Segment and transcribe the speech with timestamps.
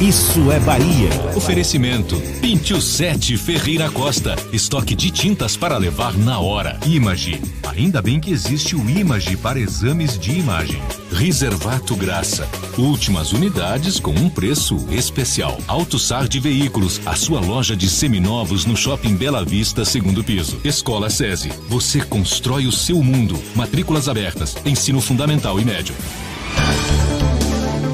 [0.00, 1.10] Isso é Bahia.
[1.36, 4.36] Oferecimento: Pinte o 7 Ferreira Costa.
[4.52, 6.78] Estoque de tintas para levar na hora.
[6.86, 7.40] Image.
[7.68, 10.82] Ainda bem que existe o Image para exames de imagem.
[11.12, 12.48] Reservato Graça.
[12.76, 15.56] Últimas unidades com um preço especial.
[15.68, 17.00] AutoSar de Veículos.
[17.06, 20.58] A sua loja de seminovos no Shopping Bela Vista, segundo piso.
[20.64, 21.50] Escola SESI.
[21.68, 23.38] Você constrói o seu mundo.
[23.54, 24.56] Matrículas abertas.
[24.64, 25.94] Ensino fundamental e médio.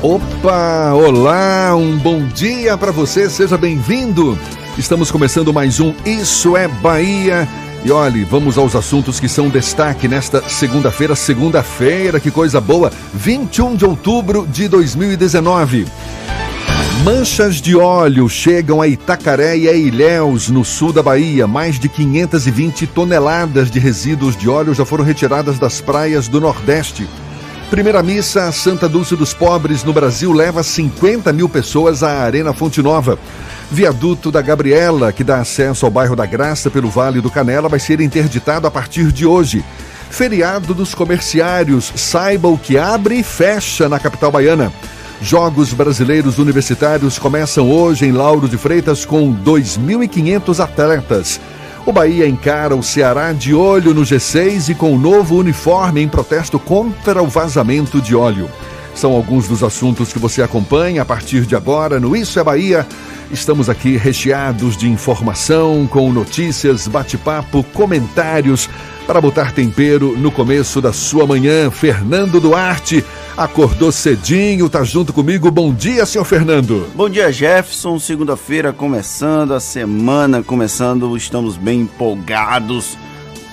[0.01, 4.39] Opa, olá, um bom dia para você, seja bem-vindo.
[4.79, 7.49] Estamos começando mais um Isso é Bahia.
[7.85, 13.75] E olhe, vamos aos assuntos que são destaque nesta segunda-feira, segunda-feira, que coisa boa, 21
[13.75, 15.85] de outubro de 2019.
[17.03, 21.49] Manchas de óleo chegam a Itacaré e a Ilhéus, no sul da Bahia.
[21.49, 27.09] Mais de 520 toneladas de resíduos de óleo já foram retiradas das praias do Nordeste.
[27.71, 32.81] Primeira missa Santa Dulce dos Pobres no Brasil leva 50 mil pessoas à Arena Fonte
[32.81, 33.19] Nova.
[33.71, 37.79] Viaduto da Gabriela, que dá acesso ao bairro da Graça pelo Vale do Canela, vai
[37.79, 39.63] ser interditado a partir de hoje.
[40.09, 44.73] Feriado dos comerciários, saiba o que abre e fecha na capital baiana.
[45.21, 51.39] Jogos Brasileiros Universitários começam hoje em Lauro de Freitas com 2.500 atletas.
[51.87, 56.09] O Bahia encara o Ceará de olho no G6 e com o novo uniforme em
[56.09, 58.51] protesto contra o vazamento de óleo.
[58.99, 62.85] São alguns dos assuntos que você acompanha a partir de agora no Isso é Bahia.
[63.31, 68.69] Estamos aqui recheados de informação, com notícias, bate-papo, comentários
[69.07, 71.71] para botar tempero no começo da sua manhã.
[71.71, 73.05] Fernando Duarte
[73.37, 75.49] acordou cedinho, tá junto comigo.
[75.49, 76.89] Bom dia, senhor Fernando.
[76.97, 78.01] Bom dia, Jefferson.
[78.01, 81.17] Segunda-feira começando, a semana começando.
[81.17, 82.99] Estamos bem empolgados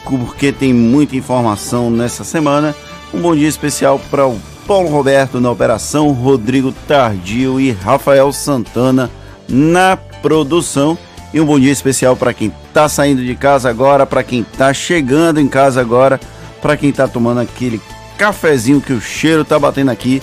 [0.05, 2.75] porque tem muita informação nessa semana.
[3.13, 9.11] Um bom dia especial para o Paulo Roberto na operação, Rodrigo Tardio e Rafael Santana
[9.47, 10.97] na produção.
[11.31, 14.73] E um bom dia especial para quem está saindo de casa agora, para quem está
[14.73, 16.19] chegando em casa agora,
[16.61, 17.79] para quem está tomando aquele
[18.17, 20.21] cafezinho que o cheiro tá batendo aqui.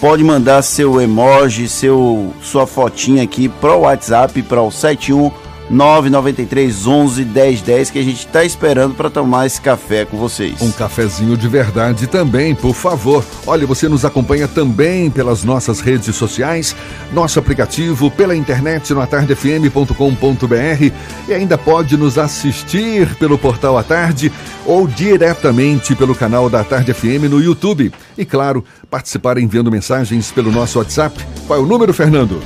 [0.00, 5.30] Pode mandar seu emoji, seu sua fotinha aqui para o WhatsApp para o 71
[5.70, 10.60] 993 11 1010 que a gente está esperando para tomar esse café com vocês.
[10.60, 13.24] Um cafezinho de verdade também, por favor.
[13.46, 16.74] Olha, você nos acompanha também pelas nossas redes sociais,
[17.12, 20.92] nosso aplicativo, pela internet no atardefm.com.br
[21.28, 24.32] e ainda pode nos assistir pelo portal A Tarde
[24.66, 27.92] ou diretamente pelo canal da Tarde FM no YouTube.
[28.18, 31.24] E claro, participar enviando mensagens pelo nosso WhatsApp.
[31.46, 32.40] Qual é o número, Fernando?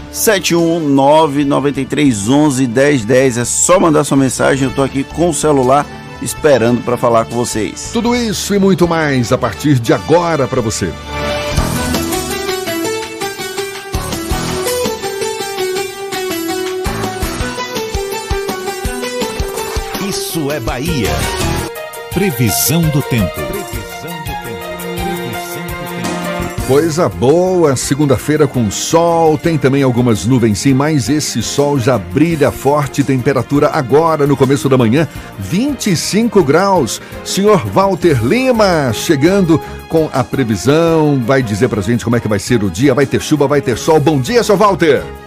[3.14, 3.40] 71993111010.
[3.40, 4.68] É só mandar sua mensagem.
[4.68, 5.86] Eu tô aqui com o celular
[6.20, 7.90] esperando para falar com vocês.
[7.92, 10.92] Tudo isso e muito mais a partir de agora para você.
[20.08, 21.10] Isso é Bahia.
[22.12, 23.53] Previsão do tempo.
[26.66, 32.50] Coisa boa, segunda-feira com sol, tem também algumas nuvens sim, mas esse sol já brilha
[32.50, 35.06] forte, temperatura agora no começo da manhã,
[35.38, 37.02] 25 graus.
[37.22, 42.38] Senhor Walter Lima chegando com a previsão, vai dizer pra gente como é que vai
[42.38, 44.00] ser o dia, vai ter chuva, vai ter sol.
[44.00, 45.23] Bom dia, senhor Walter.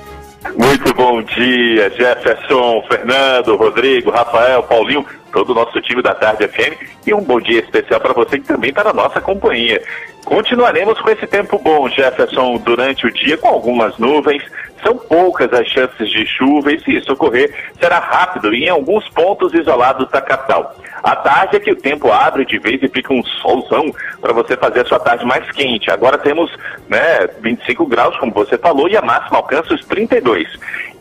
[0.56, 6.78] Muito bom dia, Jefferson, Fernando, Rodrigo, Rafael, Paulinho, todo o nosso time da Tarde FM
[7.06, 9.82] e um bom dia especial para você que também está na nossa companhia.
[10.26, 14.44] Continuaremos com esse tempo bom, Jefferson, durante o dia com algumas nuvens.
[14.84, 19.08] São poucas as chances de chuva e se isso ocorrer, será rápido e em alguns
[19.10, 20.76] pontos isolados da capital.
[21.04, 24.58] À tarde é que o tempo abre de vez e fica um solzão para você
[24.58, 25.92] fazer a sua tarde mais quente.
[25.92, 26.52] Agora temos
[26.90, 30.48] né, 25 graus, como você falou, e a máxima alcança os 32.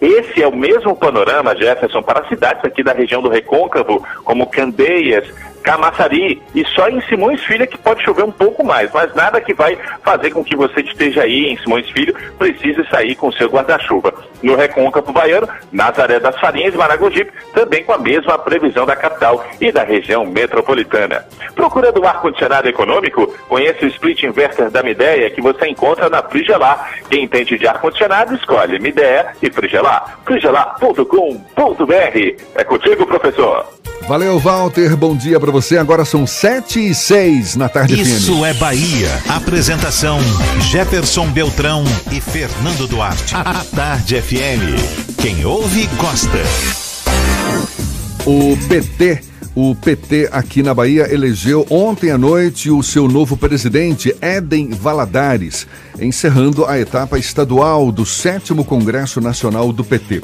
[0.01, 5.27] Esse é o mesmo panorama, Jefferson, para cidades aqui da região do Recôncavo, como Candeias,
[5.67, 9.53] Camaçari e só em Simões Filho que pode chover um pouco mais, mas nada que
[9.53, 14.15] vai fazer com que você esteja aí em Simões Filho precise sair com seu guarda-chuva.
[14.45, 19.45] No Recôncavo Baiano, Nazaré das Farinhas e Maragogipe, também com a mesma previsão da capital
[19.61, 21.27] e da região metropolitana.
[21.57, 23.35] Procurando um ar-condicionado econômico?
[23.49, 26.93] Conheça o split inverter da Mideia que você encontra na Frigelar.
[27.11, 29.86] Quem entende de ar-condicionado, escolhe Mideia e Frigelar.
[30.25, 32.43] frigelar.com.br.
[32.55, 33.67] É contigo, professor.
[34.09, 34.97] Valeu, Walter.
[34.97, 35.79] Bom dia para você.
[35.79, 39.09] Agora são 7 e 6 na tarde Isso é Bahia.
[39.29, 40.19] Apresentação:
[40.61, 43.35] Jefferson Beltrão e Fernando Duarte.
[43.35, 45.17] A Tarde FM.
[45.21, 46.39] Quem ouve, gosta.
[48.25, 49.21] O PT.
[49.59, 55.67] O PT aqui na Bahia elegeu ontem à noite o seu novo presidente, Éden Valadares,
[55.99, 60.21] encerrando a etapa estadual do sétimo Congresso Nacional do PT.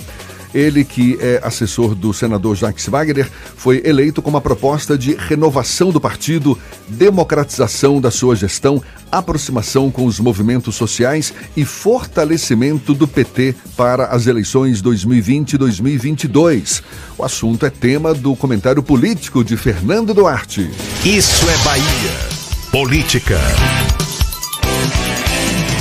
[0.54, 5.90] Ele, que é assessor do senador Jacques Wagner, foi eleito com uma proposta de renovação
[5.90, 6.58] do partido,
[6.88, 14.26] democratização da sua gestão, aproximação com os movimentos sociais e fortalecimento do PT para as
[14.26, 16.82] eleições 2020 e 2022.
[17.18, 20.70] O assunto é tema do comentário político de Fernando Duarte.
[21.04, 22.32] Isso é Bahia.
[22.70, 23.38] Política.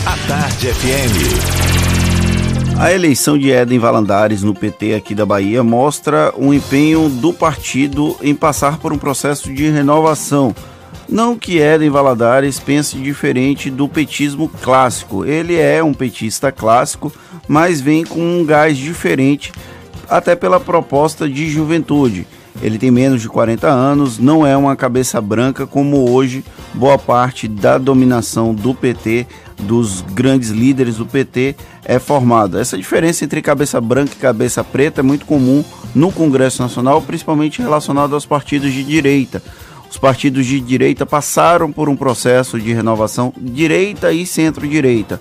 [0.06, 1.71] A Tarde FM.
[2.82, 8.18] A eleição de Éden Valandares no PT aqui da Bahia mostra um empenho do partido
[8.24, 10.56] em passar por um processo de renovação.
[11.08, 15.24] Não que Éden Valadares pense diferente do petismo clássico.
[15.24, 17.14] Ele é um petista clássico,
[17.48, 19.52] mas vem com um gás diferente,
[20.10, 22.26] até pela proposta de juventude.
[22.64, 26.44] Ele tem menos de 40 anos, não é uma cabeça branca como hoje
[26.74, 29.28] boa parte da dominação do PT,
[29.60, 31.56] dos grandes líderes do PT,
[31.92, 32.62] é formada.
[32.62, 35.62] Essa diferença entre cabeça branca e cabeça preta é muito comum
[35.94, 39.44] no Congresso Nacional, principalmente relacionado aos partidos de direita.
[39.90, 45.20] Os partidos de direita passaram por um processo de renovação, direita e centro-direita,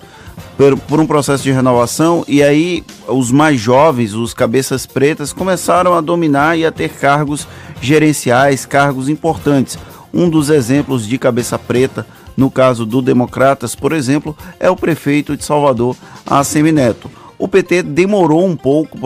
[0.56, 5.92] por, por, um processo de renovação, e aí os mais jovens, os cabeças pretas, começaram
[5.92, 7.48] a dominar e a ter cargos
[7.80, 9.76] gerenciais, cargos importantes.
[10.14, 12.06] Um dos exemplos de cabeça preta
[12.40, 15.94] no caso do Democratas, por exemplo, é o prefeito de Salvador,
[16.24, 17.10] Assemi Neto.
[17.38, 18.98] O PT demorou um pouco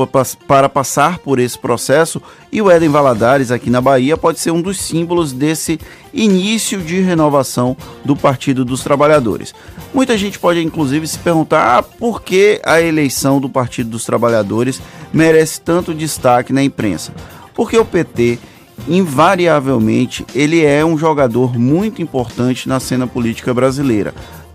[0.47, 2.23] para passar por esse processo
[2.53, 5.81] e o Éden Valadares, aqui na Bahia, pode ser um dos símbolos desse
[6.13, 9.53] início de renovação do Partido dos Trabalhadores.
[9.93, 14.81] Muita gente pode, inclusive, se perguntar ah, por que a eleição do Partido dos Trabalhadores
[15.13, 17.13] merece tanto destaque na imprensa.
[17.53, 18.39] Porque o PT
[18.89, 24.15] invariavelmente ele é um jogador muito importante na cena política brasileira.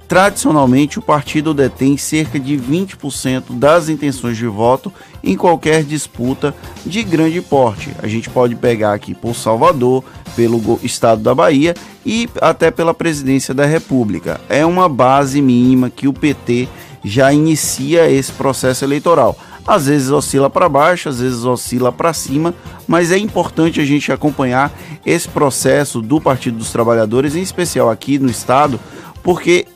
[0.09, 4.91] Tradicionalmente, o partido detém cerca de 20% das intenções de voto
[5.23, 7.91] em qualquer disputa de grande porte.
[8.01, 10.03] A gente pode pegar aqui por Salvador,
[10.35, 14.41] pelo estado da Bahia e até pela presidência da República.
[14.49, 16.67] É uma base mínima que o PT
[17.03, 19.37] já inicia esse processo eleitoral.
[19.69, 22.55] Às vezes oscila para baixo, às vezes oscila para cima,
[22.87, 24.71] mas é importante a gente acompanhar
[25.05, 28.79] esse processo do Partido dos Trabalhadores, em especial aqui no estado,
[29.21, 29.67] porque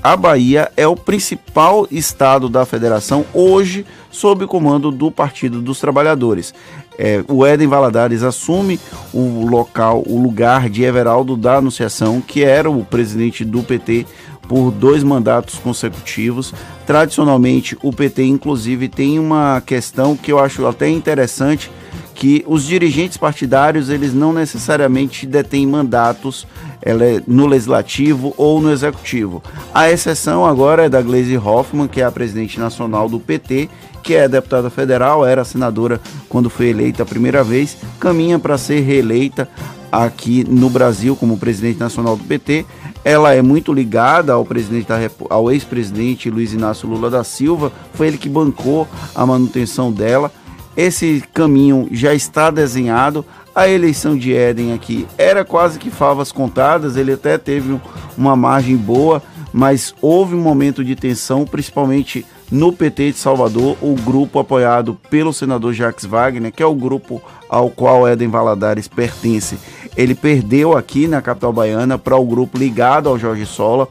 [0.00, 6.54] a Bahia é o principal estado da federação hoje sob comando do Partido dos Trabalhadores.
[6.96, 8.78] É, o Éden Valadares assume
[9.12, 14.06] o local, o lugar de Everaldo da Anunciação, que era o presidente do PT
[14.50, 16.52] por dois mandatos consecutivos.
[16.84, 21.70] Tradicionalmente, o PT, inclusive, tem uma questão que eu acho até interessante,
[22.16, 26.48] que os dirigentes partidários eles não necessariamente detêm mandatos
[26.82, 26.92] é
[27.28, 29.40] no legislativo ou no executivo.
[29.72, 33.68] A exceção agora é da Gleisi Hoffmann, que é a presidente nacional do PT,
[34.02, 38.80] que é deputada federal, era senadora quando foi eleita a primeira vez, caminha para ser
[38.80, 39.48] reeleita
[39.92, 42.64] aqui no Brasil como presidente nacional do PT
[43.04, 48.08] ela é muito ligada ao presidente da ao ex-presidente Luiz Inácio Lula da Silva, foi
[48.08, 50.30] ele que bancou a manutenção dela.
[50.76, 53.24] Esse caminho já está desenhado.
[53.54, 57.80] A eleição de Éden aqui era quase que favas contadas, ele até teve
[58.16, 59.20] uma margem boa,
[59.52, 65.32] mas houve um momento de tensão, principalmente no PT de Salvador, o grupo apoiado pelo
[65.32, 69.58] senador Jacques Wagner, que é o grupo ao qual Éden Valadares pertence
[69.96, 73.88] ele perdeu aqui na capital baiana para o grupo ligado ao Jorge Sola.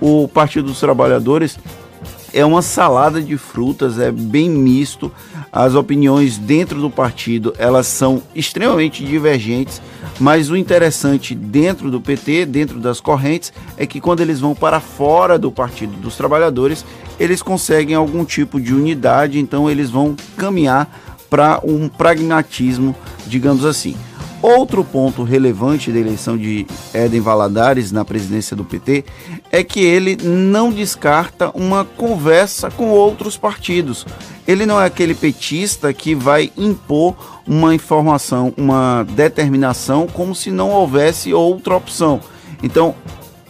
[0.00, 1.58] O Partido dos Trabalhadores
[2.32, 5.12] é uma salada de frutas, é bem misto.
[5.52, 9.82] As opiniões dentro do partido, elas são extremamente divergentes,
[10.18, 14.80] mas o interessante dentro do PT, dentro das correntes, é que quando eles vão para
[14.80, 16.84] fora do Partido dos Trabalhadores,
[17.20, 20.90] eles conseguem algum tipo de unidade, então eles vão caminhar
[21.28, 22.94] para um pragmatismo,
[23.26, 23.94] digamos assim.
[24.42, 29.04] Outro ponto relevante da eleição de Éden Valadares na presidência do PT
[29.52, 34.04] é que ele não descarta uma conversa com outros partidos.
[34.46, 37.14] Ele não é aquele petista que vai impor
[37.46, 42.20] uma informação, uma determinação, como se não houvesse outra opção.
[42.64, 42.96] Então,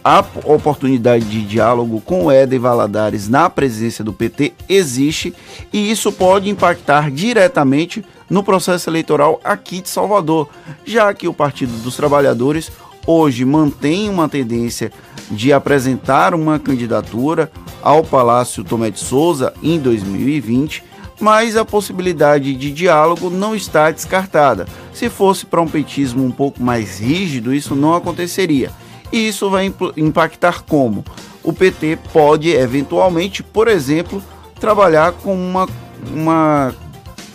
[0.05, 5.33] a oportunidade de diálogo com o Valadares na presidência do PT existe
[5.73, 10.49] e isso pode impactar diretamente no processo eleitoral aqui de Salvador,
[10.87, 12.73] já que o Partido dos Trabalhadores
[13.07, 14.91] hoje mantém uma tendência
[15.31, 20.83] de apresentar uma candidatura ao Palácio Tomé de Souza em 2020,
[21.21, 24.67] mas a possibilidade de diálogo não está descartada.
[24.95, 28.71] Se fosse para um petismo um pouco mais rígido, isso não aconteceria.
[29.13, 31.05] E isso vai impactar como?
[31.43, 34.23] O PT pode eventualmente, por exemplo,
[34.59, 35.69] trabalhar com uma,
[36.11, 36.75] uma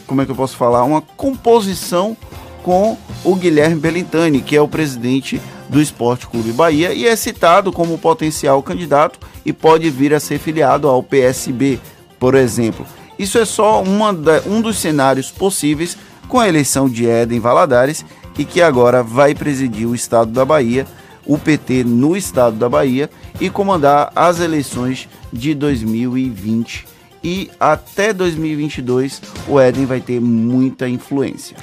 [0.07, 2.17] como é que eu posso falar, uma composição
[2.63, 7.71] com o Guilherme Belintani, que é o presidente do Esporte Clube Bahia e é citado
[7.71, 11.79] como potencial candidato e pode vir a ser filiado ao PSB,
[12.17, 12.85] por exemplo.
[13.19, 13.83] Isso é só
[14.13, 15.97] da, um dos cenários possíveis
[16.27, 18.05] com a eleição de Éden Valadares
[18.37, 20.85] e que agora vai presidir o estado da Bahia
[21.27, 23.09] o PT no estado da Bahia
[23.39, 26.87] e comandar as eleições de 2020.
[27.29, 31.57] E até 2022 o Éden vai ter muita influência.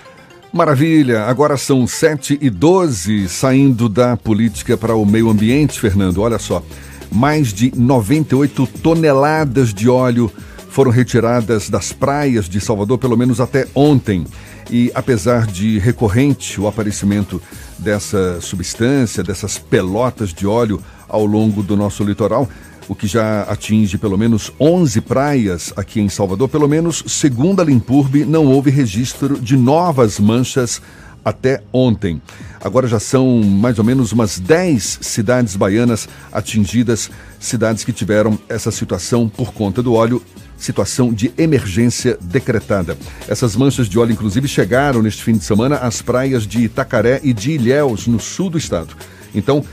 [0.52, 6.20] Maravilha, agora são 7 e 12 saindo da política para o meio ambiente, Fernando.
[6.20, 6.62] Olha só,
[7.10, 10.30] mais de 98 toneladas de óleo
[10.68, 14.26] foram retiradas das praias de Salvador, pelo menos até ontem.
[14.70, 17.40] E apesar de recorrente o aparecimento
[17.78, 20.78] dessa substância, dessas pelotas de óleo
[21.08, 22.46] ao longo do nosso litoral,
[22.88, 27.64] o que já atinge pelo menos 11 praias aqui em Salvador, pelo menos segundo a
[27.64, 30.80] Limpurbe, não houve registro de novas manchas
[31.24, 32.20] até ontem.
[32.62, 37.10] Agora já são mais ou menos umas 10 cidades baianas atingidas,
[37.40, 40.22] cidades que tiveram essa situação por conta do óleo
[40.56, 42.96] situação de emergência decretada.
[43.28, 47.32] Essas manchas de óleo, inclusive, chegaram neste fim de semana às praias de Itacaré e
[47.32, 48.94] de Ilhéus, no sul do estado.
[49.34, 49.64] Então,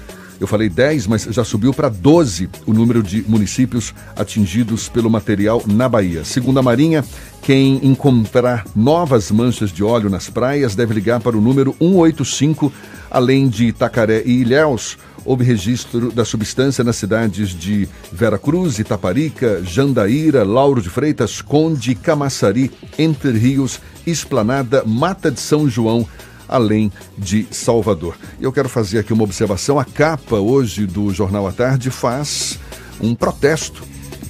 [0.41, 5.61] eu falei 10, mas já subiu para 12 o número de municípios atingidos pelo material
[5.67, 6.25] na Bahia.
[6.25, 7.05] Segundo a Marinha,
[7.43, 12.73] quem encontrar novas manchas de óleo nas praias deve ligar para o número 185,
[13.11, 19.61] além de Itacaré e Ilhéus houve registro da substância nas cidades de Vera Cruz, Itaparica,
[19.63, 26.07] Jandaíra, Lauro de Freitas, Conde, Camaçari, Entre Rios, Esplanada, Mata de São João,
[26.51, 28.15] além de Salvador.
[28.39, 29.79] Eu quero fazer aqui uma observação.
[29.79, 32.59] A capa hoje do Jornal à Tarde faz
[32.99, 33.81] um protesto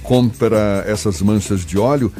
[0.04, 2.14] contra essas manchas de óleo.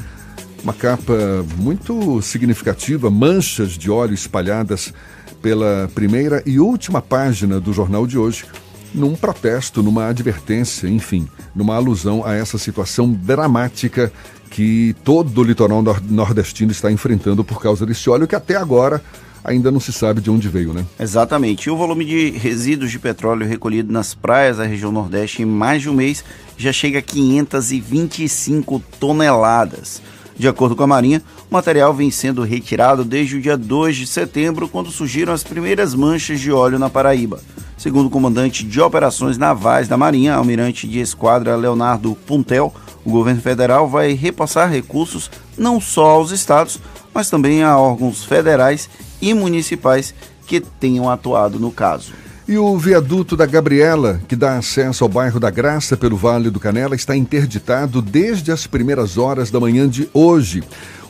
[0.64, 4.94] Uma capa muito significativa, manchas de óleo espalhadas
[5.42, 8.46] pela primeira e última página do jornal de hoje,
[8.94, 14.12] num protesto, numa advertência, enfim, numa alusão a essa situação dramática
[14.52, 19.02] que todo o litoral nordestino está enfrentando por causa desse óleo que até agora
[19.44, 20.86] ainda não se sabe de onde veio, né?
[21.00, 21.68] Exatamente.
[21.68, 25.82] E o volume de resíduos de petróleo recolhido nas praias da região Nordeste em mais
[25.82, 26.24] de um mês
[26.58, 30.02] já chega a 525 toneladas.
[30.38, 34.08] De acordo com a Marinha, o material vem sendo retirado desde o dia 2 de
[34.08, 37.40] setembro, quando surgiram as primeiras manchas de óleo na Paraíba.
[37.78, 43.42] Segundo o comandante de operações navais da Marinha, almirante de esquadra Leonardo Puntel, o governo
[43.42, 46.80] federal vai repassar recursos não só aos estados,
[47.14, 48.90] mas também a órgãos federais
[49.22, 50.14] e municipais
[50.48, 52.14] que tenham atuado no caso.
[52.48, 56.60] E o viaduto da Gabriela, que dá acesso ao bairro da Graça pelo Vale do
[56.60, 60.62] Canela, está interditado desde as primeiras horas da manhã de hoje.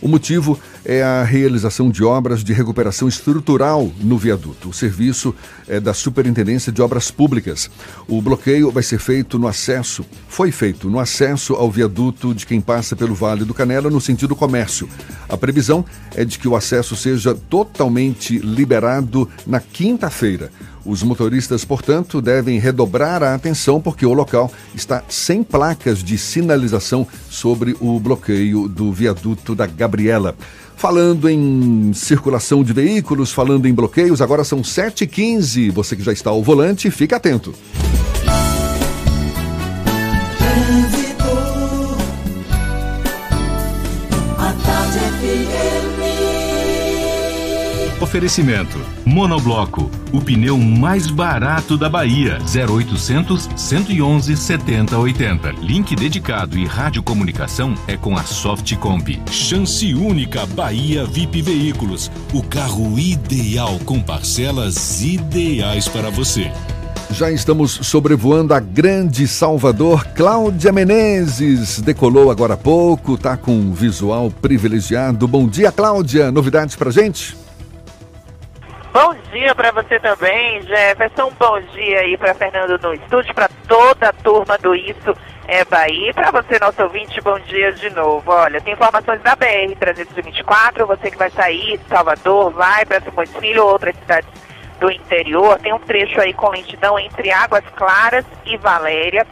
[0.01, 4.69] O motivo é a realização de obras de recuperação estrutural no viaduto.
[4.69, 5.33] O serviço
[5.67, 7.69] é da Superintendência de Obras Públicas.
[8.07, 12.59] O bloqueio vai ser feito no acesso, foi feito no acesso ao viaduto de quem
[12.59, 14.89] passa pelo Vale do Canela no sentido comércio.
[15.29, 15.85] A previsão
[16.15, 20.51] é de que o acesso seja totalmente liberado na quinta-feira.
[20.83, 27.07] Os motoristas, portanto, devem redobrar a atenção porque o local está sem placas de sinalização
[27.29, 30.35] sobre o bloqueio do viaduto da Gabriela.
[30.81, 35.71] Falando em circulação de veículos, falando em bloqueios, agora são 7h15.
[35.71, 37.53] Você que já está ao volante, fique atento.
[48.11, 52.39] Oferecimento: Monobloco, o pneu mais barato da Bahia.
[52.41, 55.51] 0800 111 7080.
[55.61, 59.17] Link dedicado e radiocomunicação é com a Softcomp.
[59.31, 62.11] Chance única Bahia VIP Veículos.
[62.33, 66.51] O carro ideal com parcelas ideais para você.
[67.11, 70.05] Já estamos sobrevoando a grande Salvador.
[70.07, 75.25] Cláudia Menezes decolou agora há pouco, tá com um visual privilegiado.
[75.29, 76.29] Bom dia, Cláudia.
[76.29, 77.39] Novidades pra gente?
[78.93, 81.31] Bom dia para você também, Jefferson.
[81.39, 85.15] Bom dia aí para Fernando no estúdio, para toda a turma do Isso
[85.47, 86.13] é Bahia.
[86.13, 88.29] Para você, nosso ouvinte, bom dia de novo.
[88.29, 93.33] Olha, tem informações da BR 324, você que vai sair de Salvador, vai para Simões
[93.37, 94.29] Filho ou outras cidades
[94.81, 99.25] do interior, tem um trecho aí com lentidão entre Águas Claras e Valéria,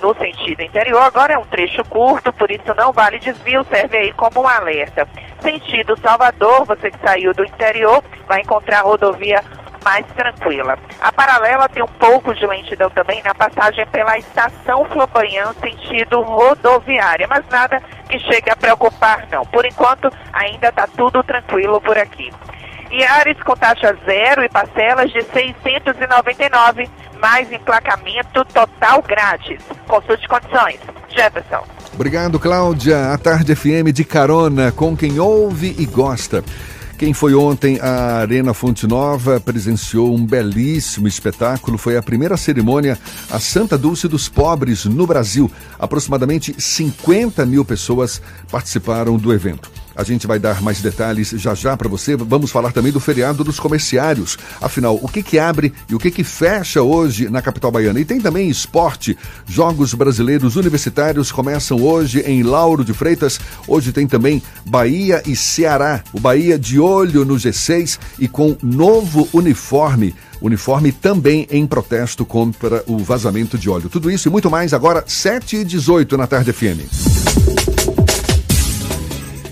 [0.00, 1.02] no sentido interior.
[1.02, 5.08] Agora é um trecho curto, por isso não vale desvio, serve aí como um alerta.
[5.40, 9.42] Sentido Salvador, você que saiu do interior, vai encontrar a rodovia
[9.84, 10.78] mais tranquila.
[11.00, 17.26] A paralela tem um pouco de lentidão também na passagem pela estação Flobanhã, sentido rodoviária,
[17.28, 19.44] mas nada que chegue a preocupar não.
[19.46, 22.30] Por enquanto, ainda está tudo tranquilo por aqui.
[22.90, 26.88] E Ares com taxa zero e parcelas de 699,
[27.20, 29.60] mais emplacamento total grátis.
[29.86, 30.80] Consulte condições.
[31.10, 31.64] Jefferson.
[31.92, 33.12] Obrigado, Cláudia.
[33.12, 36.42] A Tarde FM de carona com quem ouve e gosta.
[36.98, 41.78] Quem foi ontem à Arena Fonte Nova presenciou um belíssimo espetáculo.
[41.78, 42.98] Foi a primeira cerimônia
[43.30, 45.48] a Santa Dulce dos Pobres no Brasil.
[45.78, 49.70] Aproximadamente 50 mil pessoas participaram do evento.
[49.98, 52.14] A gente vai dar mais detalhes já já para você.
[52.14, 54.38] Vamos falar também do feriado dos comerciários.
[54.60, 57.98] Afinal, o que que abre e o que que fecha hoje na capital baiana?
[57.98, 59.18] E tem também esporte.
[59.44, 63.40] Jogos brasileiros universitários começam hoje em Lauro de Freitas.
[63.66, 66.04] Hoje tem também Bahia e Ceará.
[66.12, 72.84] O Bahia de olho no G6 e com novo uniforme uniforme também em protesto contra
[72.86, 73.88] o vazamento de óleo.
[73.88, 77.77] Tudo isso e muito mais agora, 7 e 18 na Tarde FM.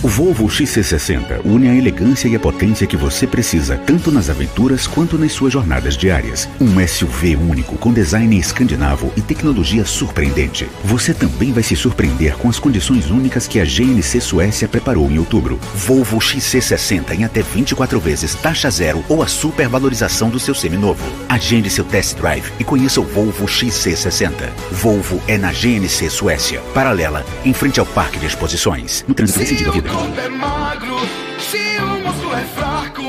[0.00, 4.86] O Volvo XC60 une a elegância e a potência que você precisa, tanto nas aventuras
[4.86, 6.48] quanto nas suas jornadas diárias.
[6.60, 10.68] Um SUV único com design escandinavo e tecnologia surpreendente.
[10.84, 15.18] Você também vai se surpreender com as condições únicas que a GNC Suécia preparou em
[15.18, 15.58] outubro.
[15.74, 21.04] Volvo XC60 em até 24 vezes taxa zero ou a supervalorização do seu seminovo.
[21.28, 24.48] Agende seu test drive e conheça o Volvo XC60.
[24.70, 29.04] Volvo é na GNC Suécia, paralela, em frente ao Parque de Exposições.
[29.08, 29.87] No trânsito decidido a vida.
[29.88, 30.96] O corpo é magro,
[31.38, 33.02] se o músculo é fraco,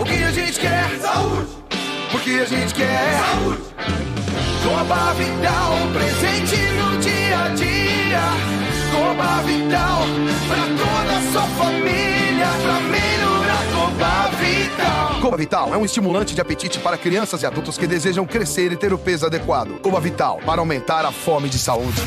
[0.00, 0.88] o que a gente quer?
[1.00, 1.50] Saúde!
[2.14, 3.18] O que a gente quer?
[3.18, 3.62] Saúde!
[4.64, 8.22] Coba Vital, presente no dia a dia.
[8.92, 10.02] Coba Vital,
[10.48, 13.11] pra toda a sua família, pra melhorar
[13.92, 15.20] Coba Vital.
[15.20, 18.76] Coba Vital é um estimulante de apetite para crianças e adultos que desejam crescer e
[18.76, 19.80] ter o peso adequado.
[19.80, 22.00] Coba Vital, para aumentar a fome de saúde.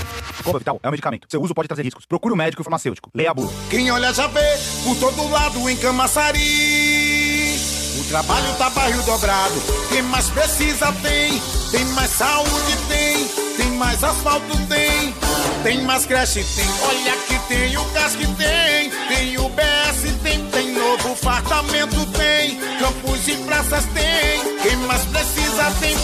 [0.43, 1.27] Coba Vital é um medicamento.
[1.29, 2.05] Seu uso pode trazer riscos.
[2.05, 3.11] Procure o um médico e farmacêutico.
[3.13, 3.51] Leia a bula.
[3.69, 7.55] Quem olha já vê, por todo lado em Camaçari.
[7.99, 9.55] O trabalho tá barril dobrado.
[9.89, 11.39] Quem mais precisa tem.
[11.71, 13.27] Tem mais saúde tem.
[13.57, 15.13] Tem mais asfalto tem.
[15.63, 16.65] Tem mais creche tem.
[16.83, 18.89] Olha que tem o gás que tem.
[19.07, 19.84] Tem o BS
[20.95, 22.57] novo fartamento tem.
[22.79, 24.57] Campos e praças tem.
[24.61, 25.95] Quem mais precisa tem.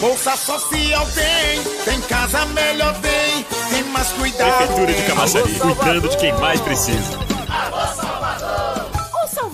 [0.00, 1.62] Bolsa social tem.
[1.84, 3.44] Tem casa melhor tem.
[3.70, 4.56] Tem mais cuidado.
[4.56, 5.02] Prefeitura de.
[5.02, 7.18] Camaçari, cuidando de quem mais precisa.
[7.18, 8.65] Ô Salvador,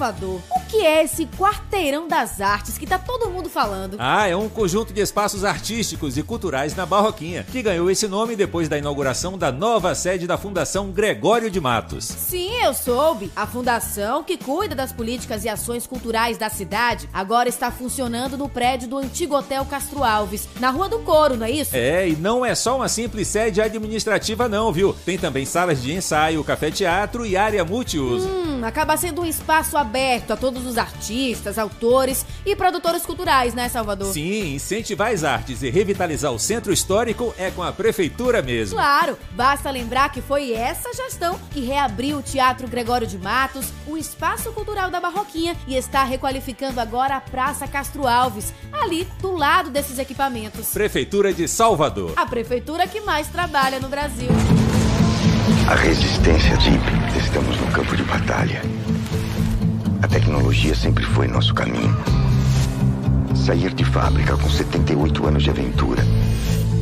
[0.03, 3.97] o que é esse quarteirão das artes que tá todo mundo falando?
[4.01, 8.35] Ah, é um conjunto de espaços artísticos e culturais na Barroquinha, que ganhou esse nome
[8.35, 12.05] depois da inauguração da nova sede da Fundação Gregório de Matos.
[12.07, 13.31] Sim, eu soube.
[13.37, 18.49] A fundação que cuida das políticas e ações culturais da cidade agora está funcionando no
[18.49, 21.77] prédio do antigo Hotel Castro Alves, na Rua do Coro, não é isso?
[21.77, 24.93] É, e não é só uma simples sede administrativa não, viu?
[24.93, 28.29] Tem também salas de ensaio, café-teatro e área multiuso.
[28.29, 29.92] Hum, acaba sendo um espaço aberto
[30.33, 34.13] a todos os artistas, autores e produtores culturais, né, Salvador?
[34.13, 38.77] Sim, incentivar as artes e revitalizar o centro histórico é com a prefeitura mesmo.
[38.77, 43.97] Claro, basta lembrar que foi essa gestão que reabriu o Teatro Gregório de Matos, o
[43.97, 49.71] espaço cultural da Barroquinha, e está requalificando agora a Praça Castro Alves, ali do lado
[49.71, 50.71] desses equipamentos.
[50.73, 52.13] Prefeitura de Salvador.
[52.17, 54.31] A prefeitura que mais trabalha no Brasil.
[55.69, 56.83] A resistência Jeep.
[57.19, 58.63] Estamos no campo de batalha.
[60.03, 61.97] A tecnologia sempre foi nosso caminho.
[63.35, 66.03] Sair de fábrica com 78 anos de aventura.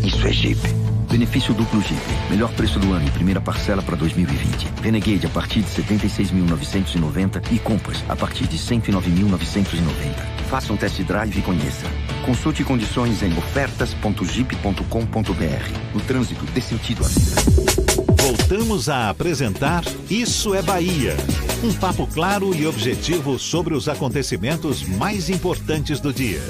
[0.03, 0.90] Isso é Jeep.
[1.11, 2.01] Benefício duplo Jeep.
[2.31, 4.69] Melhor preço do ano e primeira parcela para 2020.
[4.81, 10.15] Renegade a partir de 76.990 e Compass a partir de 109.990.
[10.49, 11.89] Faça um test drive e conheça.
[12.25, 15.93] Consulte condições em ofertas.jeep.com.br.
[15.93, 17.35] No trânsito, dê sentido à vida.
[18.23, 21.17] Voltamos a apresentar Isso é Bahia.
[21.65, 26.41] Um papo claro e objetivo sobre os acontecimentos mais importantes do dia.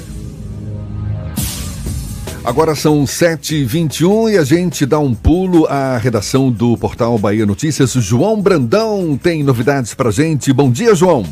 [2.43, 7.93] Agora são 7h21 e a gente dá um pulo à redação do portal Bahia Notícias.
[7.93, 10.51] João Brandão tem novidades pra gente.
[10.51, 11.23] Bom dia, João.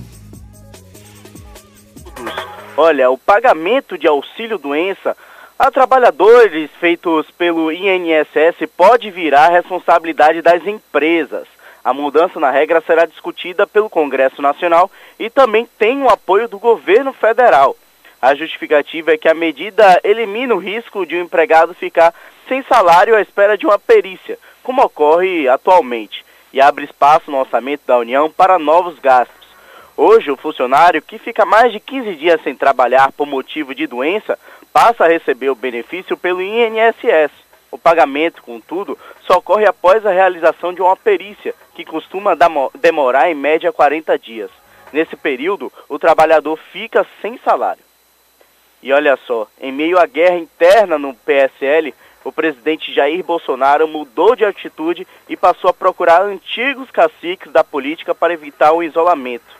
[2.77, 5.17] Olha, o pagamento de auxílio doença
[5.57, 11.47] a trabalhadores feitos pelo INSS pode virar responsabilidade das empresas.
[11.83, 16.59] A mudança na regra será discutida pelo Congresso Nacional e também tem o apoio do
[16.59, 17.75] governo federal.
[18.21, 22.13] A justificativa é que a medida elimina o risco de um empregado ficar
[22.49, 27.83] sem salário à espera de uma perícia, como ocorre atualmente, e abre espaço no orçamento
[27.87, 29.47] da União para novos gastos.
[29.95, 34.37] Hoje, o funcionário que fica mais de 15 dias sem trabalhar por motivo de doença
[34.73, 37.31] passa a receber o benefício pelo INSS.
[37.71, 42.35] O pagamento, contudo, só ocorre após a realização de uma perícia, que costuma
[42.75, 44.49] demorar em média 40 dias.
[44.91, 47.88] Nesse período, o trabalhador fica sem salário.
[48.81, 54.35] E olha só, em meio à guerra interna no PSL, o presidente Jair Bolsonaro mudou
[54.35, 59.57] de atitude e passou a procurar antigos caciques da política para evitar o isolamento.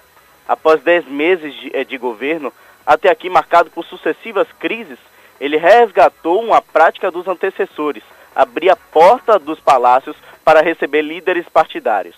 [0.48, 2.54] Após dez meses de, eh, de governo,
[2.86, 4.98] até aqui marcado por sucessivas crises,
[5.40, 8.04] ele resgatou uma prática dos antecessores,
[8.36, 12.16] abrir a porta dos palácios para receber líderes partidários.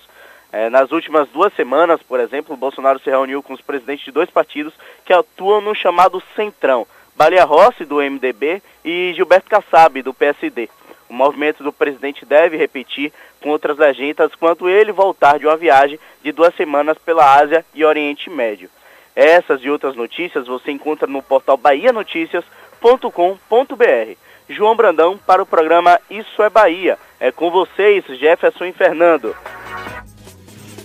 [0.51, 4.29] É, nas últimas duas semanas, por exemplo, Bolsonaro se reuniu com os presidentes de dois
[4.29, 4.73] partidos
[5.05, 6.85] que atuam no chamado Centrão,
[7.15, 10.69] Balia Rossi, do MDB, e Gilberto Kassab, do PSD.
[11.07, 15.99] O movimento do presidente deve repetir com outras legendas quando ele voltar de uma viagem
[16.23, 18.69] de duas semanas pela Ásia e Oriente Médio.
[19.15, 24.15] Essas e outras notícias você encontra no portal bahianoticias.com.br.
[24.49, 26.97] João Brandão para o programa Isso é Bahia.
[27.19, 29.35] É com vocês, Jefferson e Fernando.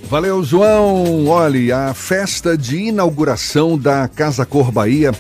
[0.09, 1.27] Valeu, João.
[1.27, 5.12] Olhe, a festa de inauguração da Casa Cor Bahia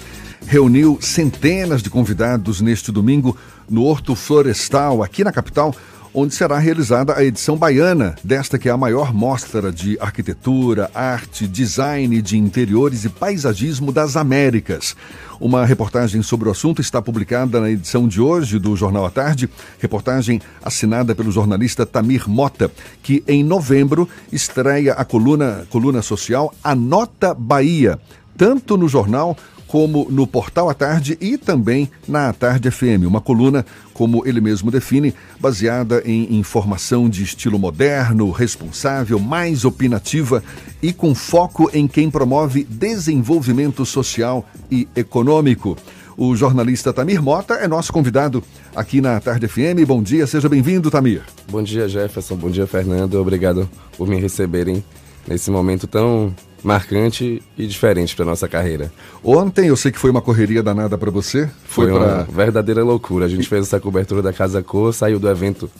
[0.46, 3.36] reuniu centenas de convidados neste domingo
[3.68, 5.74] no Horto Florestal, aqui na capital,
[6.18, 11.46] onde será realizada a edição baiana desta que é a maior mostra de arquitetura, arte,
[11.46, 14.96] design de interiores e paisagismo das Américas.
[15.38, 19.50] Uma reportagem sobre o assunto está publicada na edição de hoje do Jornal à Tarde,
[19.78, 27.34] reportagem assinada pelo jornalista Tamir Mota, que em novembro estreia a coluna, coluna social Anota
[27.34, 28.00] Bahia,
[28.38, 33.64] tanto no jornal como no Portal à Tarde e também na Tarde FM, uma coluna,
[33.92, 40.42] como ele mesmo define, baseada em informação de estilo moderno, responsável, mais opinativa
[40.82, 45.76] e com foco em quem promove desenvolvimento social e econômico.
[46.16, 48.42] O jornalista Tamir Mota é nosso convidado
[48.74, 49.84] aqui na Tarde FM.
[49.86, 51.22] Bom dia, seja bem-vindo, Tamir.
[51.50, 52.36] Bom dia, Jefferson.
[52.36, 53.20] Bom dia, Fernando.
[53.20, 54.82] Obrigado por me receberem
[55.28, 56.34] nesse momento tão
[56.66, 58.92] marcante e diferente para nossa carreira.
[59.22, 61.48] Ontem eu sei que foi uma correria danada para você.
[61.64, 63.26] Foi, foi uma verdadeira loucura.
[63.26, 65.70] A gente fez essa cobertura da Casa Cor, saiu do evento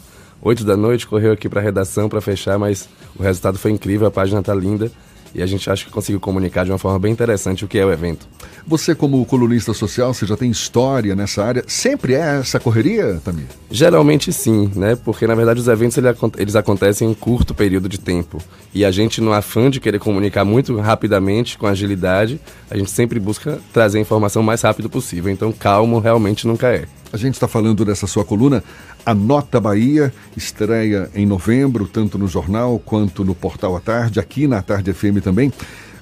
[0.41, 4.07] 8 da noite, correu aqui para a redação para fechar, mas o resultado foi incrível,
[4.07, 4.93] a página tá linda
[5.37, 7.85] e a gente acha que conseguiu comunicar de uma forma bem interessante o que é
[7.85, 8.27] o evento.
[8.67, 11.63] Você, como colunista social, você já tem história nessa área.
[11.67, 13.45] Sempre é essa correria, Tamir?
[13.71, 14.97] Geralmente sim, né?
[14.97, 15.99] Porque na verdade os eventos
[16.39, 18.39] eles acontecem em curto período de tempo.
[18.73, 23.21] E a gente, no afã de querer comunicar muito rapidamente, com agilidade, a gente sempre
[23.21, 25.31] busca trazer a informação o mais rápido possível.
[25.31, 26.87] Então, calmo realmente nunca é.
[27.13, 28.65] A gente está falando dessa sua coluna,
[29.07, 34.49] a Nota Bahia, estreia em novembro, tanto no jornal quanto no Portal à Tarde, aqui
[34.49, 35.53] na Tarde FM também.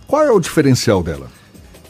[0.07, 1.29] Qual é o diferencial dela?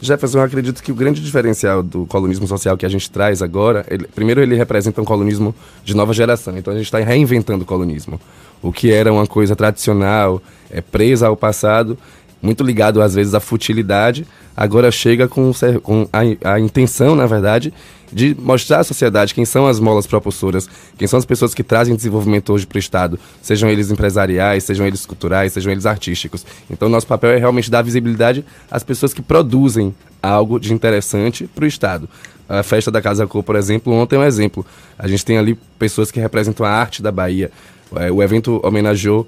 [0.00, 3.87] Jefferson, eu acredito que o grande diferencial do colunismo social que a gente traz agora,
[3.88, 7.66] ele, primeiro ele representa um colunismo de nova geração, então a gente está reinventando o
[7.66, 8.20] colunismo.
[8.61, 11.96] O que era uma coisa tradicional, é, presa ao passado,
[12.44, 15.50] muito ligado às vezes à futilidade, agora chega com,
[15.83, 17.72] com a, a, intenção, na verdade,
[18.12, 21.96] de mostrar à sociedade quem são as molas propulsoras, quem são as pessoas que trazem
[21.96, 26.44] desenvolvimento hoje para o Estado, sejam eles empresariais, sejam eles culturais, sejam eles artísticos.
[26.70, 31.64] Então, nosso papel é realmente dar visibilidade às pessoas que produzem algo de interessante para
[31.64, 32.09] o Estado.
[32.46, 34.66] A festa da Casa Cor, por exemplo, ontem é um exemplo.
[34.98, 37.50] A gente tem ali pessoas que representam a arte da Bahia.
[37.96, 39.26] É, o evento homenageou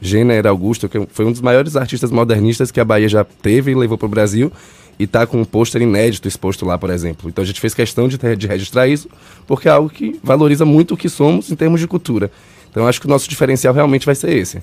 [0.00, 3.74] Jenner Augusto, que foi um dos maiores artistas modernistas que a Bahia já teve e
[3.74, 4.52] levou para o Brasil.
[4.98, 7.28] e tá com um pôster inédito exposto lá, por exemplo.
[7.28, 9.08] Então a gente fez questão de, ter, de registrar isso,
[9.46, 12.32] porque é algo que valoriza muito o que somos em termos de cultura.
[12.68, 14.60] Então acho que o nosso diferencial realmente vai ser esse.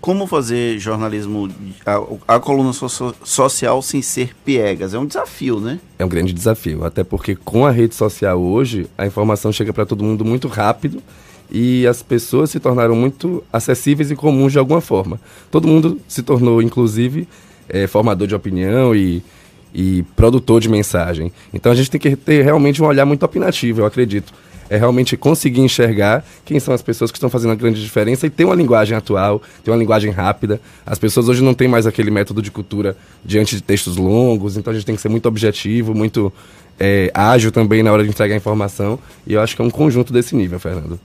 [0.00, 1.48] Como fazer jornalismo,
[1.84, 4.92] a, a coluna so social sem ser piegas?
[4.92, 5.80] É um desafio, né?
[5.98, 9.86] É um grande desafio, até porque com a rede social hoje, a informação chega para
[9.86, 11.02] todo mundo muito rápido
[11.54, 15.20] e as pessoas se tornaram muito acessíveis e comuns de alguma forma.
[15.52, 17.28] Todo mundo se tornou, inclusive,
[17.68, 19.22] é, formador de opinião e,
[19.72, 21.32] e produtor de mensagem.
[21.52, 24.34] Então a gente tem que ter realmente um olhar muito opinativo, eu acredito.
[24.68, 28.30] É realmente conseguir enxergar quem são as pessoas que estão fazendo a grande diferença e
[28.30, 30.60] ter uma linguagem atual, ter uma linguagem rápida.
[30.84, 34.72] As pessoas hoje não têm mais aquele método de cultura diante de textos longos, então
[34.72, 36.32] a gente tem que ser muito objetivo, muito
[36.80, 38.98] é, ágil também na hora de entregar informação.
[39.24, 40.98] E eu acho que é um conjunto desse nível, Fernando.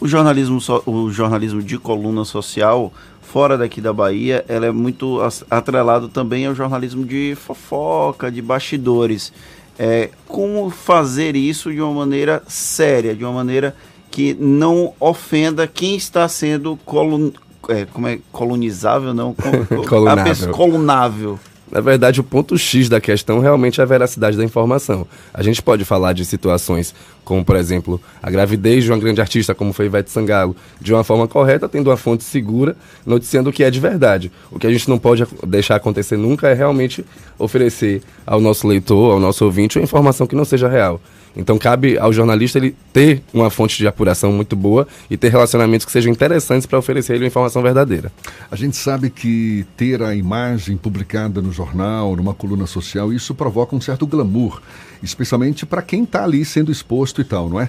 [0.00, 5.18] O jornalismo, so, o jornalismo de coluna social, fora daqui da Bahia, ela é muito
[5.50, 9.32] atrelado também ao jornalismo de fofoca, de bastidores.
[9.78, 13.74] É, como fazer isso de uma maneira séria, de uma maneira
[14.10, 17.30] que não ofenda quem está sendo colun,
[17.68, 19.34] é, como é, colonizável, não?
[19.86, 20.50] colunável.
[20.50, 21.40] colunável.
[21.70, 25.06] Na verdade, o ponto X da questão realmente é a veracidade da informação.
[25.34, 29.52] A gente pode falar de situações como, por exemplo, a gravidez de uma grande artista
[29.52, 33.64] como foi Ivete Sangalo, de uma forma correta, tendo uma fonte segura, noticiando o que
[33.64, 34.30] é de verdade.
[34.50, 37.04] O que a gente não pode deixar acontecer nunca é realmente
[37.36, 41.00] oferecer ao nosso leitor, ao nosso ouvinte, uma informação que não seja real.
[41.36, 45.84] Então cabe ao jornalista ele ter uma fonte de apuração muito boa e ter relacionamentos
[45.84, 48.10] que sejam interessantes para oferecer ele uma informação verdadeira.
[48.50, 53.76] A gente sabe que ter a imagem publicada no jornal, numa coluna social, isso provoca
[53.76, 54.62] um certo glamour,
[55.02, 57.68] especialmente para quem está ali sendo exposto e tal, não é?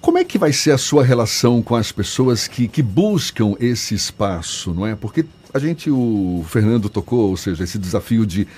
[0.00, 3.94] Como é que vai ser a sua relação com as pessoas que, que buscam esse
[3.94, 4.96] espaço, não é?
[4.96, 8.48] Porque a gente, o Fernando tocou, ou seja, esse desafio de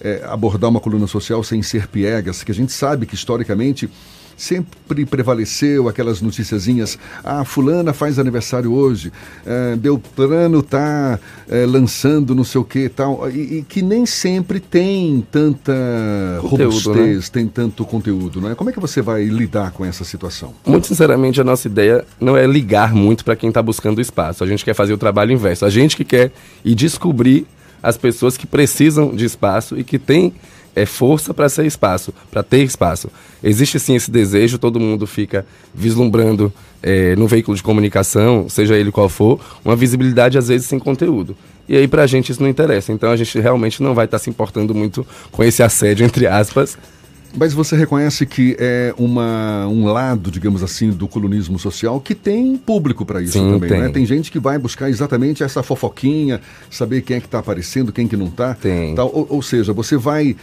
[0.00, 3.88] é, abordar uma coluna social sem ser piegas, que a gente sabe que historicamente
[4.38, 9.12] sempre prevaleceu aquelas noticiazinhas, ah, fulana faz aniversário hoje,
[9.44, 14.60] é, Beltrano tá é, lançando não sei o que tal, e, e, que nem sempre
[14.60, 15.72] tem tanta
[16.40, 17.30] conteúdo, robustez, né?
[17.32, 18.54] tem tanto conteúdo, não é?
[18.54, 20.54] Como é que você vai lidar com essa situação?
[20.64, 24.46] Muito sinceramente, a nossa ideia não é ligar muito para quem está buscando espaço, a
[24.46, 26.30] gente quer fazer o trabalho inverso, a gente que quer
[26.64, 27.44] ir descobrir
[27.82, 30.32] as pessoas que precisam de espaço e que têm
[30.74, 33.10] é, força para ser espaço, para ter espaço.
[33.42, 38.92] Existe sim esse desejo, todo mundo fica vislumbrando é, no veículo de comunicação, seja ele
[38.92, 41.36] qual for, uma visibilidade às vezes sem conteúdo.
[41.68, 42.92] E aí para a gente isso não interessa.
[42.92, 46.26] Então a gente realmente não vai estar tá se importando muito com esse assédio, entre
[46.26, 46.78] aspas,
[47.36, 52.56] mas você reconhece que é uma, um lado, digamos assim, do colunismo social que tem
[52.56, 53.80] público para isso Sim, também, tem.
[53.80, 53.88] Né?
[53.90, 58.08] Tem gente que vai buscar exatamente essa fofoquinha, saber quem é que está aparecendo, quem
[58.08, 58.56] que não está.
[58.96, 59.10] Tal.
[59.12, 60.36] Ou, ou seja, você vai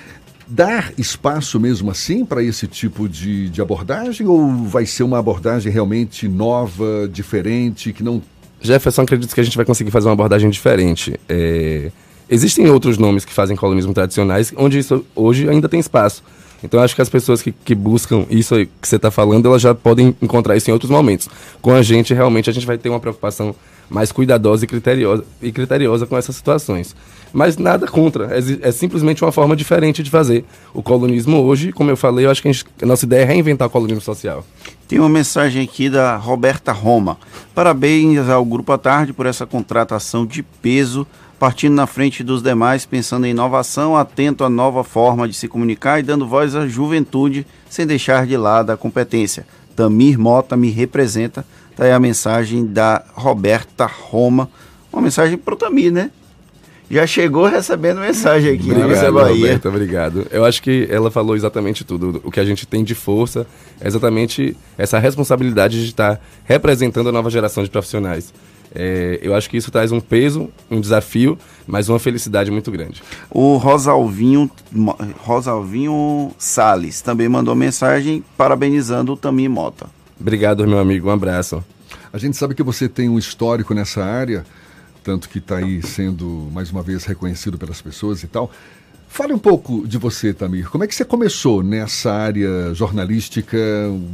[0.47, 5.71] dar espaço mesmo assim para esse tipo de, de abordagem ou vai ser uma abordagem
[5.71, 8.21] realmente nova, diferente, que não...
[8.61, 11.19] Jefferson, acredito que a gente vai conseguir fazer uma abordagem diferente.
[11.27, 11.91] É...
[12.29, 16.23] Existem outros nomes que fazem colunismo tradicionais onde isso hoje ainda tem espaço.
[16.63, 19.75] Então acho que as pessoas que, que buscam isso que você está falando, elas já
[19.75, 21.29] podem encontrar isso em outros momentos.
[21.61, 23.55] Com a gente, realmente, a gente vai ter uma preocupação
[23.89, 26.95] mais cuidadosa e criteriosa, e criteriosa com essas situações.
[27.31, 30.45] Mas nada contra, é, é, simplesmente uma forma diferente de fazer.
[30.73, 33.25] O colunismo hoje, como eu falei, eu acho que a, gente, a nossa ideia é
[33.25, 34.45] reinventar o colunismo social.
[34.87, 37.17] Tem uma mensagem aqui da Roberta Roma.
[37.53, 41.05] Parabéns ao Grupo à Tarde por essa contratação de peso
[41.39, 45.99] partindo na frente dos demais, pensando em inovação, atento à nova forma de se comunicar
[45.99, 49.45] e dando voz à juventude, sem deixar de lado a competência.
[49.75, 51.45] Tamir Mota me representa.
[51.75, 54.49] Tá aí a mensagem da Roberta Roma.
[54.91, 56.09] Uma mensagem para o Tamir, né?
[56.89, 58.85] Já chegou recebendo mensagem aqui, né?
[58.85, 59.11] obrigado, né?
[59.11, 59.35] Bahia.
[59.35, 60.27] Roberta, obrigado.
[60.31, 62.21] Eu acho que ela falou exatamente tudo.
[62.23, 63.45] O que a gente tem de força
[63.81, 68.31] é exatamente essa responsabilidade de estar representando a nova geração de profissionais.
[68.75, 73.01] É, eu acho que isso traz um peso, um desafio, mas uma felicidade muito grande.
[73.31, 74.51] O Rosalvinho,
[75.19, 79.87] Rosalvinho Sales também mandou mensagem parabenizando o Tamir Mota.
[80.19, 81.07] Obrigado, meu amigo.
[81.07, 81.63] Um abraço.
[82.11, 84.45] A gente sabe que você tem um histórico nessa área,
[85.03, 88.51] tanto que está aí sendo mais uma vez reconhecido pelas pessoas e tal.
[89.07, 90.69] Fale um pouco de você, Tamir.
[90.69, 93.57] Como é que você começou nessa área jornalística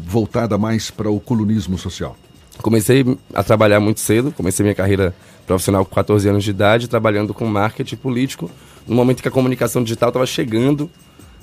[0.05, 2.15] voltada mais para o colunismo social?
[2.61, 5.15] Comecei a trabalhar muito cedo, comecei minha carreira
[5.47, 8.51] profissional com 14 anos de idade, trabalhando com marketing político,
[8.87, 10.89] no momento que a comunicação digital estava chegando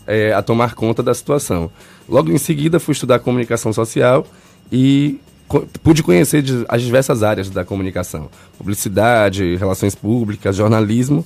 [0.07, 1.71] é, a tomar conta da situação.
[2.09, 4.27] Logo em seguida, fui estudar comunicação social
[4.73, 11.25] e co pude conhecer as diversas áreas da comunicação: publicidade, relações públicas, jornalismo.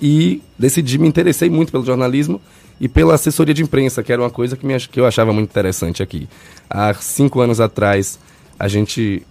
[0.00, 2.40] e decidi, me interessei muito pelo jornalismo
[2.80, 5.50] e pela assessoria de imprensa, que era uma coisa que, me, que eu achava muito
[5.50, 6.28] interessante aqui.
[6.70, 8.18] Há cinco anos atrás,
[8.58, 9.22] a gente.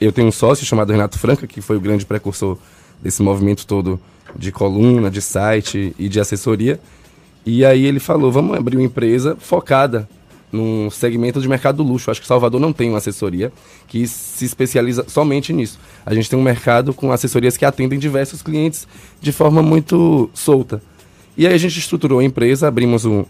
[0.00, 2.56] Eu tenho um sócio chamado Renato Franca, que foi o grande precursor
[3.02, 4.00] desse movimento todo
[4.36, 6.80] de coluna, de site e de assessoria.
[7.44, 10.08] E aí ele falou: vamos abrir uma empresa focada
[10.52, 12.10] num segmento de mercado do luxo.
[12.10, 13.52] Acho que Salvador não tem uma assessoria
[13.86, 15.78] que se especializa somente nisso.
[16.04, 18.86] A gente tem um mercado com assessorias que atendem diversos clientes
[19.20, 20.82] de forma muito solta.
[21.36, 23.24] E aí a gente estruturou a empresa, abrimos um,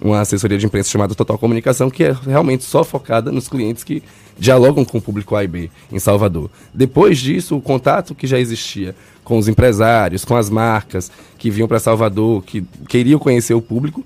[0.00, 4.02] uma assessoria de imprensa chamada Total Comunicação, que é realmente só focada nos clientes que
[4.38, 6.50] dialogam com o público A e B em Salvador.
[6.72, 11.68] Depois disso, o contato que já existia com os empresários, com as marcas que vinham
[11.68, 14.04] para Salvador, que queriam conhecer o público,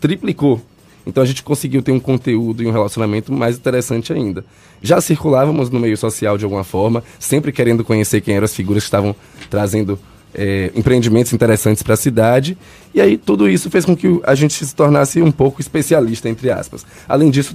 [0.00, 0.60] triplicou.
[1.06, 4.44] Então a gente conseguiu ter um conteúdo e um relacionamento mais interessante ainda.
[4.82, 8.82] Já circulávamos no meio social de alguma forma, sempre querendo conhecer quem eram as figuras
[8.82, 9.14] que estavam
[9.50, 9.98] trazendo
[10.34, 12.56] é, empreendimentos interessantes para a cidade.
[12.94, 16.50] E aí tudo isso fez com que a gente se tornasse um pouco especialista, entre
[16.50, 16.86] aspas.
[17.08, 17.54] Além disso,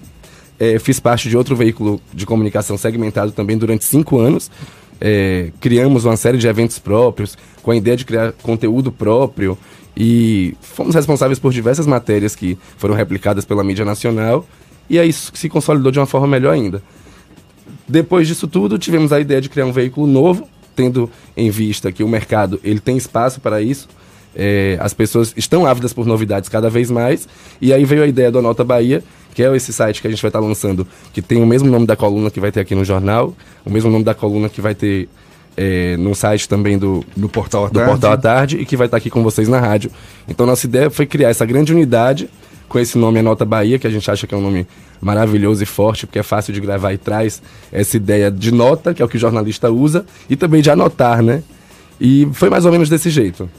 [0.60, 4.52] é, fiz parte de outro veículo de comunicação segmentado também durante cinco anos.
[5.00, 9.58] É, criamos uma série de eventos próprios, com a ideia de criar conteúdo próprio.
[9.96, 14.46] E fomos responsáveis por diversas matérias que foram replicadas pela mídia nacional.
[14.90, 16.82] E aí se consolidou de uma forma melhor ainda.
[17.88, 22.04] Depois disso tudo, tivemos a ideia de criar um veículo novo, tendo em vista que
[22.04, 23.88] o mercado ele tem espaço para isso.
[24.36, 27.28] É, as pessoas estão ávidas por novidades cada vez mais.
[27.60, 30.22] E aí veio a ideia do Anota Bahia, que é esse site que a gente
[30.22, 32.84] vai estar lançando, que tem o mesmo nome da coluna que vai ter aqui no
[32.84, 35.08] jornal, o mesmo nome da coluna que vai ter
[35.56, 37.90] é, no site também do, no portal à do tarde.
[37.90, 39.92] Portal à Tarde e que vai estar aqui com vocês na rádio.
[40.28, 42.30] Então nossa ideia foi criar essa grande unidade
[42.70, 44.66] com esse nome Anota Bahia, que a gente acha que é um nome
[45.02, 49.02] maravilhoso e forte, porque é fácil de gravar e traz essa ideia de nota, que
[49.02, 51.42] é o que o jornalista usa, e também de anotar, né?
[52.00, 53.50] E foi mais ou menos desse jeito.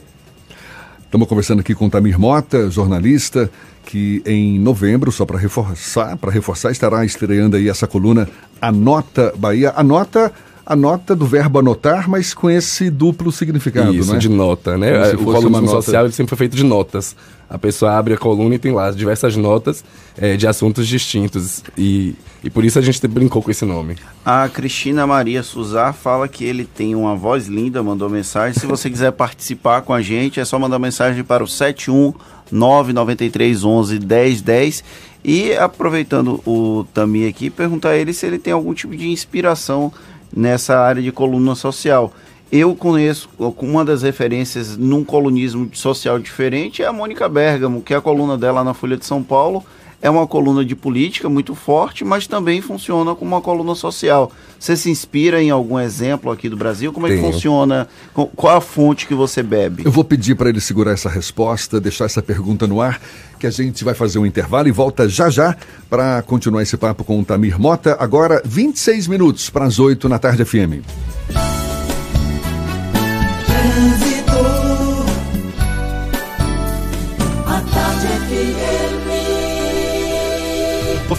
[1.11, 3.51] Estamos conversando aqui com Tamir Mota, jornalista,
[3.85, 8.29] que em novembro, só para reforçar, para reforçar, estará estreando aí essa coluna
[8.61, 9.73] Anota Bahia.
[9.75, 10.31] Anota
[10.71, 14.17] a nota do verbo anotar, mas com esse duplo significado, Isso, né?
[14.17, 15.09] de nota, né?
[15.09, 15.67] Se o colunismo nota.
[15.67, 17.13] social ele sempre foi feito de notas.
[17.49, 19.83] A pessoa abre a coluna e tem lá diversas notas
[20.17, 21.61] eh, de assuntos distintos.
[21.77, 23.97] E, e por isso a gente brincou com esse nome.
[24.23, 28.57] A Cristina Maria Suzar fala que ele tem uma voz linda, mandou mensagem.
[28.57, 32.13] Se você quiser participar com a gente, é só mandar mensagem para o 71
[32.49, 34.83] 993 11 1010.
[35.21, 39.91] E aproveitando o Tami aqui, perguntar a ele se ele tem algum tipo de inspiração
[40.35, 42.13] nessa área de coluna social.
[42.51, 47.97] Eu conheço uma das referências num colunismo social diferente é a Mônica Bergamo, que é
[47.97, 49.63] a coluna dela na Folha de São Paulo
[50.01, 54.31] é uma coluna de política muito forte, mas também funciona como uma coluna social.
[54.59, 56.91] Você se inspira em algum exemplo aqui do Brasil?
[56.91, 57.31] Como é que Tenho.
[57.31, 57.87] funciona?
[58.13, 59.83] Qual a fonte que você bebe?
[59.85, 62.99] Eu vou pedir para ele segurar essa resposta, deixar essa pergunta no ar,
[63.39, 65.55] que a gente vai fazer um intervalo e volta já já
[65.89, 67.95] para continuar esse papo com o Tamir Mota.
[67.99, 70.81] Agora, 26 minutos para as 8 na tarde FM.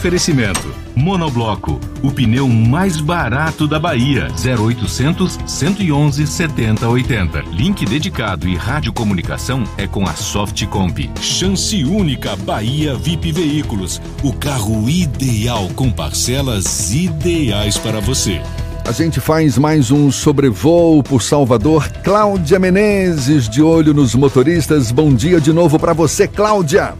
[0.02, 0.74] Oferecimento.
[0.96, 4.26] Monobloco, o pneu mais barato da Bahia.
[4.32, 7.42] 0800 111 7080.
[7.52, 11.08] Link dedicado e radiocomunicação é com a Softcomp.
[11.20, 14.02] Chance única Bahia VIP Veículos.
[14.24, 18.42] O carro ideal com parcelas ideais para você.
[18.84, 21.88] A gente faz mais um sobrevoo por Salvador.
[22.02, 24.90] Cláudia Menezes, de olho nos motoristas.
[24.90, 26.92] Bom dia de novo para você, Cláudia.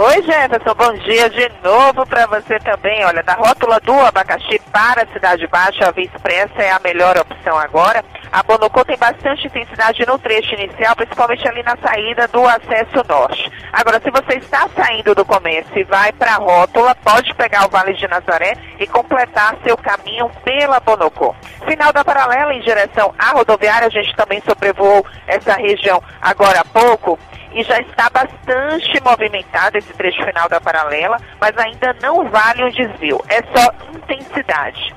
[0.00, 3.04] Oi, Jefferson, bom dia de novo para você também.
[3.04, 7.18] Olha, da rótula do abacaxi para a Cidade Baixa, a Via Expressa é a melhor
[7.18, 8.04] opção agora.
[8.30, 13.50] A Bonocô tem bastante intensidade no trecho inicial, principalmente ali na saída do acesso norte.
[13.72, 17.70] Agora, se você está saindo do comércio e vai para a rótula, pode pegar o
[17.70, 21.34] Vale de Nazaré e completar seu caminho pela Bonocô.
[21.66, 26.64] Final da paralela em direção à rodoviária, a gente também sobrevoou essa região agora há
[26.64, 27.18] pouco
[27.52, 32.70] e já está bastante movimentado esse trecho final da paralela, mas ainda não vale um
[32.70, 34.94] desvio, é só intensidade.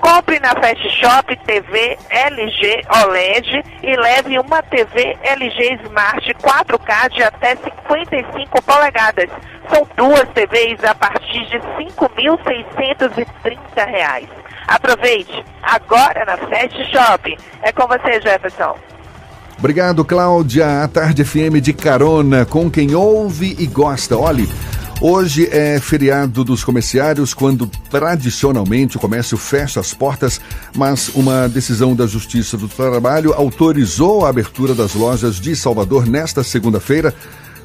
[0.00, 7.22] Compre na Fast Shop TV LG OLED e leve uma TV LG Smart 4K de
[7.22, 9.30] até 55 polegadas.
[9.72, 14.28] São duas TVs a partir de 5.630 reais.
[14.66, 17.38] Aproveite, agora na Fast Shop.
[17.62, 18.76] É com você, Jefferson.
[19.58, 20.84] Obrigado, Cláudia.
[20.84, 24.16] A Tarde FM de carona com quem ouve e gosta.
[24.16, 24.48] Olhe,
[25.00, 30.40] Hoje é feriado dos comerciários, quando tradicionalmente o comércio fecha as portas,
[30.74, 36.42] mas uma decisão da Justiça do Trabalho autorizou a abertura das lojas de Salvador nesta
[36.42, 37.14] segunda-feira.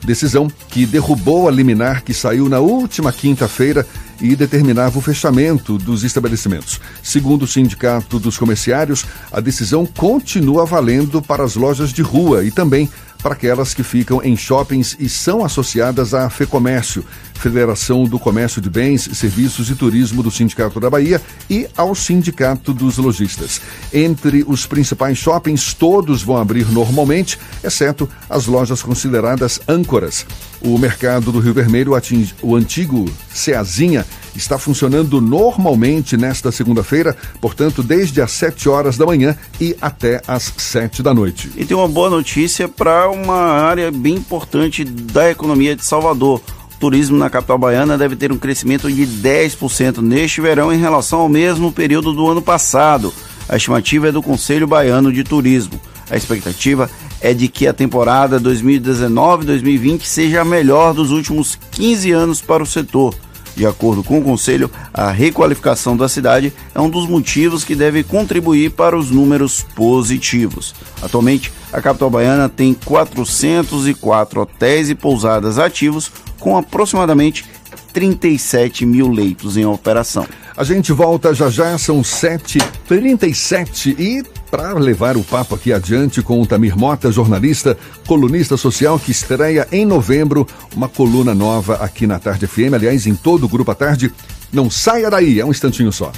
[0.04, 3.88] Decisão que derrubou a liminar que saiu na última quinta-feira
[4.22, 6.80] e determinava o fechamento dos estabelecimentos.
[7.02, 12.52] Segundo o Sindicato dos Comerciários, a decisão continua valendo para as lojas de rua e
[12.52, 12.88] também
[13.24, 18.70] para aquelas que ficam em shoppings e são associadas à FEComércio, Federação do Comércio de
[18.70, 23.62] Bens, Serviços e Turismo do Sindicato da Bahia, e ao Sindicato dos Lojistas.
[23.94, 30.26] Entre os principais shoppings, todos vão abrir normalmente, exceto as lojas consideradas âncoras.
[30.62, 34.06] O mercado do Rio Vermelho, atinge, o antigo Ceazinha,
[34.36, 40.54] está funcionando normalmente nesta segunda-feira, portanto, desde as 7 horas da manhã e até as
[40.58, 41.52] 7 da noite.
[41.56, 46.42] E tem uma boa notícia para uma área bem importante da economia de Salvador.
[46.76, 51.20] O turismo na capital baiana deve ter um crescimento de 10% neste verão em relação
[51.20, 53.14] ao mesmo período do ano passado.
[53.48, 55.80] A estimativa é do Conselho Baiano de Turismo.
[56.10, 56.90] A expectativa
[57.22, 62.66] é de que a temporada 2019-2020 seja a melhor dos últimos 15 anos para o
[62.66, 63.16] setor.
[63.56, 68.04] De acordo com o Conselho, a requalificação da cidade é um dos motivos que deve
[68.04, 70.74] contribuir para os números positivos.
[71.02, 77.46] Atualmente, a capital baiana tem 404 hotéis e pousadas ativos, com aproximadamente
[77.94, 80.26] 37 mil leitos em operação.
[80.58, 84.24] A gente volta já já, são 7h37 e
[84.54, 87.76] para levar o papo aqui adiante com o Tamir Mota, jornalista,
[88.06, 93.16] colunista social que estreia em novembro uma coluna nova aqui na Tarde FM, aliás, em
[93.16, 94.14] todo o Grupo à Tarde.
[94.52, 96.12] Não saia daí, é um instantinho só.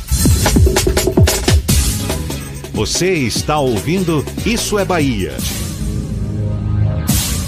[2.73, 5.31] Você está ouvindo Isso é Bahia.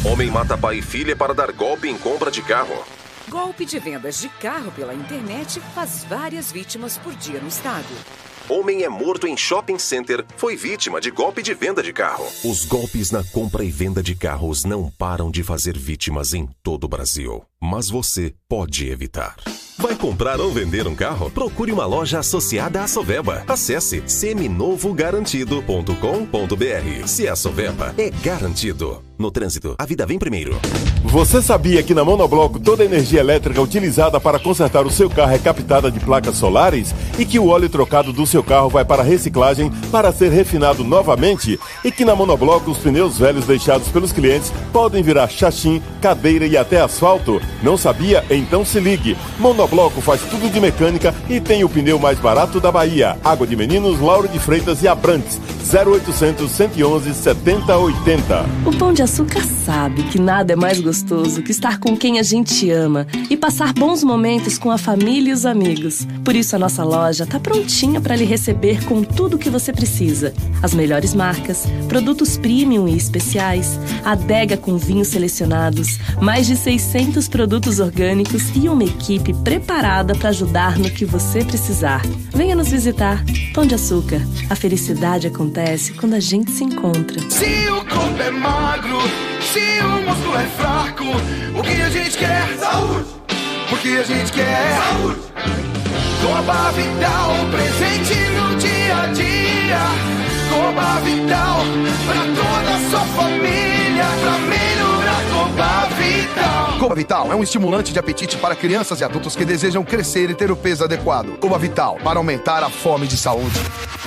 [0.05, 2.81] Homem mata pai e filha para dar golpe em compra de carro.
[3.27, 7.93] Golpe de vendas de carro pela internet faz várias vítimas por dia no estado.
[8.49, 12.25] Homem é morto em shopping center, foi vítima de golpe de venda de carro.
[12.45, 16.85] Os golpes na compra e venda de carros não param de fazer vítimas em todo
[16.85, 17.43] o Brasil.
[17.61, 19.35] Mas você pode evitar.
[19.79, 21.29] Vai comprar ou vender um carro?
[21.29, 23.43] Procure uma loja associada à Soveba.
[23.47, 27.07] Acesse seminovogarantido.com.br.
[27.07, 29.03] Se a Soveba, é garantido.
[29.19, 30.59] No trânsito, a vida vem primeiro.
[31.03, 35.33] Você sabia que na Monobloco toda a energia elétrica utilizada para consertar o seu carro
[35.33, 36.93] é captada de placas solares?
[37.17, 41.59] E que o óleo trocado do seu carro vai para reciclagem para ser refinado novamente?
[41.83, 46.57] E que na Monobloco os pneus velhos deixados pelos clientes podem virar chachim, cadeira e
[46.57, 47.39] até asfalto?
[47.61, 48.23] Não sabia?
[48.29, 49.17] Então se ligue.
[49.39, 53.17] Monobloco faz tudo de mecânica e tem o pneu mais barato da Bahia.
[53.23, 55.39] Água de Meninos, Lauro de Freitas e Abrantes.
[55.67, 58.45] 0800 111 7080.
[58.65, 62.23] O Pão de Açúcar sabe que nada é mais gostoso que estar com quem a
[62.23, 66.07] gente ama e passar bons momentos com a família e os amigos.
[66.23, 69.73] Por isso a nossa loja está prontinha para lhe receber com tudo o que você
[69.73, 70.33] precisa.
[70.63, 77.79] As melhores marcas, produtos premium e especiais, adega com vinhos selecionados, mais de 600 produtos
[77.79, 82.01] orgânicos e uma equipe preparada para ajudar no que você precisar.
[82.33, 83.23] Venha nos visitar.
[83.53, 84.19] Pão de Açúcar.
[84.49, 87.21] A felicidade acontece quando a gente se encontra.
[87.29, 88.97] Se o corpo é magro,
[89.53, 91.03] se o músculo é fraco,
[91.55, 92.57] o que a gente quer?
[92.57, 93.05] Saúde!
[93.71, 94.75] O que a gente quer?
[94.81, 95.19] Saúde!
[96.23, 99.79] Coba Vital, presente no dia a dia.
[100.49, 101.59] Coba Vital,
[102.07, 104.66] pra toda a sua família, pra melhorar
[105.47, 106.79] Coba Vital.
[106.79, 110.35] Coba Vital é um estimulante de apetite para crianças e adultos que desejam crescer e
[110.35, 111.37] ter o peso adequado.
[111.39, 113.57] Coba Vital, para aumentar a fome de saúde.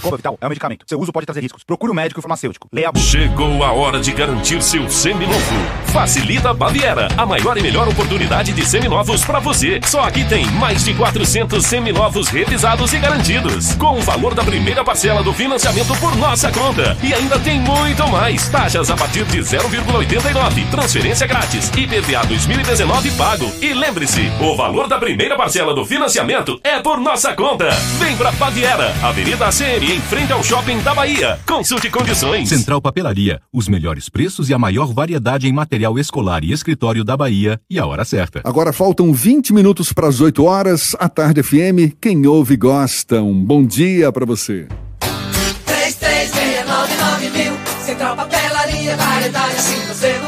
[0.03, 0.84] Coba Vital é um medicamento.
[0.86, 1.64] Seu uso pode trazer riscos.
[1.64, 2.68] Procure um médico farmacêutico.
[2.72, 2.99] Leia a.
[2.99, 5.55] Chegou a hora de garantir seu seminovo.
[5.93, 9.80] Facilita Baviera, a maior e melhor oportunidade de seminovos para você.
[9.84, 14.84] Só aqui tem mais de 400 seminovos revisados e garantidos, com o valor da primeira
[14.84, 16.97] parcela do financiamento por nossa conta.
[17.03, 18.49] E ainda tem muito mais.
[18.49, 23.49] Taxas a partir de 0,89, transferência grátis, IPVA 2019 pago.
[23.62, 27.70] E lembre-se, o valor da primeira parcela do financiamento é por nossa conta.
[28.01, 31.39] Vem pra Baviera, Avenida ACM, em frente ao Shopping da Bahia.
[31.47, 32.49] Consulte condições.
[32.49, 37.16] Central Papelaria, os melhores preços e a maior variedade em material escolar e escritório da
[37.16, 38.41] Bahia e a hora certa.
[38.43, 40.97] Agora faltam 20 minutos para as 8 horas.
[40.99, 43.22] A Tarde FM, quem ouve gosta.
[43.22, 44.66] Um bom dia para você.
[44.99, 47.53] 3369 mil
[47.85, 50.18] Central Papelaria, variedade assim você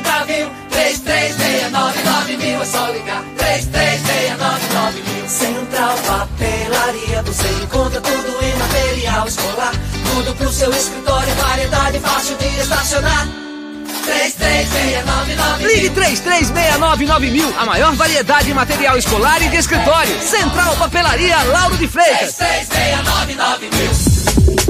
[1.05, 9.73] 3369 mil É só ligar 3369 mil Central Papelaria Você encontra tudo em material escolar
[10.15, 13.43] Tudo pro seu escritório, variedade fácil de estacionar
[14.03, 15.67] 33699000.
[15.67, 20.21] Ligue 33699000, a maior variedade de material escolar e de escritório.
[20.21, 22.37] Central Papelaria Lauro de Freitas.
[22.39, 24.62] 33699000.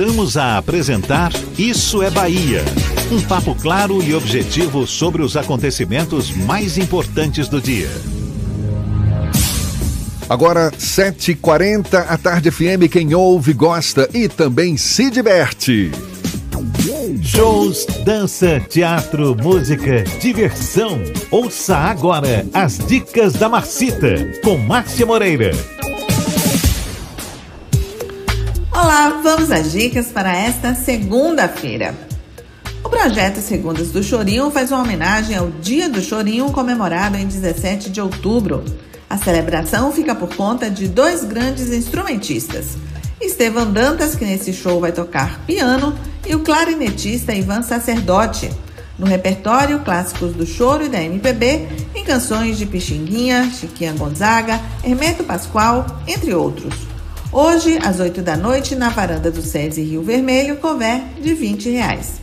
[0.00, 2.64] Voltamos a apresentar Isso é Bahia.
[3.12, 7.90] Um papo claro e objetivo sobre os acontecimentos mais importantes do dia.
[10.26, 15.90] Agora, 7h40, a Tarde FM, quem ouve, gosta e também se diverte.
[17.22, 20.98] Shows, dança, teatro, música, diversão.
[21.30, 25.50] Ouça agora as dicas da Marcita, com Márcia Moreira.
[28.90, 31.94] Olá, vamos às dicas para esta segunda-feira.
[32.82, 37.88] O projeto Segundas do Chorinho faz uma homenagem ao Dia do Chorinho comemorado em 17
[37.88, 38.64] de outubro.
[39.08, 42.76] A celebração fica por conta de dois grandes instrumentistas.
[43.20, 48.50] Estevam Dantas, que nesse show vai tocar piano, e o clarinetista Ivan Sacerdote.
[48.98, 55.22] No repertório, clássicos do choro e da MPB, em canções de Pixinguinha, Chiquinha Gonzaga, Hermeto
[55.22, 56.89] Pascoal, entre outros.
[57.32, 62.20] Hoje, às 8 da noite, na varanda do SESI Rio Vermelho, cover de 20 reais.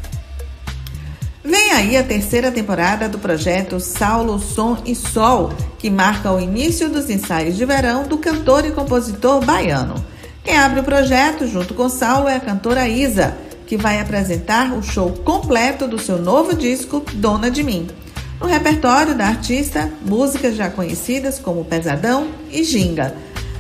[1.41, 6.89] Vem aí a terceira temporada do projeto Saulo Som e Sol, que marca o início
[6.89, 9.95] dos ensaios de verão do cantor e compositor baiano.
[10.43, 14.83] Quem abre o projeto, junto com Saulo, é a cantora Isa, que vai apresentar o
[14.83, 17.87] show completo do seu novo disco, Dona de Mim.
[18.41, 23.15] No repertório da artista, músicas já conhecidas como Pesadão e Ginga.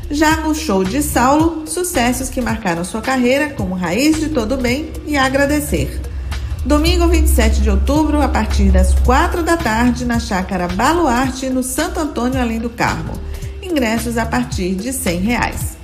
[0.09, 4.89] Já no show de Saulo, sucessos que marcaram sua carreira, como Raiz de Todo Bem
[5.05, 5.99] e Agradecer.
[6.65, 11.99] Domingo 27 de outubro, a partir das 4 da tarde, na Chácara Baluarte, no Santo
[11.99, 13.13] Antônio Além do Carmo.
[13.61, 15.77] Ingressos a partir de 100 reais.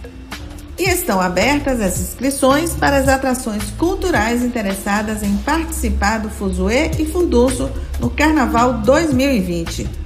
[0.80, 7.06] E estão abertas as inscrições para as atrações culturais interessadas em participar do Fuzuê e
[7.06, 7.70] Furdunço
[8.00, 10.03] no Carnaval 2020.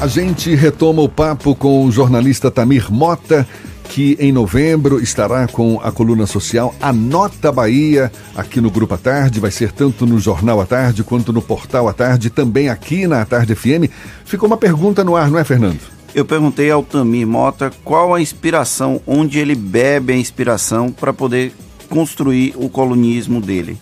[0.00, 3.46] A gente retoma o papo com o jornalista Tamir Mota,
[3.92, 9.38] que em novembro estará com a coluna social Anota Bahia, aqui no Grupo à Tarde.
[9.38, 13.22] Vai ser tanto no Jornal à Tarde quanto no Portal à Tarde, também aqui na
[13.26, 13.92] Tarde FM.
[14.24, 15.78] Ficou uma pergunta no ar, não é, Fernando?
[16.14, 21.52] Eu perguntei ao Tamir Mota qual a inspiração, onde ele bebe a inspiração para poder
[21.90, 23.76] construir o colunismo dele.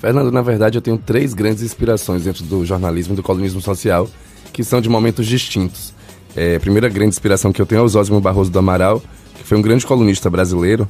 [0.00, 4.06] Fernando, na verdade, eu tenho três grandes inspirações dentro do jornalismo e do colunismo social,
[4.52, 5.94] que são de momentos distintos.
[6.36, 9.02] É, a primeira grande inspiração que eu tenho é o Zósimo Barroso do Amaral,
[9.36, 10.86] que foi um grande colunista brasileiro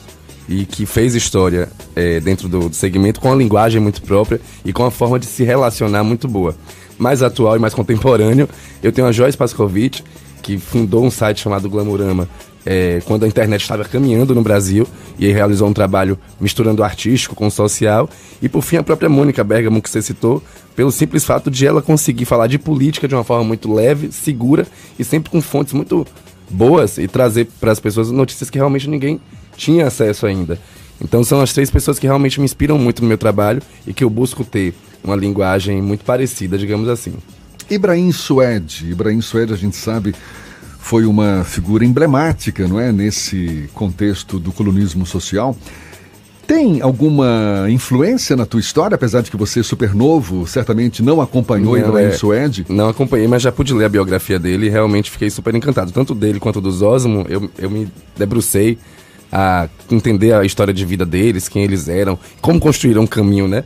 [0.49, 4.73] e que fez história é, dentro do, do segmento com uma linguagem muito própria e
[4.73, 6.55] com uma forma de se relacionar muito boa.
[6.99, 8.49] Mais atual e mais contemporâneo,
[8.83, 10.01] eu tenho a Joyce Pascovitch,
[10.43, 12.29] que fundou um site chamado Glamurama,
[12.65, 14.87] é, quando a internet estava caminhando no Brasil,
[15.19, 18.09] e aí realizou um trabalho misturando artístico com social.
[18.41, 20.43] E por fim, a própria Mônica Bergamo, que você citou,
[20.75, 24.67] pelo simples fato de ela conseguir falar de política de uma forma muito leve, segura
[24.99, 26.07] e sempre com fontes muito
[26.51, 29.21] boas e trazer para as pessoas notícias que realmente ninguém
[29.57, 30.59] tinha acesso ainda.
[31.01, 34.05] Então são as três pessoas que realmente me inspiram muito no meu trabalho e que
[34.05, 37.15] eu busco ter uma linguagem muito parecida, digamos assim.
[37.69, 38.91] Ibrahim Suede.
[38.91, 40.15] Ibrahim Suede, a gente sabe,
[40.85, 45.57] foi uma figura emblemática, não é, nesse contexto do colonismo social.
[46.47, 51.23] Tem alguma influência na tua história, apesar de que você é super novo, certamente não
[51.23, 52.67] acompanhou não, Ibrahim é, Suede?
[52.69, 55.91] Não acompanhei, mas já pude ler a biografia dele e realmente fiquei super encantado.
[55.91, 58.77] Tanto dele quanto do Zosmo, eu, eu me debrucei
[59.33, 63.65] a entender a história de vida deles, quem eles eram, como construíram um caminho, né?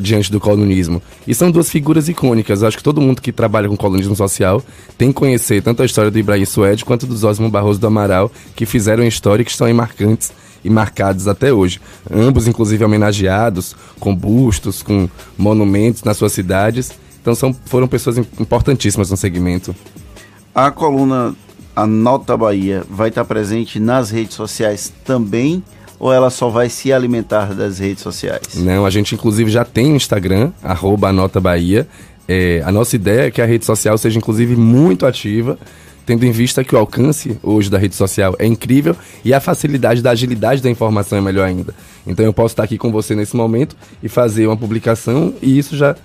[0.00, 1.02] Diante do colonismo.
[1.26, 2.62] E são duas figuras icônicas.
[2.62, 4.62] Eu acho que todo mundo que trabalha com colonismo social
[4.96, 8.30] tem que conhecer tanto a história do Ibrahim Suede quanto do Osmo Barroso do Amaral,
[8.54, 10.32] que fizeram história e que estão aí marcantes
[10.64, 11.80] e marcados até hoje.
[12.10, 15.08] Ambos, inclusive, homenageados, com bustos, com
[15.38, 16.92] monumentos nas suas cidades.
[17.20, 19.74] Então são, foram pessoas importantíssimas no segmento.
[20.54, 21.34] A coluna
[21.76, 25.62] a Nota Bahia vai estar presente nas redes sociais também?
[25.98, 28.54] Ou ela só vai se alimentar das redes sociais?
[28.54, 31.86] Não, a gente inclusive já tem o Instagram, arroba Nota Bahia.
[32.28, 35.58] É, a nossa ideia é que a rede social seja inclusive muito ativa,
[36.04, 40.02] tendo em vista que o alcance hoje da rede social é incrível e a facilidade
[40.02, 41.74] da agilidade da informação é melhor ainda.
[42.06, 45.76] Então eu posso estar aqui com você nesse momento e fazer uma publicação e isso
[45.76, 45.96] já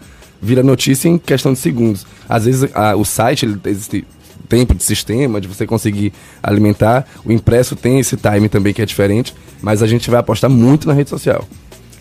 [0.41, 2.05] vira notícia em questão de segundos.
[2.27, 4.05] Às vezes a, o site ele existe
[4.51, 6.11] tempo de sistema, de você conseguir
[6.43, 7.07] alimentar.
[7.23, 10.89] O impresso tem esse time também que é diferente, mas a gente vai apostar muito
[10.89, 11.47] na rede social.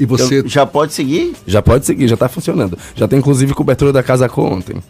[0.01, 1.37] E você então, já pode seguir?
[1.47, 2.77] Já pode seguir, já está funcionando.
[2.97, 4.83] Já tem inclusive cobertura da Casa Co ontem.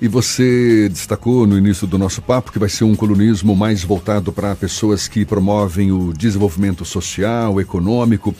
[0.00, 4.30] E você destacou no início do nosso papo que vai ser um colunismo mais voltado
[4.32, 8.34] para pessoas que promovem o desenvolvimento social, econômico.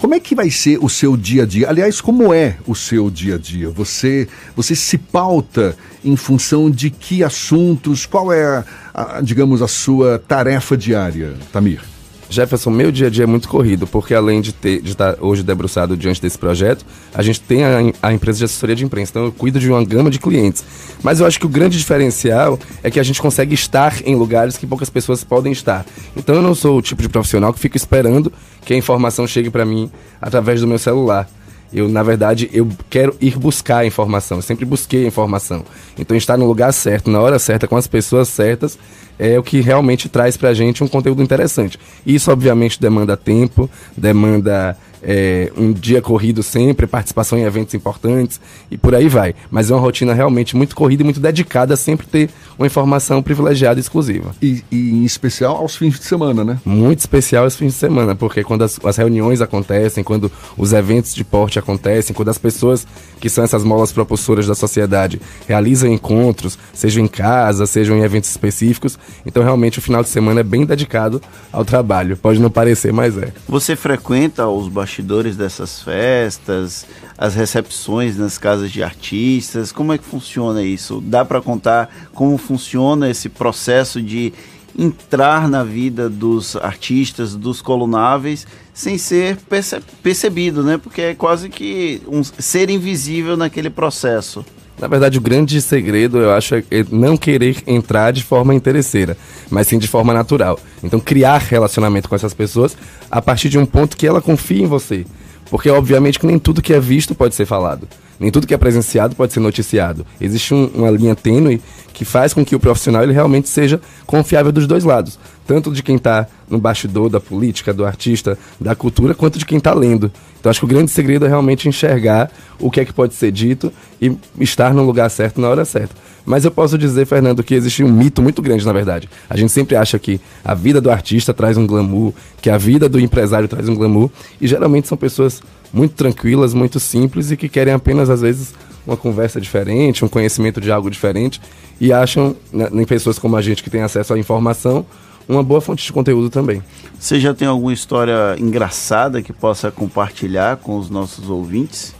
[0.00, 1.68] Como é que vai ser o seu dia a dia?
[1.68, 3.68] Aliás, como é o seu dia a dia?
[3.68, 4.26] Você,
[4.56, 8.06] você se pauta em função de que assuntos?
[8.06, 11.89] Qual é, a, a, digamos, a sua tarefa diária, Tamir?
[12.30, 15.42] Jefferson, meu dia a dia é muito corrido, porque além de, ter, de estar hoje
[15.42, 19.24] debruçado diante desse projeto, a gente tem a, a, empresa de assessoria de imprensa, então
[19.24, 20.64] eu cuido de uma gama de clientes.
[21.02, 24.56] Mas eu acho que o grande diferencial é que a gente consegue estar em lugares
[24.56, 25.84] que poucas pessoas podem estar.
[26.16, 28.32] Então eu não sou o tipo de profissional que fica esperando
[28.64, 29.90] que a informação chegue para mim
[30.22, 31.28] através do meu celular.
[31.72, 34.38] Eu, na verdade, eu quero ir buscar a informação.
[34.38, 35.64] Eu sempre busquei a informação.
[35.98, 38.78] Então, estar no lugar certo, na hora certa, com as pessoas certas,
[39.18, 41.78] é o que realmente traz para a gente um conteúdo interessante.
[42.04, 48.40] Isso, obviamente, demanda tempo, demanda é, um dia corrido sempre, participação em eventos importantes
[48.70, 49.34] e por aí vai.
[49.50, 53.22] Mas é uma rotina realmente muito corrida e muito dedicada a sempre ter uma informação
[53.22, 54.34] privilegiada e exclusiva.
[54.42, 56.58] E, e em especial aos fins de semana, né?
[56.64, 61.14] Muito especial aos fins de semana, porque quando as, as reuniões acontecem, quando os eventos
[61.14, 62.86] de porte acontecem, quando as pessoas
[63.18, 68.30] que são essas molas propulsoras da sociedade realizam encontros, sejam em casa, sejam em eventos
[68.30, 71.20] específicos, então realmente o final de semana é bem dedicado
[71.52, 72.16] ao trabalho.
[72.16, 73.32] Pode não parecer, mas é.
[73.48, 76.84] Você frequenta os bastidores dessas festas,
[77.16, 79.70] as recepções nas casas de artistas?
[79.70, 81.00] Como é que funciona isso?
[81.00, 84.32] Dá para contar como funciona esse processo de
[84.76, 90.76] entrar na vida dos artistas, dos colunáveis, sem ser perce percebido, né?
[90.76, 94.44] Porque é quase que um ser invisível naquele processo.
[94.80, 99.14] Na verdade, o grande segredo, eu acho, é não querer entrar de forma interesseira,
[99.50, 100.58] mas sim de forma natural.
[100.82, 102.74] Então, criar relacionamento com essas pessoas
[103.10, 105.04] a partir de um ponto que ela confie em você.
[105.50, 107.88] Porque, obviamente, que nem tudo que é visto pode ser falado.
[108.20, 110.06] Nem tudo que é presenciado pode ser noticiado.
[110.20, 111.60] Existe um, uma linha tênue
[111.92, 115.18] que faz com que o profissional ele realmente seja confiável dos dois lados.
[115.46, 119.58] Tanto de quem está no bastidor da política, do artista, da cultura, quanto de quem
[119.58, 120.12] está lendo.
[120.38, 123.32] Então acho que o grande segredo é realmente enxergar o que é que pode ser
[123.32, 125.94] dito e estar no lugar certo na hora certa.
[126.30, 129.10] Mas eu posso dizer, Fernando, que existe um mito muito grande, na verdade.
[129.28, 132.88] A gente sempre acha que a vida do artista traz um glamour, que a vida
[132.88, 134.08] do empresário traz um glamour,
[134.40, 138.54] e geralmente são pessoas muito tranquilas, muito simples e que querem apenas, às vezes,
[138.86, 141.40] uma conversa diferente, um conhecimento de algo diferente
[141.80, 144.86] e acham, né, em pessoas como a gente que tem acesso à informação,
[145.28, 146.62] uma boa fonte de conteúdo também.
[146.96, 151.92] Você já tem alguma história engraçada que possa compartilhar com os nossos ouvintes?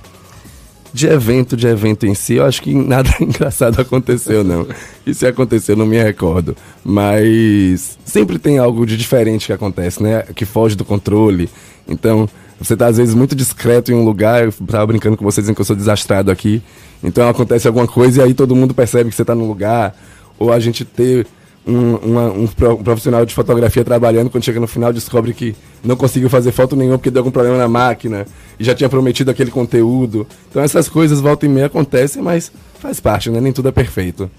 [0.93, 4.67] De evento, de evento em si, eu acho que nada engraçado aconteceu, não.
[5.07, 6.57] E se aconteceu, não me recordo.
[6.85, 10.23] Mas sempre tem algo de diferente que acontece, né?
[10.35, 11.49] Que foge do controle.
[11.87, 12.29] Então,
[12.61, 15.57] você tá às vezes muito discreto em um lugar, eu tava brincando com vocês dizendo
[15.57, 16.63] que eu sou desastrado aqui.
[17.03, 19.97] Então acontece alguma coisa e aí todo mundo percebe que você tá no lugar.
[20.39, 21.27] Ou a gente ter
[21.67, 25.55] um, uma, um, profissional de fotografia trabalhando, quando chega no final descobre que
[25.85, 28.27] não conseguiu fazer foto nenhuma porque deu algum problema na máquina
[28.59, 30.27] e já tinha prometido aquele conteúdo.
[30.49, 33.41] Então essas coisas volta e meia acontecem, mas faz parte, né?
[33.41, 34.31] Nem tudo é perfeito.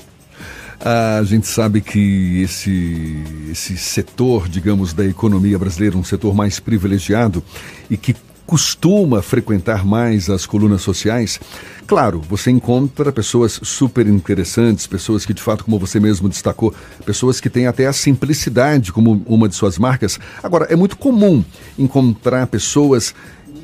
[0.84, 7.44] A gente sabe que esse, esse setor, digamos, da economia brasileira, um setor mais privilegiado
[7.88, 8.16] e que
[8.52, 11.40] costuma frequentar mais as colunas sociais,
[11.88, 16.76] claro, você encontra pessoas super interessantes, pessoas que de fato, como você mesmo destacou,
[17.06, 20.20] pessoas que têm até a simplicidade como uma de suas marcas.
[20.44, 21.46] Agora, é muito comum
[21.80, 23.16] encontrar pessoas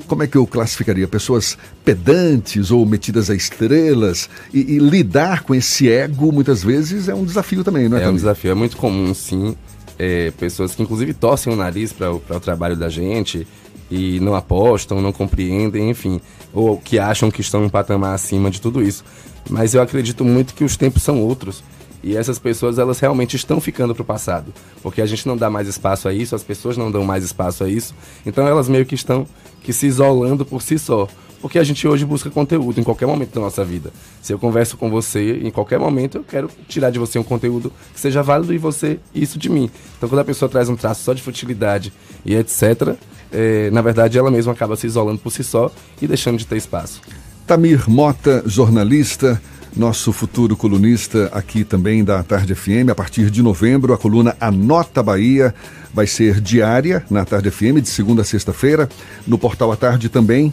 [0.07, 1.05] como é que eu classificaria?
[1.05, 7.13] Pessoas pedantes ou metidas a estrelas e, e lidar com esse ego muitas vezes é
[7.13, 8.03] um desafio também, não é?
[8.03, 9.53] É um desafio, é muito comum, sim.
[9.99, 13.45] É, pessoas que inclusive torcem o nariz para o trabalho da gente
[13.89, 16.19] e não apostam, não compreendem, enfim,
[16.53, 19.03] ou que acham que estão em um patamar acima de tudo isso.
[19.49, 21.63] Mas eu acredito muito que os tempos são outros
[22.03, 24.53] e essas pessoas, elas realmente estão ficando para o passado.
[24.81, 27.63] Porque a gente não dá mais espaço a isso, as pessoas não dão mais espaço
[27.63, 27.93] a isso.
[28.25, 29.27] Então elas meio que estão
[29.61, 31.07] que se isolando por si só.
[31.41, 33.91] porque a gente hoje busca conteúdo em qualquer momento da nossa vida.
[34.21, 37.71] Se eu converso com você em qualquer momento, eu quero tirar de você um conteúdo
[37.93, 39.69] que seja válido e você isso de mim.
[39.97, 41.93] Então, quando a pessoa traz um traço só de futilidade
[42.27, 42.95] e etc.,
[43.31, 45.71] é, na verdade, ela mesma acaba se isolando por si só
[46.01, 47.01] e deixando de ter espaço.
[47.45, 49.41] Tamir Mota, jornalista,
[49.75, 52.89] nosso futuro colunista aqui também da Tarde FM.
[52.89, 55.53] A partir de novembro, a coluna Anota Bahia
[55.93, 58.89] vai ser diária na Tarde FM, de segunda a sexta-feira.
[59.25, 60.51] No Portal à Tarde também,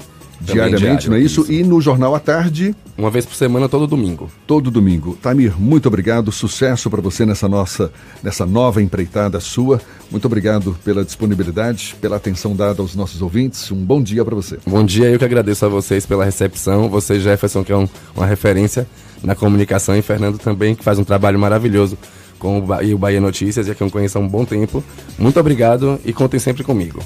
[0.52, 1.42] diariamente, diário, não é isso?
[1.42, 1.52] isso?
[1.52, 2.74] E no Jornal à Tarde.
[2.96, 4.30] Uma vez por semana, todo domingo.
[4.46, 5.18] Todo domingo.
[5.20, 6.30] Tamir, muito obrigado.
[6.30, 7.92] Sucesso para você nessa nossa,
[8.22, 9.80] nessa nova empreitada sua.
[10.10, 13.70] Muito obrigado pela disponibilidade, pela atenção dada aos nossos ouvintes.
[13.70, 14.58] Um bom dia para você.
[14.66, 16.88] Bom dia, eu que agradeço a vocês pela recepção.
[16.88, 18.86] Você, Jefferson, que é um, uma referência
[19.22, 21.96] na comunicação, e Fernando também, que faz um trabalho maravilhoso
[22.38, 24.84] com o, ba e o Bahia Notícias, já que eu conheço há um bom tempo.
[25.18, 27.00] Muito obrigado e contem sempre comigo.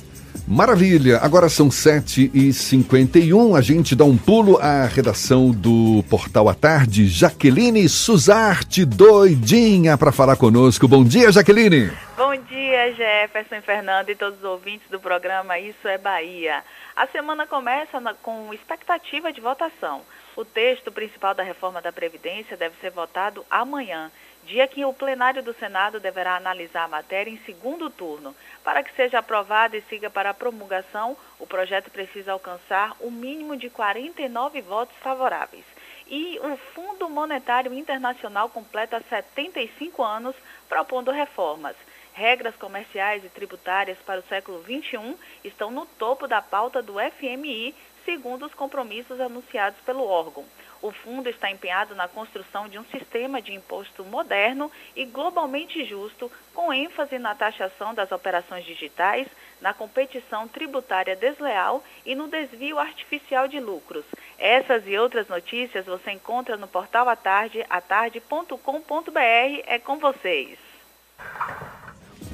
[0.51, 3.55] Maravilha, agora são 7h51.
[3.55, 7.07] A gente dá um pulo à redação do Portal à Tarde.
[7.07, 10.88] Jaqueline Suzarte, doidinha para falar conosco.
[10.88, 11.92] Bom dia, Jaqueline.
[12.16, 16.64] Bom dia, Jefferson Fernando e todos os ouvintes do programa Isso é Bahia.
[16.96, 20.01] A semana começa com expectativa de votação.
[20.34, 24.11] O texto principal da reforma da Previdência deve ser votado amanhã
[24.49, 28.34] dia que o plenário do Senado deverá analisar a matéria em segundo turno.
[28.64, 33.57] Para que seja aprovado e siga para a promulgação, o projeto precisa alcançar o mínimo
[33.57, 35.64] de 49 votos favoráveis.
[36.07, 40.34] E o Fundo Monetário Internacional completa 75 anos
[40.66, 41.76] propondo reformas.
[42.14, 47.74] Regras comerciais e tributárias para o século XXI estão no topo da pauta do FMI,
[48.05, 50.44] segundo os compromissos anunciados pelo órgão.
[50.81, 56.31] O fundo está empenhado na construção de um sistema de imposto moderno e globalmente justo,
[56.55, 59.26] com ênfase na taxação das operações digitais,
[59.61, 64.05] na competição tributária desleal e no desvio artificial de lucros.
[64.39, 69.18] Essas e outras notícias você encontra no portal Atarde, atarde.com.br.
[69.66, 70.59] É com vocês.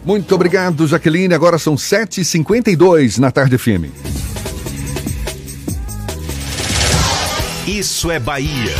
[0.04, 1.32] Muito obrigado, Jaqueline.
[1.32, 4.33] Agora são 7h52 na Tarde FM.
[7.66, 8.74] Isso é Bahia.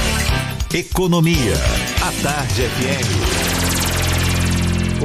[0.75, 1.55] Economia.
[2.03, 3.54] A Tarde FM.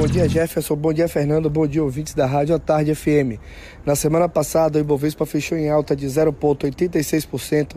[0.00, 0.76] Bom dia, Jefferson.
[0.76, 1.50] Bom dia, Fernando.
[1.50, 3.38] Bom dia, ouvintes da Rádio A Tarde FM.
[3.84, 7.76] Na semana passada, o Ibovespa fechou em alta de 0,86%,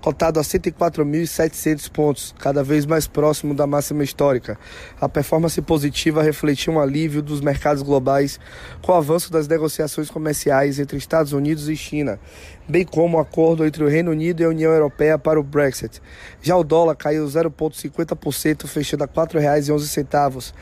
[0.00, 4.56] cotado a 104.700 pontos, cada vez mais próximo da máxima histórica.
[5.00, 8.38] A performance positiva refletiu um alívio dos mercados globais
[8.80, 12.20] com o avanço das negociações comerciais entre Estados Unidos e China,
[12.68, 16.00] bem como o acordo entre o Reino Unido e a União Europeia para o Brexit.
[16.40, 20.52] Já o dólar caiu 0,50%, fechando a R$ 4,11.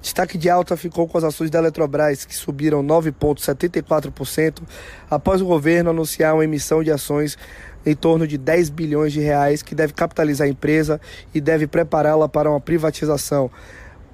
[0.00, 4.62] Destaque de alta ficou com as ações da Eletrobras, que subiram 9,74%
[5.10, 7.36] após o governo anunciar uma emissão de ações
[7.84, 11.00] em torno de 10 bilhões de reais, que deve capitalizar a empresa
[11.34, 13.50] e deve prepará-la para uma privatização.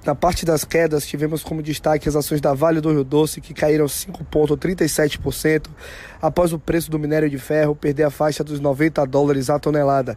[0.05, 3.55] Na parte das quedas, tivemos como destaque as ações da Vale do Rio Doce, que
[3.55, 5.65] caíram 5,37%,
[6.21, 10.15] após o preço do minério de ferro perder a faixa dos 90 dólares a tonelada.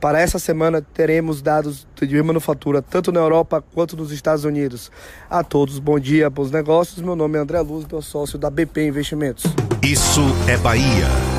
[0.00, 4.92] Para essa semana, teremos dados de manufatura tanto na Europa quanto nos Estados Unidos.
[5.28, 7.02] A todos, bom dia, bons negócios.
[7.02, 9.44] Meu nome é André Luz, meu sócio da BP Investimentos.
[9.82, 11.33] Isso é Bahia.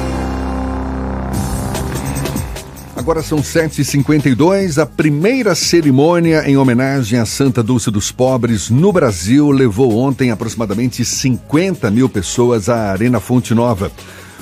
[2.96, 4.82] Agora são 7h52.
[4.82, 11.04] A primeira cerimônia em homenagem a Santa Dulce dos Pobres no Brasil levou ontem aproximadamente
[11.04, 13.92] 50 mil pessoas à Arena Fonte Nova.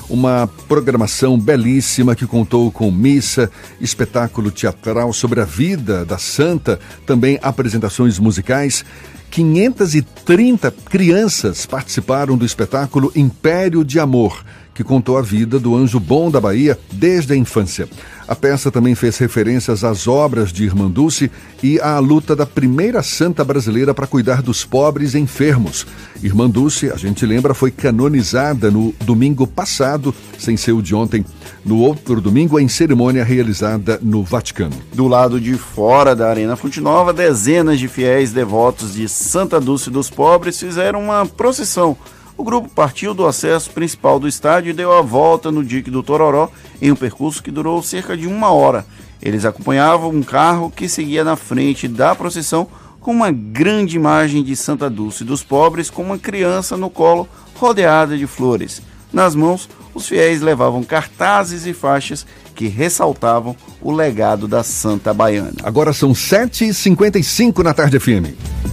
[0.08, 3.50] Uma programação belíssima que contou com missa,
[3.82, 8.86] espetáculo teatral sobre a vida da santa, também apresentações musicais.
[9.32, 16.32] 530 crianças participaram do espetáculo Império de Amor, que contou a vida do anjo bom
[16.32, 17.88] da Bahia desde a infância.
[18.28, 21.30] A peça também fez referências às obras de Irmã Dulce
[21.62, 25.86] e à luta da primeira santa brasileira para cuidar dos pobres e enfermos.
[26.22, 31.26] Irmã Dulce, a gente lembra, foi canonizada no domingo passado, sem ser o de ontem,
[31.66, 34.76] no outro domingo, em cerimônia realizada no Vaticano.
[34.94, 39.90] Do lado de fora da Arena Fonte Nova, dezenas de fiéis devotos de Santa Dulce
[39.90, 41.98] dos Pobres fizeram uma procissão
[42.38, 46.04] o grupo partiu do acesso principal do estádio e deu a volta no dique do
[46.04, 46.50] Tororó
[46.82, 48.86] em um percurso que durou cerca de uma hora.
[49.22, 52.68] Eles acompanhavam um carro que seguia na frente da procissão
[53.00, 58.18] com uma grande imagem de Santa Dulce dos Pobres com uma criança no colo rodeada
[58.18, 58.82] de flores.
[59.12, 62.26] Nas mãos, os fiéis levavam cartazes e faixas
[62.56, 65.54] que ressaltavam o legado da Santa Baiana.
[65.64, 68.73] Agora são 7h55 na tarde FM.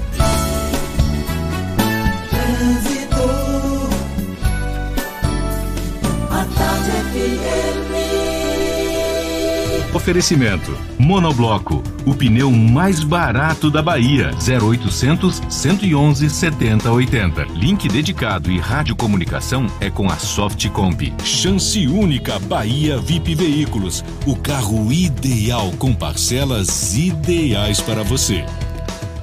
[10.10, 14.32] Oferecimento: Monobloco, o pneu mais barato da Bahia.
[14.44, 17.44] 0800 111 7080.
[17.54, 21.14] Link dedicado e radiocomunicação é com a Softcomp.
[21.22, 28.44] Chance única Bahia VIP Veículos, o carro ideal com parcelas ideais para você.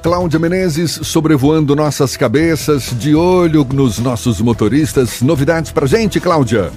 [0.01, 5.21] Cláudia Menezes sobrevoando nossas cabeças, de olho nos nossos motoristas.
[5.21, 6.71] Novidades pra gente, Cláudia?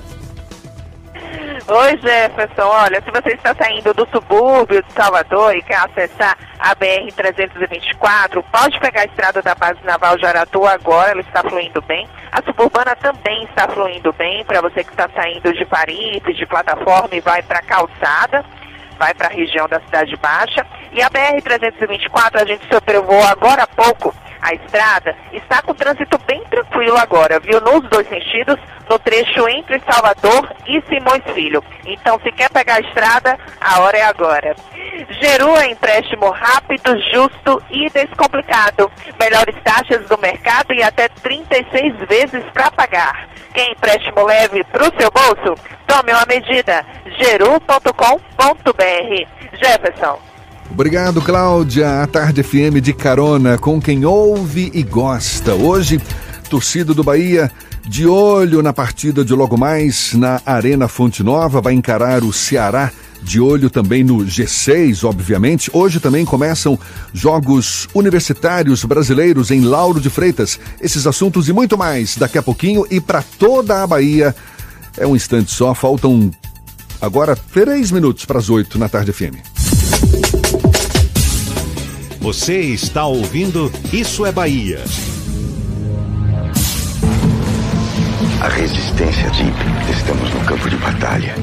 [1.72, 2.66] Oi, Jefferson.
[2.66, 8.80] Olha, se você está saindo do subúrbio de Salvador e quer acessar a BR-324, pode
[8.80, 12.08] pegar a estrada da base naval de Aratu agora, ela está fluindo bem.
[12.32, 17.10] A suburbana também está fluindo bem para você que está saindo de Paripe, de plataforma
[17.12, 18.44] e vai para a calçada
[18.98, 20.66] vai para a região da Cidade Baixa.
[20.92, 26.42] E a BR-324, a gente sobrevoou agora há pouco a estrada, está com trânsito bem
[26.44, 27.60] tranquilo agora, viu?
[27.60, 31.62] Nos dois sentidos, no trecho entre Salvador e Simões Filho.
[31.84, 34.54] Então, se quer pegar a estrada, a hora é agora.
[35.20, 38.90] Geru é empréstimo rápido, justo e descomplicado.
[39.18, 43.28] Melhores taxas do mercado e até 36 vezes para pagar.
[43.54, 45.54] Quer empréstimo leve para o seu bolso?
[45.86, 46.84] Tome uma medida.
[47.18, 47.80] geru.com.br.
[49.52, 50.29] Jefferson.
[50.72, 52.02] Obrigado, Cláudia.
[52.02, 55.54] A Tarde FM de carona com quem ouve e gosta.
[55.54, 56.00] Hoje,
[56.48, 57.50] torcida do Bahia
[57.86, 62.90] de olho na partida de logo mais na Arena Fonte Nova, vai encarar o Ceará.
[63.22, 65.70] De olho também no G6, obviamente.
[65.74, 66.78] Hoje também começam
[67.12, 70.58] jogos universitários brasileiros em Lauro de Freitas.
[70.80, 74.34] Esses assuntos e muito mais daqui a pouquinho e para toda a Bahia.
[74.96, 76.30] É um instante só, faltam
[76.98, 80.29] agora três minutos para as oito na tarde FM.
[82.20, 84.84] Você está ouvindo Isso é Bahia.
[88.42, 89.56] A resistência Jeep,
[89.90, 91.34] estamos no campo de batalha.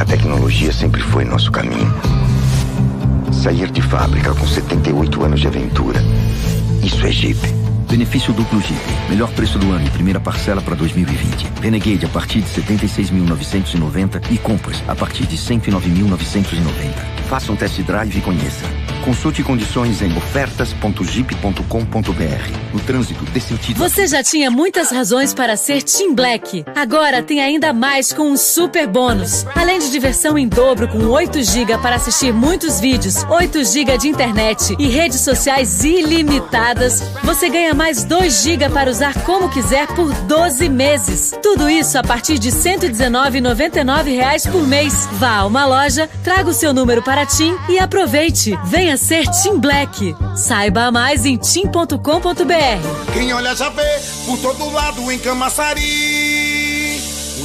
[0.00, 1.92] A tecnologia sempre foi nosso caminho.
[3.32, 6.00] Sair de fábrica com 78 anos de aventura.
[6.82, 7.63] Isso é Jeep.
[7.94, 8.80] Benefício duplo Jeep.
[9.08, 11.46] Melhor preço do ano e primeira parcela para 2020.
[11.62, 17.14] Renegade a partir de 76.990 e Compass a partir de 109.990.
[17.28, 18.64] Faça um test drive e conheça.
[19.04, 22.72] Consulte condições em ofertas.jeep.com.br.
[22.72, 23.76] No trânsito, dê sentido.
[23.76, 26.64] Você já tinha muitas razões para ser Team Black.
[26.74, 29.44] Agora tem ainda mais com um super bônus.
[29.54, 34.08] Além de diversão em dobro com 8 GB para assistir muitos vídeos, 8 GB de
[34.08, 40.10] internet e redes sociais ilimitadas, você ganha mais 2 GB para usar como quiser por
[40.12, 41.34] 12 meses.
[41.42, 45.06] Tudo isso a partir de R$ 119,99 por mês.
[45.12, 48.58] Vá a uma loja, traga o seu número para Tim e aproveite.
[48.64, 50.16] Venha ser Tim Black.
[50.34, 53.12] Saiba mais em tim.com.br.
[53.12, 56.63] Quem olha já vê por todo lado em Camaçari.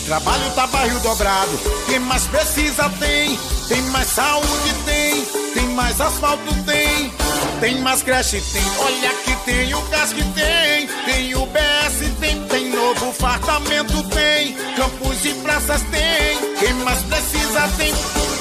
[0.10, 1.51] Trabalho tá barril dobrado.
[1.86, 3.38] Quem mais precisa tem.
[3.68, 5.24] Tem mais saúde tem.
[5.53, 7.14] Tem mais asfalto tem.
[7.60, 8.64] Tem mais creche tem.
[8.80, 10.88] Olha que tem o gás que tem.
[11.05, 12.49] Tem o BS tem.
[12.90, 14.56] Novo fartamento tem.
[14.76, 16.56] Campos e praças tem.
[16.58, 17.94] Quem mais precisa tem.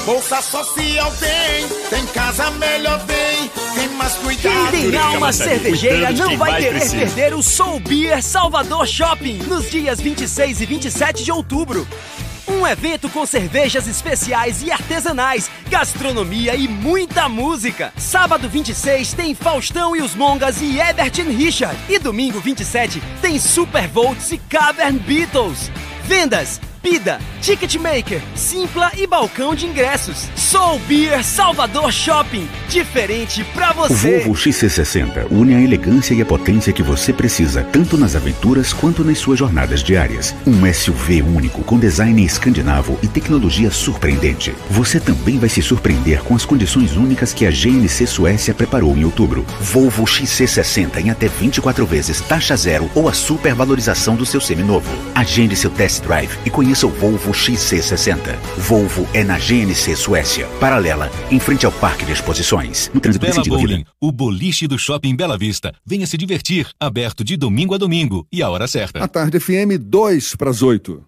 [0.06, 4.70] Bolsa social tem, tem casa melhor tem, tem mais cuidado.
[4.70, 10.00] Quem tem alma cervejeira não vai querer perder o Soul Beer Salvador Shopping nos dias
[10.00, 11.86] 26 e 27 de outubro.
[12.58, 17.92] Um evento com cervejas especiais e artesanais, gastronomia e muita música.
[17.96, 21.78] Sábado 26 tem Faustão e os Mongas e Ebert Richard.
[21.88, 25.70] E domingo 27 tem Super Volts e Cavern Beatles.
[26.02, 30.28] Vendas Pida, Ticketmaker, Simpla e balcão de ingressos.
[30.36, 32.48] Soul Beer Salvador Shopping.
[32.68, 34.20] Diferente pra O você.
[34.20, 39.04] Volvo XC60 une a elegância e a potência que você precisa, tanto nas aventuras quanto
[39.04, 40.34] nas suas jornadas diárias.
[40.46, 44.54] Um SUV único com design escandinavo e tecnologia surpreendente.
[44.70, 49.04] Você também vai se surpreender com as condições únicas que a GNC Suécia preparou em
[49.04, 49.44] outubro.
[49.60, 54.90] Volvo XC60 em até 24 vezes taxa zero ou a supervalorização do seu seminovo.
[55.14, 58.36] Agende seu test drive e conheça o Volvo XC60.
[58.58, 62.90] Volvo é na GNC Suécia, paralela, em frente ao Parque de Exposições.
[62.94, 65.74] No trânsito Bela Bowling, o boliche do Shopping Bela Vista.
[65.84, 69.02] Venha se divertir, aberto de domingo a domingo e a hora certa.
[69.02, 71.07] A Tarde FM 2 para as 8.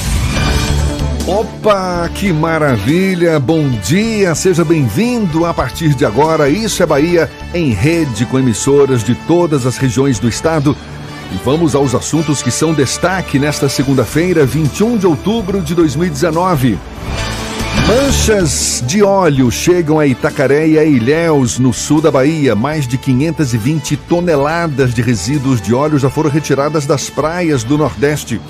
[1.27, 3.39] Opa, que maravilha!
[3.39, 6.49] Bom dia, seja bem-vindo a partir de agora.
[6.49, 10.75] Isso é Bahia em rede com emissoras de todas as regiões do estado.
[11.31, 16.79] E vamos aos assuntos que são destaque nesta segunda-feira, 21 de outubro de 2019.
[17.87, 22.55] Manchas de óleo chegam a Itacaré e a Ilhéus, no sul da Bahia.
[22.55, 28.41] Mais de 520 toneladas de resíduos de óleo já foram retiradas das praias do Nordeste.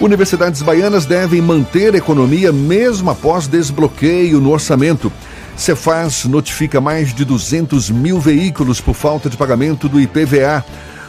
[0.00, 5.10] Universidades baianas devem manter a economia mesmo após desbloqueio no orçamento.
[5.56, 10.62] Cefaz notifica mais de 200 mil veículos por falta de pagamento do IPVA.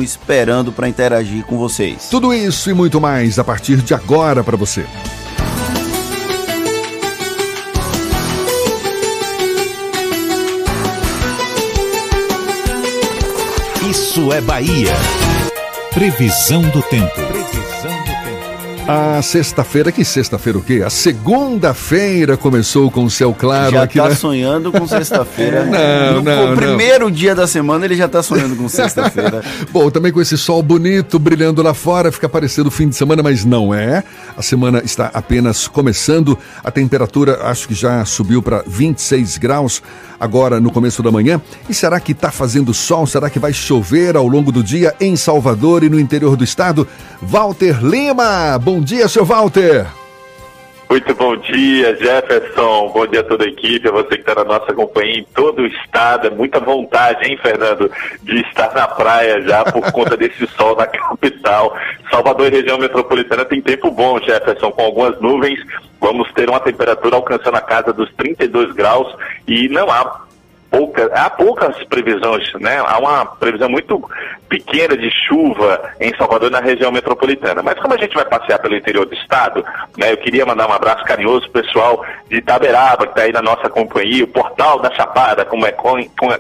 [0.02, 2.08] esperando para interagir com vocês.
[2.10, 4.86] Tudo isso e muito mais a partir de agora para você.
[13.90, 14.94] Isso é Bahia.
[15.94, 17.63] Previsão do tempo.
[18.86, 20.84] A sexta-feira, que sexta-feira o quê?
[20.86, 23.98] A segunda-feira começou com o céu claro já aqui.
[23.98, 24.16] tá né?
[24.16, 25.64] sonhando com sexta-feira.
[25.74, 29.42] Não, no não, no primeiro dia da semana ele já tá sonhando com sexta-feira.
[29.72, 33.46] Bom, também com esse sol bonito brilhando lá fora, fica parecendo fim de semana, mas
[33.46, 34.04] não é.
[34.36, 36.38] A semana está apenas começando.
[36.64, 39.82] A temperatura acho que já subiu para 26 graus
[40.20, 41.42] agora no começo da manhã.
[41.70, 43.06] E será que está fazendo sol?
[43.06, 46.88] Será que vai chover ao longo do dia em Salvador e no interior do estado?
[47.22, 50.03] Walter Lima, bom dia, seu Walter.
[50.94, 52.92] Muito bom dia, Jefferson.
[52.94, 55.64] Bom dia a toda a equipe, a você que está na nossa companhia em todo
[55.64, 56.28] o estado.
[56.28, 57.90] É muita vontade, hein, Fernando,
[58.22, 61.76] de estar na praia já por conta desse sol na capital.
[62.12, 65.60] Salvador e região metropolitana tem tempo bom, Jefferson, com algumas nuvens.
[66.00, 69.12] Vamos ter uma temperatura alcançando a casa dos 32 graus
[69.48, 70.22] e não há
[70.70, 72.78] pouca, há poucas previsões, né?
[72.86, 74.08] Há uma previsão muito
[74.54, 77.64] pequena de chuva em Salvador na região metropolitana.
[77.64, 79.66] Mas como a gente vai passear pelo interior do estado,
[79.98, 80.12] né?
[80.12, 83.68] Eu queria mandar um abraço carinhoso pro pessoal de Itaberaba, que está aí na nossa
[83.68, 85.74] companhia, o Portal da Chapada, como é,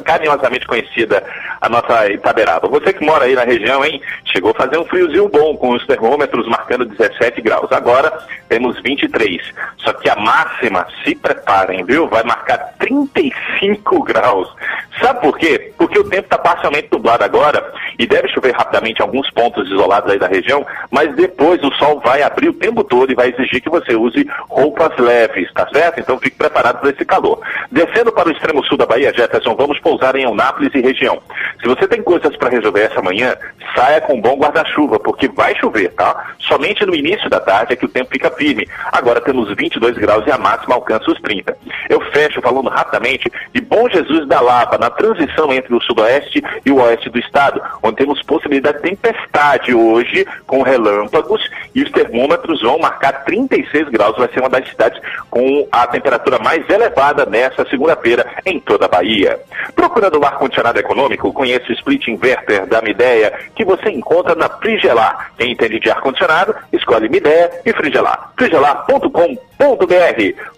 [0.03, 1.24] carinhosamente conhecida
[1.59, 2.68] a nossa Itaberaba.
[2.68, 3.99] Você que mora aí na região, hein?
[4.26, 7.72] Chegou a fazer um friozinho bom, com os termômetros marcando 17 graus.
[7.72, 8.16] Agora
[8.47, 9.41] temos 23.
[9.78, 12.07] Só que a máxima, se preparem, viu?
[12.07, 14.53] Vai marcar 35 graus.
[15.01, 15.74] Sabe por quê?
[15.78, 20.11] Porque o tempo está parcialmente nublado agora e deve chover rapidamente em alguns pontos isolados
[20.11, 23.61] aí da região, mas depois o sol vai abrir o tempo todo e vai exigir
[23.61, 25.99] que você use roupas leves, tá certo?
[25.99, 27.39] Então fique preparado para esse calor.
[27.71, 31.21] Descendo para o extremo sul da Bahia, Jefferson, vamos pousar em Eunápolis e região.
[31.61, 33.35] Se você tem coisas para resolver essa manhã,
[33.75, 36.33] saia com um bom guarda-chuva, porque vai chover, tá?
[36.39, 38.67] Somente no início da tarde é que o tempo fica firme.
[38.91, 41.57] Agora temos 22 graus e a máxima alcança os 30.
[41.89, 46.71] Eu fecho falando rapidamente de Bom Jesus da Lapa, na transição entre o sudoeste e
[46.71, 51.41] o oeste do estado, onde temos possibilidade de tempestade hoje, com relâmpagos,
[51.75, 54.17] e os termômetros vão marcar 36 graus.
[54.17, 58.88] Vai ser uma das cidades com a temperatura mais elevada nesta segunda-feira em toda a
[58.88, 59.39] Bahia.
[59.75, 65.31] Procurando um ar-condicionado econômico, conheça o split inverter da Mideia, que você encontra na Frigelar.
[65.38, 68.31] Quem entende de ar-condicionado, escolhe Mideia e Frigelar.
[68.38, 69.43] frigelar.com.br.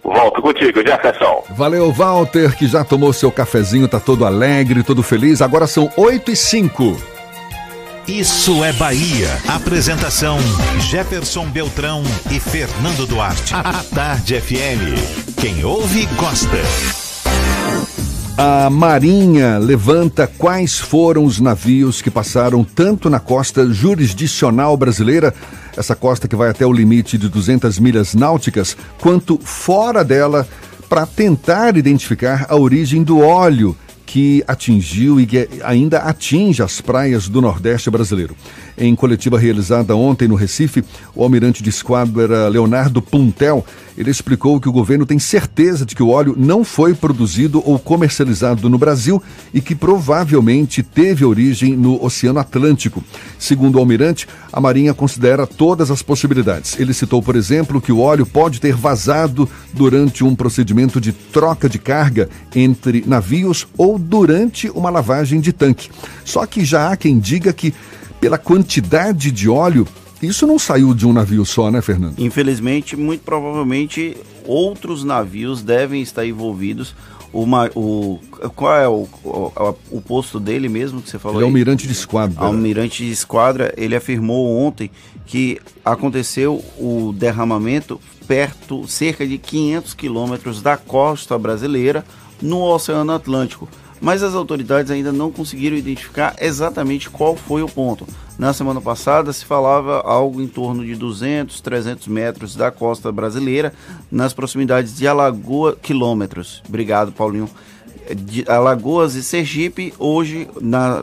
[0.02, 1.44] Volto contigo, Jefferson.
[1.50, 5.42] Valeu, Walter, que já tomou seu cafezinho, tá todo alegre, todo feliz.
[5.42, 7.15] Agora são 8 e 5.
[8.08, 9.28] Isso é Bahia.
[9.48, 10.38] Apresentação:
[10.78, 13.52] Jefferson Beltrão e Fernando Duarte.
[13.52, 15.34] A Tarde FM.
[15.40, 16.56] Quem ouve, gosta.
[18.38, 25.34] A Marinha levanta quais foram os navios que passaram tanto na costa jurisdicional brasileira,
[25.76, 30.46] essa costa que vai até o limite de 200 milhas náuticas, quanto fora dela,
[30.88, 33.76] para tentar identificar a origem do óleo
[34.06, 38.36] que atingiu e que ainda atinge as praias do Nordeste brasileiro.
[38.78, 43.64] Em coletiva realizada ontem no Recife, o almirante de esquadra Leonardo Puntel,
[43.96, 47.78] ele explicou que o governo tem certeza de que o óleo não foi produzido ou
[47.78, 49.22] comercializado no Brasil
[49.54, 53.02] e que provavelmente teve origem no Oceano Atlântico.
[53.38, 56.78] Segundo o almirante, a Marinha considera todas as possibilidades.
[56.78, 61.66] Ele citou, por exemplo, que o óleo pode ter vazado durante um procedimento de troca
[61.66, 65.88] de carga entre navios ou durante uma lavagem de tanque.
[66.22, 67.72] Só que já há quem diga que
[68.20, 69.86] pela quantidade de óleo,
[70.22, 72.18] isso não saiu de um navio só, né, Fernando?
[72.18, 76.94] Infelizmente, muito provavelmente outros navios devem estar envolvidos.
[77.32, 78.18] Uma, o,
[78.54, 81.38] qual é o, o, o, posto dele mesmo que você falou?
[81.38, 82.40] Ele é almirante de esquadra.
[82.42, 84.90] Almirante de esquadra, ele afirmou ontem
[85.26, 92.04] que aconteceu o derramamento perto, cerca de 500 quilômetros da costa brasileira,
[92.40, 93.68] no Oceano Atlântico
[94.00, 98.06] mas as autoridades ainda não conseguiram identificar exatamente qual foi o ponto.
[98.38, 103.72] Na semana passada se falava algo em torno de 200, 300 metros da costa brasileira,
[104.10, 106.62] nas proximidades de Alagoas, quilômetros.
[106.68, 107.48] Obrigado, Paulinho.
[108.14, 111.02] De Alagoas e Sergipe, hoje, na,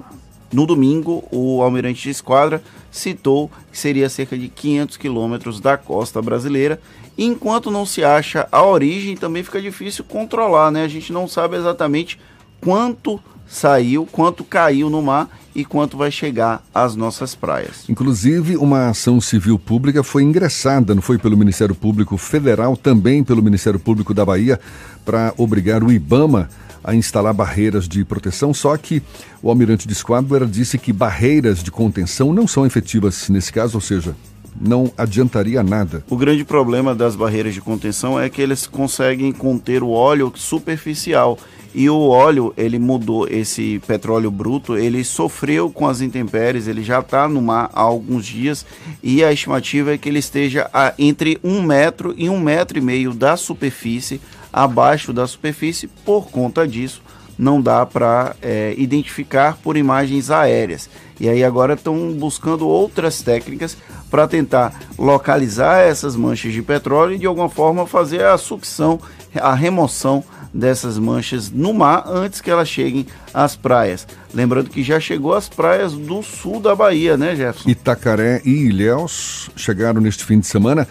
[0.54, 6.22] no domingo, o almirante de esquadra citou que seria cerca de 500 quilômetros da costa
[6.22, 6.80] brasileira.
[7.18, 10.84] Enquanto não se acha a origem, também fica difícil controlar, né?
[10.84, 12.20] A gente não sabe exatamente
[12.64, 17.88] quanto saiu, quanto caiu no mar e quanto vai chegar às nossas praias.
[17.88, 23.44] Inclusive, uma ação civil pública foi ingressada, não foi pelo Ministério Público Federal, também pelo
[23.44, 24.60] Ministério Público da Bahia,
[25.06, 26.50] para obrigar o IBAMA
[26.84, 29.02] a instalar barreiras de proteção, só que
[29.42, 33.82] o almirante de esquadra disse que barreiras de contenção não são efetivas nesse caso, ou
[33.82, 34.16] seja,
[34.60, 36.04] não adiantaria nada.
[36.10, 41.38] O grande problema das barreiras de contenção é que eles conseguem conter o óleo superficial
[41.76, 47.00] e o óleo, ele mudou, esse petróleo bruto, ele sofreu com as intempéries, ele já
[47.00, 48.64] está no mar há alguns dias
[49.02, 52.82] e a estimativa é que ele esteja a, entre um metro e um metro e
[52.82, 57.02] meio da superfície, abaixo da superfície, por conta disso
[57.38, 60.90] não dá para é, identificar por imagens aéreas.
[61.20, 63.78] E aí agora estão buscando outras técnicas
[64.10, 69.00] para tentar localizar essas manchas de petróleo e de alguma forma fazer a sucção,
[69.36, 70.24] a remoção
[70.54, 74.08] dessas manchas no mar antes que elas cheguem às praias.
[74.34, 77.70] Lembrando que já chegou às praias do sul da Bahia, né, Jefferson?
[77.70, 80.88] Itacaré e Ilhéus chegaram neste fim de semana.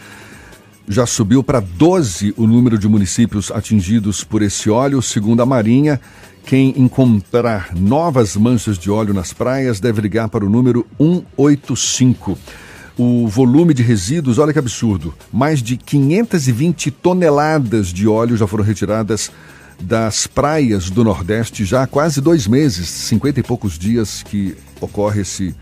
[0.88, 6.00] Já subiu para 12 o número de municípios atingidos por esse óleo, segundo a Marinha.
[6.44, 12.38] Quem encontrar novas manchas de óleo nas praias deve ligar para o número 185
[12.98, 18.64] o volume de resíduos, olha que absurdo, mais de 520 toneladas de óleo já foram
[18.64, 19.30] retiradas
[19.80, 25.22] das praias do Nordeste já há quase dois meses, 50 e poucos dias que ocorre
[25.22, 25.54] esse,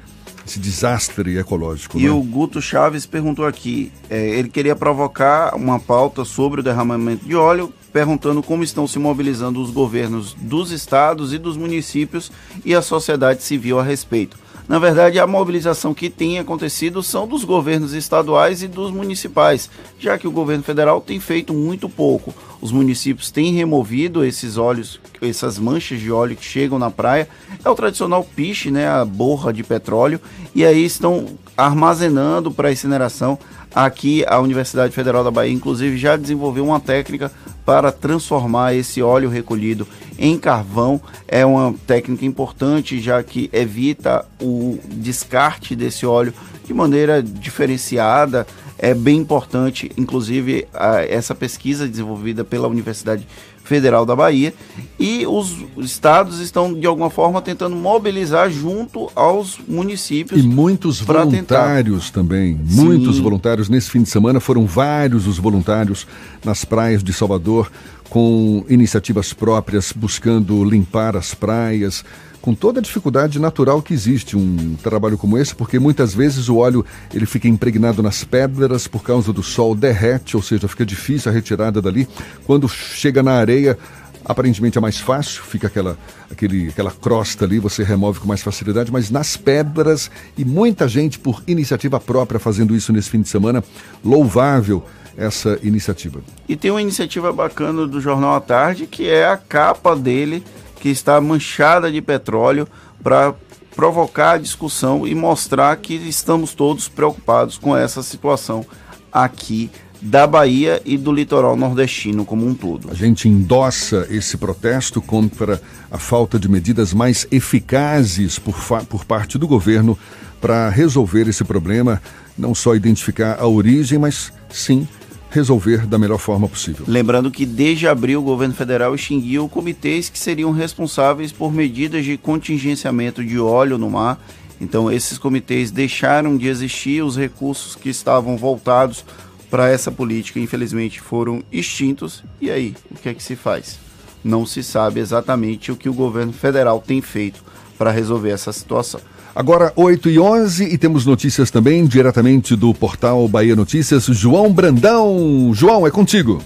[0.47, 1.99] esse desastre ecológico.
[1.99, 2.11] E né?
[2.11, 7.35] o Guto Chaves perguntou aqui, é, ele queria provocar uma pauta sobre o derramamento de
[7.35, 12.31] óleo, perguntando como estão se mobilizando os governos dos estados e dos municípios
[12.65, 14.37] e a sociedade civil a respeito.
[14.69, 19.69] Na verdade, a mobilização que tem acontecido são dos governos estaduais e dos municipais,
[19.99, 22.33] já que o governo federal tem feito muito pouco.
[22.61, 27.29] Os municípios têm removido esses óleos essas manchas de óleo que chegam na praia
[27.65, 30.21] é o tradicional piche, né, a borra de petróleo,
[30.55, 31.27] e aí estão
[31.57, 33.39] armazenando para incineração.
[33.75, 37.31] Aqui a Universidade Federal da Bahia, inclusive, já desenvolveu uma técnica
[37.65, 39.87] para transformar esse óleo recolhido
[40.19, 41.01] em carvão.
[41.29, 46.35] É uma técnica importante, já que evita o descarte desse óleo
[46.65, 48.47] de maneira diferenciada.
[48.77, 53.27] É bem importante, inclusive, a, essa pesquisa desenvolvida pela Universidade
[53.71, 54.53] Federal da Bahia
[54.99, 60.43] e os estados estão de alguma forma tentando mobilizar junto aos municípios.
[60.43, 62.13] E muitos voluntários tentar.
[62.13, 62.85] também, Sim.
[62.85, 66.05] muitos voluntários nesse fim de semana foram vários os voluntários
[66.45, 67.71] nas praias de Salvador
[68.09, 72.05] com iniciativas próprias buscando limpar as praias,
[72.41, 76.57] com toda a dificuldade natural que existe um trabalho como esse, porque muitas vezes o
[76.57, 81.31] óleo ele fica impregnado nas pedras por causa do sol, derrete, ou seja, fica difícil
[81.31, 82.09] a retirada dali.
[82.47, 83.79] Quando chega na areia,
[84.25, 85.99] aparentemente é mais fácil, fica aquela,
[86.31, 91.19] aquele, aquela crosta ali, você remove com mais facilidade, mas nas pedras, e muita gente
[91.19, 93.63] por iniciativa própria fazendo isso nesse fim de semana,
[94.05, 94.83] louvável
[95.17, 96.21] essa iniciativa.
[96.49, 100.43] E tem uma iniciativa bacana do Jornal à Tarde, que é a capa dele
[100.81, 102.67] que está manchada de petróleo
[103.03, 103.35] para
[103.77, 108.65] provocar a discussão e mostrar que estamos todos preocupados com essa situação
[109.13, 109.71] aqui
[110.03, 112.91] da Bahia e do litoral nordestino como um todo.
[112.91, 118.57] A gente endossa esse protesto contra a falta de medidas mais eficazes por,
[118.89, 119.99] por parte do governo
[120.41, 122.01] para resolver esse problema,
[122.37, 124.89] não só identificar a origem, mas sim
[125.31, 126.85] resolver da melhor forma possível.
[126.89, 132.17] Lembrando que desde abril o governo federal extinguiu comitês que seriam responsáveis por medidas de
[132.17, 134.21] contingenciamento de óleo no mar.
[134.61, 139.05] Então esses comitês deixaram de existir, os recursos que estavam voltados
[139.51, 142.23] para essa política infelizmente foram extintos.
[142.41, 143.79] E aí, o que é que se faz?
[144.23, 147.43] Não se sabe exatamente o que o governo federal tem feito
[147.79, 149.01] para resolver essa situação.
[149.35, 154.07] Agora, 8 e 11 e temos notícias também diretamente do portal Bahia Notícias.
[154.07, 155.53] João Brandão.
[155.55, 156.43] João, é contigo.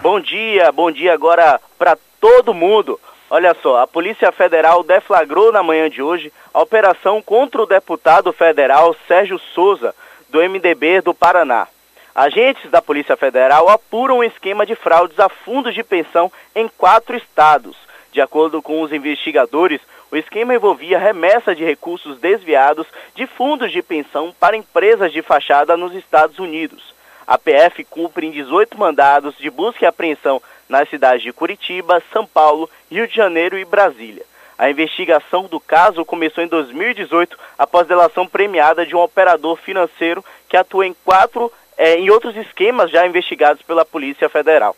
[0.00, 2.98] Bom dia, bom dia agora para todo mundo.
[3.28, 8.32] Olha só, a Polícia Federal deflagrou na manhã de hoje a operação contra o deputado
[8.32, 9.94] federal Sérgio Souza,
[10.30, 11.68] do MDB do Paraná.
[12.14, 17.16] Agentes da Polícia Federal apuram um esquema de fraudes a fundos de pensão em quatro
[17.16, 17.76] estados.
[18.10, 23.82] De acordo com os investigadores, o esquema envolvia remessa de recursos desviados de fundos de
[23.82, 26.94] pensão para empresas de fachada nos Estados Unidos.
[27.26, 32.26] A PF cumpre em 18 mandados de busca e apreensão nas cidades de Curitiba, São
[32.26, 34.24] Paulo, Rio de Janeiro e Brasília.
[34.58, 40.56] A investigação do caso começou em 2018 após delação premiada de um operador financeiro que
[40.56, 44.76] atua em quatro é, em outros esquemas já investigados pela Polícia Federal.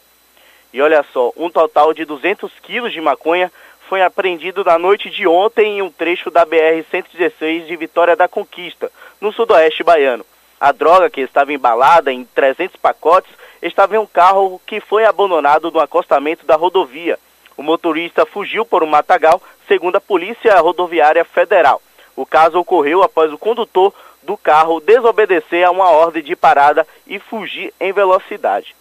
[0.73, 3.51] E olha só, um total de 200 quilos de maconha
[3.93, 8.91] foi apreendido na noite de ontem em um trecho da BR-116 de Vitória da Conquista,
[9.21, 10.25] no sudoeste baiano.
[10.59, 15.71] A droga, que estava embalada em 300 pacotes, estava em um carro que foi abandonado
[15.71, 17.19] no acostamento da rodovia.
[17.55, 21.83] O motorista fugiu por um matagal, segundo a Polícia Rodoviária Federal.
[22.17, 23.93] O caso ocorreu após o condutor
[24.23, 28.75] do carro desobedecer a uma ordem de parada e fugir em velocidade.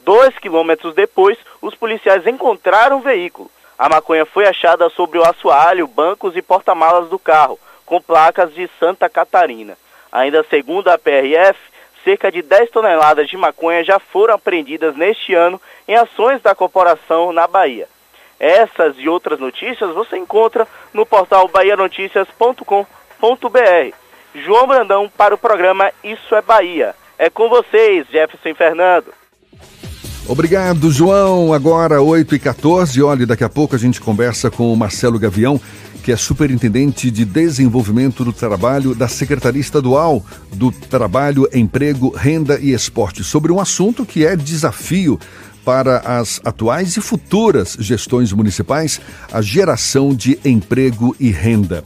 [0.00, 3.48] Dois quilômetros depois, os policiais encontraram o veículo.
[3.78, 8.68] A maconha foi achada sobre o assoalho, bancos e porta-malas do carro, com placas de
[8.80, 9.76] Santa Catarina.
[10.10, 11.58] Ainda segundo a PRF,
[12.02, 17.32] cerca de 10 toneladas de maconha já foram apreendidas neste ano em ações da corporação
[17.32, 17.86] na Bahia.
[18.38, 23.96] Essas e outras notícias você encontra no portal bahianoticias.com.br.
[24.34, 26.94] João Brandão para o programa Isso é Bahia.
[27.18, 29.12] É com vocês, Jefferson Fernando.
[30.28, 31.52] Obrigado, João.
[31.52, 35.60] Agora, 8 e 14 Olha, daqui a pouco a gente conversa com o Marcelo Gavião,
[36.02, 42.72] que é superintendente de desenvolvimento do trabalho da Secretaria Estadual do Trabalho, Emprego, Renda e
[42.72, 45.18] Esporte, sobre um assunto que é desafio
[45.64, 49.00] para as atuais e futuras gestões municipais,
[49.32, 51.84] a geração de emprego e renda.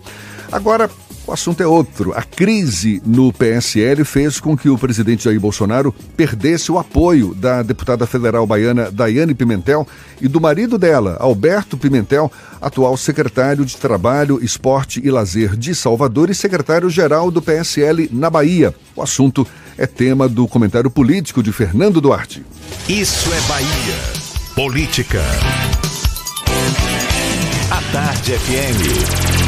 [0.51, 0.91] Agora,
[1.31, 2.13] o assunto é outro.
[2.13, 7.63] A crise no PSL fez com que o presidente Jair Bolsonaro perdesse o apoio da
[7.63, 9.87] deputada federal baiana Daiane Pimentel
[10.21, 16.31] e do marido dela, Alberto Pimentel, atual secretário de Trabalho, Esporte e Lazer de Salvador
[16.31, 18.75] e secretário-geral do PSL na Bahia.
[18.97, 19.47] O assunto
[19.79, 22.45] é tema do comentário político de Fernando Duarte.
[22.89, 23.95] Isso é Bahia.
[24.57, 25.23] Política.
[27.71, 29.40] A Tarde FM.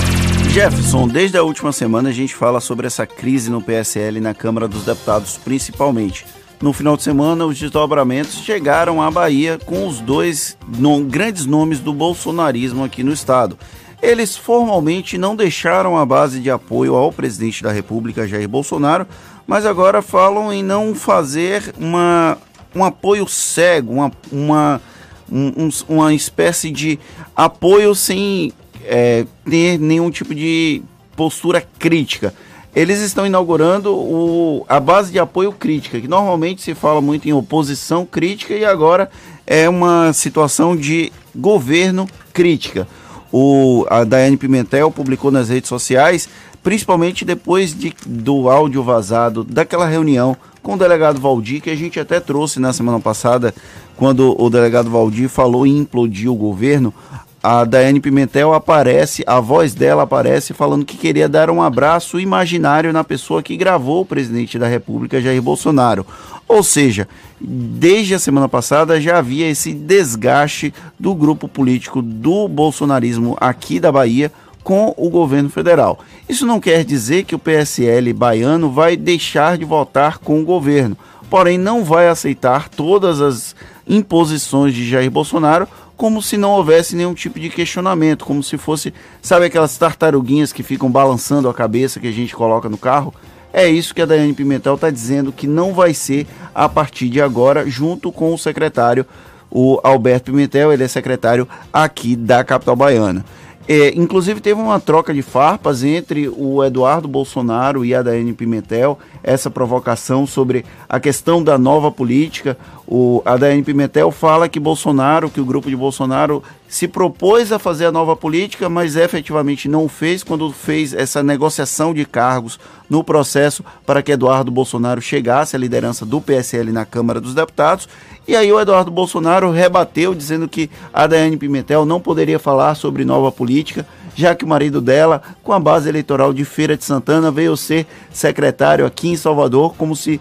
[0.52, 4.34] Jefferson, desde a última semana a gente fala sobre essa crise no PSL e na
[4.34, 6.26] Câmara dos Deputados, principalmente.
[6.60, 11.80] no final de semana, os desdobramentos chegaram à Bahia com os dois no, grandes nomes
[11.80, 13.58] do bolsonarismo aqui no estado.
[14.02, 19.06] Eles formalmente não deixaram a base de apoio ao presidente da República, Jair Bolsonaro,
[19.46, 22.36] mas agora falam em não fazer uma,
[22.76, 24.82] um apoio cego, uma, uma,
[25.30, 26.98] um, uma espécie de
[27.34, 28.52] apoio sem
[28.84, 30.82] é, ter nenhum tipo de
[31.16, 32.34] postura crítica
[32.74, 37.32] eles estão inaugurando o, a base de apoio crítica, que normalmente se fala muito em
[37.32, 39.10] oposição crítica e agora
[39.46, 42.88] é uma situação de governo crítica.
[43.30, 46.28] O, a Daiane Pimentel publicou nas redes sociais,
[46.62, 51.98] principalmente depois de, do áudio vazado daquela reunião com o delegado Valdir, que a gente
[51.98, 53.54] até trouxe na semana passada,
[53.96, 56.94] quando o delegado Valdir falou em implodir o governo
[57.42, 62.92] a Daiane Pimentel aparece, a voz dela aparece falando que queria dar um abraço imaginário
[62.92, 66.06] na pessoa que gravou o presidente da República, Jair Bolsonaro.
[66.46, 67.08] Ou seja,
[67.40, 73.90] desde a semana passada já havia esse desgaste do grupo político do bolsonarismo aqui da
[73.90, 74.30] Bahia
[74.62, 75.98] com o governo federal.
[76.28, 80.96] Isso não quer dizer que o PSL baiano vai deixar de votar com o governo,
[81.28, 83.56] porém não vai aceitar todas as
[83.86, 88.92] imposições de Jair Bolsonaro como se não houvesse nenhum tipo de questionamento, como se fosse,
[89.20, 93.14] sabe aquelas tartaruguinhas que ficam balançando a cabeça que a gente coloca no carro?
[93.52, 97.20] É isso que a Daiane Pimentel está dizendo que não vai ser a partir de
[97.20, 99.06] agora, junto com o secretário,
[99.48, 103.24] o Alberto Pimentel, ele é secretário aqui da capital baiana.
[103.68, 108.98] É, inclusive teve uma troca de farpas entre o Eduardo Bolsonaro e a Daiane Pimentel,
[109.22, 112.56] essa provocação sobre a questão da nova política.
[112.86, 117.58] O, a Daiane Pimentel fala que Bolsonaro, que o grupo de Bolsonaro se propôs a
[117.58, 122.58] fazer a nova política, mas efetivamente não fez quando fez essa negociação de cargos
[122.88, 127.88] no processo para que Eduardo Bolsonaro chegasse à liderança do PSL na Câmara dos Deputados.
[128.26, 133.04] E aí o Eduardo Bolsonaro rebateu dizendo que a Daiane Pimentel não poderia falar sobre
[133.04, 137.30] nova política, já que o marido dela, com a base eleitoral de Feira de Santana,
[137.30, 140.20] veio ser secretário aqui em Salvador, como se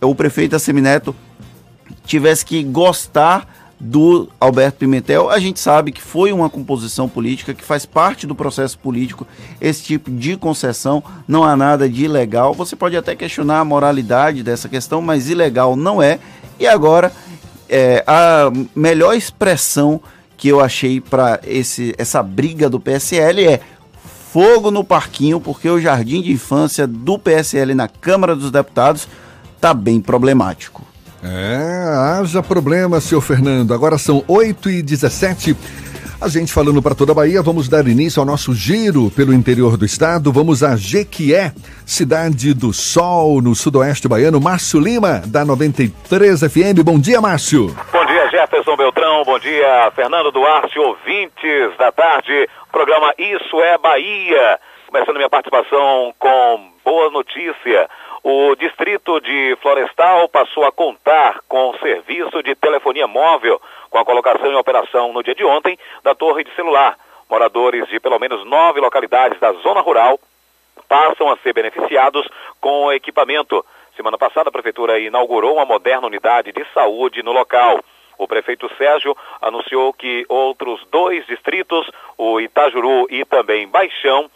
[0.00, 1.14] o prefeito Assemineto
[2.04, 3.48] tivesse que gostar
[3.84, 5.28] do Alberto Pimentel.
[5.28, 9.26] A gente sabe que foi uma composição política que faz parte do processo político
[9.60, 11.02] esse tipo de concessão.
[11.26, 12.54] Não há nada de ilegal.
[12.54, 16.20] Você pode até questionar a moralidade dessa questão, mas ilegal não é.
[16.60, 17.12] E agora,
[17.68, 20.00] é, a melhor expressão
[20.42, 21.38] que eu achei para
[21.96, 23.60] essa briga do PSL é
[24.32, 29.06] fogo no parquinho, porque o jardim de infância do PSL na Câmara dos Deputados
[29.54, 30.84] está bem problemático.
[31.22, 33.72] É, haja problema, senhor Fernando.
[33.72, 35.56] Agora são 8 e 17
[36.20, 39.76] a gente falando para toda a Bahia, vamos dar início ao nosso giro pelo interior
[39.76, 40.32] do estado.
[40.32, 41.52] Vamos a Jequié,
[41.84, 44.40] cidade do sol, no sudoeste baiano.
[44.40, 46.82] Márcio Lima, da 93 FM.
[46.84, 47.74] Bom dia, Márcio.
[47.92, 49.24] Bom dia, Jefferson Beltrão.
[49.24, 52.48] Bom dia, Fernando Duarte, ouvintes da tarde.
[52.72, 54.58] Programa Isso é Bahia.
[54.86, 57.90] Começando minha participação com boa notícia.
[58.24, 63.60] O distrito de Florestal passou a contar com serviço de telefonia móvel
[63.90, 66.96] com a colocação em operação no dia de ontem da torre de celular.
[67.28, 70.18] Moradores de pelo menos nove localidades da zona rural
[70.88, 72.26] passam a ser beneficiados
[72.62, 73.62] com o equipamento.
[73.94, 77.78] Semana passada, a Prefeitura inaugurou uma moderna unidade de saúde no local.
[78.22, 84.30] O prefeito Sérgio anunciou que outros dois distritos, o Itajuru e também Baixão,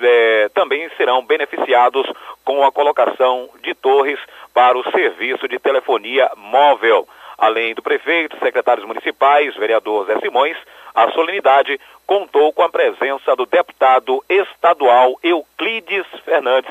[0.00, 2.06] é, também serão beneficiados
[2.44, 4.20] com a colocação de torres
[4.54, 7.08] para o serviço de telefonia móvel.
[7.36, 10.56] Além do prefeito, secretários municipais, vereador Zé Simões,
[10.94, 16.70] a solenidade contou com a presença do deputado estadual Euclides Fernandes,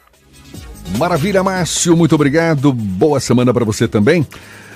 [0.99, 2.73] Maravilha, Márcio, muito obrigado.
[2.73, 4.27] Boa semana para você também.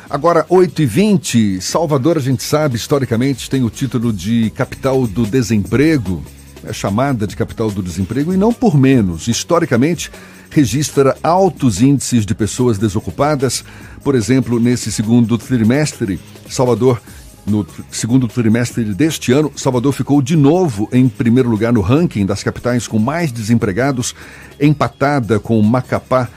[0.08, 6.22] Agora, 8h20, Salvador, a gente sabe, historicamente, tem o título de capital do desemprego,
[6.64, 9.26] é chamada de capital do desemprego, e não por menos.
[9.26, 10.12] Historicamente,
[10.48, 13.64] registra altos índices de pessoas desocupadas.
[14.04, 17.02] Por exemplo, nesse segundo trimestre, Salvador
[17.44, 22.42] no segundo trimestre deste ano, Salvador ficou de novo em primeiro lugar no ranking das
[22.42, 24.14] capitais com mais desempregados,
[24.60, 26.28] empatada com Macapá,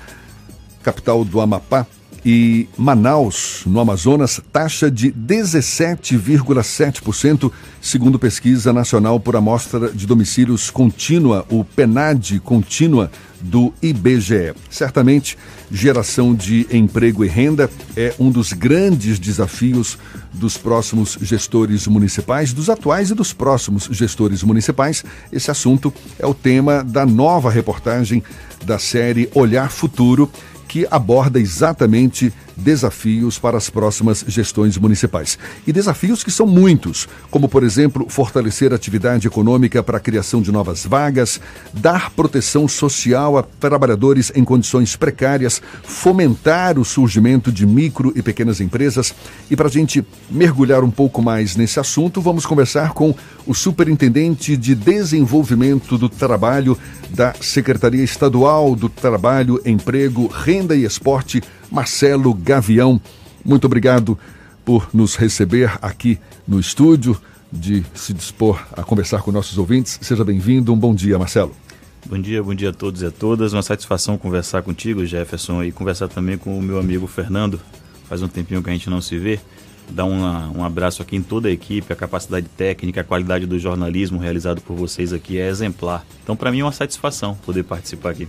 [0.83, 1.85] capital do Amapá,
[2.25, 7.51] e Manaus, no Amazonas, taxa de 17,7%,
[7.81, 13.09] segundo pesquisa nacional por amostra de domicílios contínua, o PENAD contínua
[13.41, 14.53] do IBGE.
[14.69, 15.37] Certamente,
[15.71, 19.97] geração de emprego e renda é um dos grandes desafios
[20.33, 25.05] dos próximos gestores municipais, dos atuais e dos próximos gestores municipais.
[25.31, 28.21] Esse assunto é o tema da nova reportagem
[28.65, 30.29] da série Olhar Futuro
[30.69, 35.37] que aborda exatamente desafios para as próximas gestões municipais.
[35.65, 40.41] E desafios que são muitos, como, por exemplo, fortalecer a atividade econômica para a criação
[40.41, 41.39] de novas vagas,
[41.73, 48.59] dar proteção social a trabalhadores em condições precárias, fomentar o surgimento de micro e pequenas
[48.59, 49.13] empresas.
[49.49, 53.15] E para a gente mergulhar um pouco mais nesse assunto, vamos conversar com
[53.45, 56.77] o Superintendente de Desenvolvimento do Trabalho
[57.09, 62.99] da Secretaria Estadual do Trabalho, Emprego, Renda e Esporte, Marcelo Gavião.
[63.43, 64.17] Muito obrigado
[64.65, 67.19] por nos receber aqui no estúdio,
[67.51, 69.97] de se dispor a conversar com nossos ouvintes.
[70.01, 70.71] Seja bem-vindo.
[70.71, 71.55] Um bom dia, Marcelo.
[72.05, 73.53] Bom dia, bom dia a todos e a todas.
[73.53, 77.59] Uma satisfação conversar contigo, Jefferson, e conversar também com o meu amigo Fernando.
[78.07, 79.39] Faz um tempinho que a gente não se vê.
[79.89, 81.91] Dar uma, um abraço aqui em toda a equipe.
[81.91, 86.05] A capacidade técnica, a qualidade do jornalismo realizado por vocês aqui é exemplar.
[86.23, 88.27] Então, para mim, é uma satisfação poder participar aqui.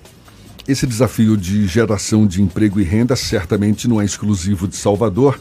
[0.71, 5.37] Esse desafio de geração de emprego e renda certamente não é exclusivo de Salvador.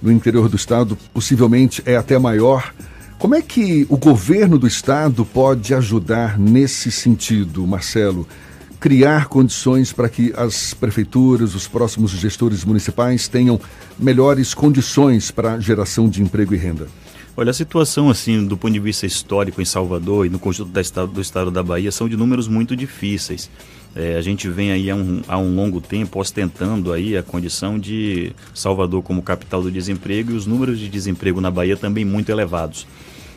[0.00, 2.72] No interior do estado, possivelmente é até maior.
[3.18, 8.26] Como é que o governo do estado pode ajudar nesse sentido, Marcelo?
[8.80, 13.60] Criar condições para que as prefeituras, os próximos gestores municipais tenham
[13.98, 16.88] melhores condições para a geração de emprego e renda?
[17.36, 20.80] Olha, a situação, assim, do ponto de vista histórico em Salvador e no conjunto da
[20.80, 23.50] estado, do estado da Bahia são de números muito difíceis.
[23.94, 27.78] É, a gente vem aí há um, há um longo tempo ostentando aí a condição
[27.78, 32.30] de Salvador como capital do desemprego e os números de desemprego na Bahia também muito
[32.30, 32.86] elevados.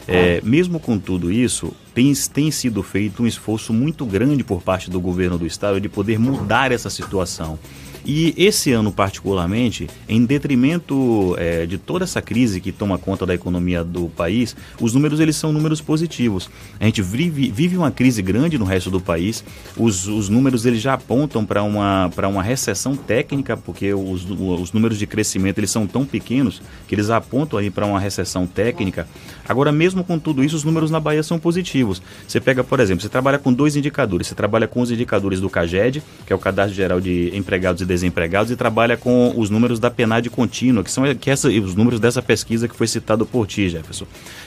[0.08, 4.90] É, mesmo com tudo isso, tem, tem sido feito um esforço muito grande por parte
[4.90, 7.58] do governo do estado de poder mudar essa situação.
[8.06, 13.34] E esse ano, particularmente, em detrimento é, de toda essa crise que toma conta da
[13.34, 16.50] economia do país, os números eles são números positivos.
[16.80, 19.44] A gente vive, vive uma crise grande no resto do país,
[19.78, 25.00] os, os números eles já apontam para uma, uma recessão técnica, porque os, os números
[25.00, 29.08] de crescimento eles são tão pequenos que eles apontam aí para uma recessão técnica.
[29.48, 32.02] Agora, mesmo com tudo isso, os números na Bahia são positivos.
[32.28, 34.28] Você pega, por exemplo, você trabalha com dois indicadores.
[34.28, 37.86] Você trabalha com os indicadores do CAGED, que é o Cadastro Geral de Empregados e
[37.94, 42.00] desempregados e trabalha com os números da PNAD contínua, que são que essa, os números
[42.00, 44.06] dessa pesquisa que foi citado por ti, Jefferson.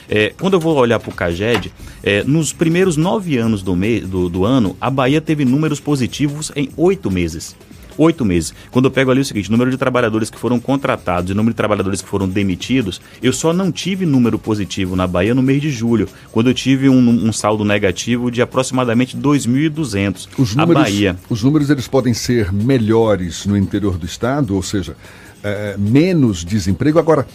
[0.09, 4.01] É, quando eu vou olhar para o CAGED, é, nos primeiros nove anos do, me,
[4.01, 7.57] do, do ano, a Bahia teve números positivos em oito meses
[7.99, 8.55] oito meses.
[8.71, 11.57] Quando eu pego ali o seguinte, número de trabalhadores que foram contratados e número de
[11.57, 15.71] trabalhadores que foram demitidos, eu só não tive número positivo na Bahia no mês de
[15.71, 20.29] julho, quando eu tive um, um saldo negativo de aproximadamente 2.200.
[20.39, 21.17] Os números, a Bahia.
[21.29, 24.97] Os números eles podem ser melhores no interior do estado, ou seja,
[25.43, 26.99] é, menos desemprego.
[26.99, 27.27] Agora,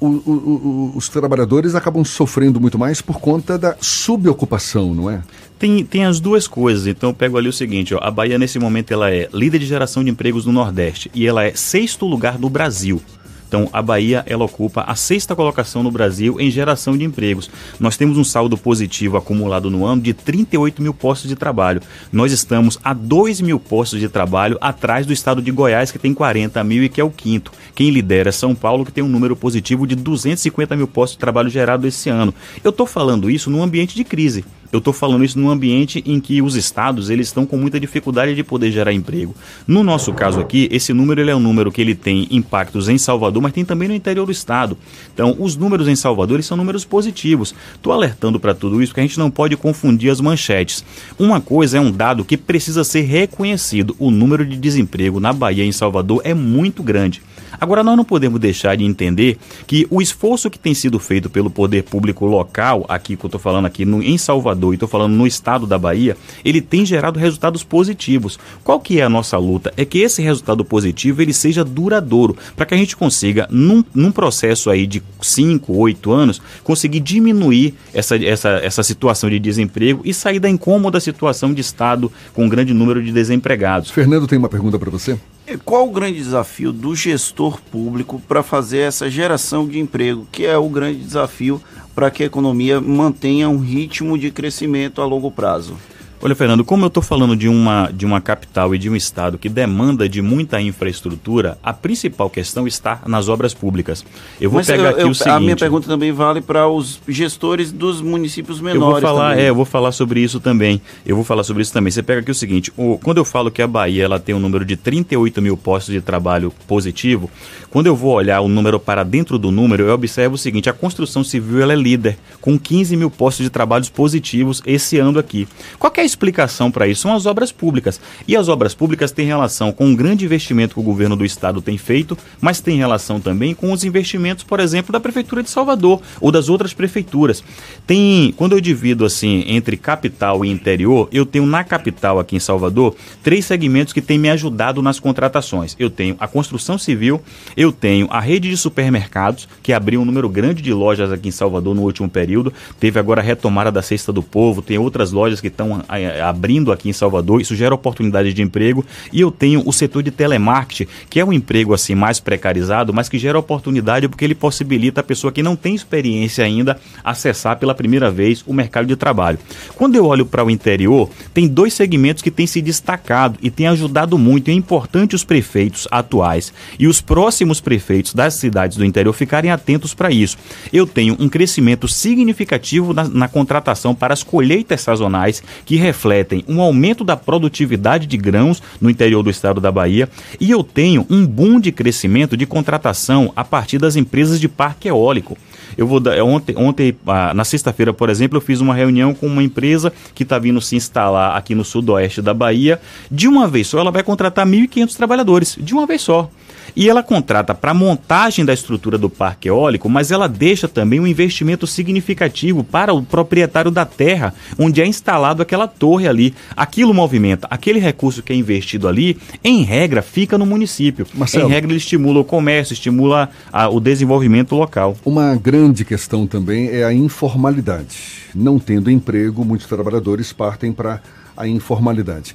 [0.00, 5.22] o, o, o, os trabalhadores acabam sofrendo muito mais por conta da subocupação, não é?
[5.58, 6.86] Tem, tem as duas coisas.
[6.86, 9.66] Então eu pego ali o seguinte: ó, a Bahia nesse momento ela é líder de
[9.66, 13.02] geração de empregos no Nordeste e ela é sexto lugar do Brasil.
[13.48, 17.50] Então, a Bahia ela ocupa a sexta colocação no Brasil em geração de empregos.
[17.80, 21.80] Nós temos um saldo positivo acumulado no ano de 38 mil postos de trabalho.
[22.12, 26.12] Nós estamos a 2 mil postos de trabalho atrás do estado de Goiás, que tem
[26.12, 27.50] 40 mil e que é o quinto.
[27.74, 31.20] Quem lidera é São Paulo, que tem um número positivo de 250 mil postos de
[31.20, 32.34] trabalho gerado esse ano.
[32.62, 34.44] Eu estou falando isso num ambiente de crise.
[34.72, 38.34] Eu estou falando isso num ambiente em que os estados eles estão com muita dificuldade
[38.34, 39.34] de poder gerar emprego.
[39.66, 42.98] No nosso caso aqui, esse número ele é um número que ele tem impactos em
[42.98, 44.76] Salvador, mas tem também no interior do estado.
[45.12, 47.54] Então, os números em Salvador eles são números positivos.
[47.74, 50.84] Estou alertando para tudo isso porque a gente não pode confundir as manchetes.
[51.18, 53.96] Uma coisa é um dado que precisa ser reconhecido.
[53.98, 57.22] O número de desemprego na Bahia e em Salvador é muito grande.
[57.60, 61.50] Agora, nós não podemos deixar de entender que o esforço que tem sido feito pelo
[61.50, 65.14] poder público local, aqui que eu estou falando aqui no, em Salvador e estou falando
[65.14, 68.38] no estado da Bahia, ele tem gerado resultados positivos.
[68.62, 69.72] Qual que é a nossa luta?
[69.76, 74.12] É que esse resultado positivo ele seja duradouro, para que a gente consiga, num, num
[74.12, 80.14] processo aí de 5, 8 anos, conseguir diminuir essa, essa, essa situação de desemprego e
[80.14, 83.90] sair da incômoda situação de estado com um grande número de desempregados.
[83.90, 85.18] Fernando tem uma pergunta para você.
[85.56, 90.58] Qual o grande desafio do gestor público para fazer essa geração de emprego, que é
[90.58, 91.60] o grande desafio
[91.94, 95.76] para que a economia mantenha um ritmo de crescimento a longo prazo?
[96.20, 99.38] Olha, Fernando, como eu estou falando de uma, de uma capital e de um estado
[99.38, 104.04] que demanda de muita infraestrutura, a principal questão está nas obras públicas.
[104.40, 105.32] Eu vou Mas pegar eu- aqui eu- o seguinte.
[105.36, 108.82] A minha pergunta também vale para os gestores dos municípios menores.
[108.82, 109.44] Eu vou falar, também.
[109.44, 110.82] é, eu vou falar sobre isso também.
[111.06, 111.92] Eu vou falar sobre isso também.
[111.92, 114.40] Você pega aqui o seguinte: o- quando eu falo que a Bahia ela tem um
[114.40, 117.30] número de 38 mil postos de trabalho positivo,
[117.70, 120.72] quando eu vou olhar o número para dentro do número, eu observo o seguinte: a
[120.72, 125.46] construção civil ela é líder, com 15 mil postos de trabalhos positivos esse ano aqui.
[125.78, 127.02] Qual é a explicação para isso?
[127.02, 128.00] São as obras públicas.
[128.26, 131.62] E as obras públicas têm relação com um grande investimento que o governo do estado
[131.62, 136.00] tem feito, mas tem relação também com os investimentos, por exemplo, da prefeitura de Salvador
[136.20, 137.44] ou das outras prefeituras.
[137.86, 142.40] Tem, quando eu divido assim entre capital e interior, eu tenho na capital aqui em
[142.40, 145.76] Salvador três segmentos que têm me ajudado nas contratações.
[145.78, 147.20] Eu tenho a construção civil,
[147.56, 151.32] eu tenho a rede de supermercados, que abriu um número grande de lojas aqui em
[151.32, 152.52] Salvador no último período.
[152.80, 155.82] Teve agora a retomada da Cesta do Povo, tem outras lojas que estão
[156.22, 158.84] abrindo aqui em Salvador, isso gera oportunidade de emprego.
[159.12, 163.08] E eu tenho o setor de telemarketing, que é um emprego assim mais precarizado, mas
[163.08, 167.74] que gera oportunidade porque ele possibilita a pessoa que não tem experiência ainda acessar pela
[167.74, 169.38] primeira vez o mercado de trabalho.
[169.74, 173.66] Quando eu olho para o interior, tem dois segmentos que têm se destacado e têm
[173.66, 174.50] ajudado muito.
[174.50, 179.94] É importante os prefeitos atuais e os próximos prefeitos das cidades do interior ficarem atentos
[179.94, 180.36] para isso.
[180.72, 186.60] Eu tenho um crescimento significativo na, na contratação para as colheitas sazonais, que refletem um
[186.60, 190.06] aumento da produtividade de grãos no interior do estado da Bahia,
[190.38, 194.88] e eu tenho um boom de crescimento de contratação a partir das empresas de parque
[194.88, 195.36] eólico.
[195.78, 199.26] Eu vou dar, ontem, ontem ah, na sexta-feira, por exemplo, eu fiz uma reunião com
[199.26, 202.80] uma empresa que está vindo se instalar aqui no sudoeste da Bahia.
[203.10, 206.30] De uma vez só, ela vai contratar 1.500 trabalhadores, de uma vez só.
[206.74, 211.06] E ela contrata para montagem da estrutura do parque eólico, mas ela deixa também um
[211.06, 216.34] investimento significativo para o proprietário da terra, onde é instalado aquela torre ali.
[216.56, 221.06] Aquilo movimenta, aquele recurso que é investido ali, em regra, fica no município.
[221.14, 221.46] Marcelo.
[221.46, 224.96] Em regra, ele estimula o comércio, estimula ah, o desenvolvimento local.
[225.04, 227.96] Uma grande questão também é a informalidade.
[228.34, 231.00] Não tendo emprego, muitos trabalhadores partem para
[231.36, 232.34] a informalidade.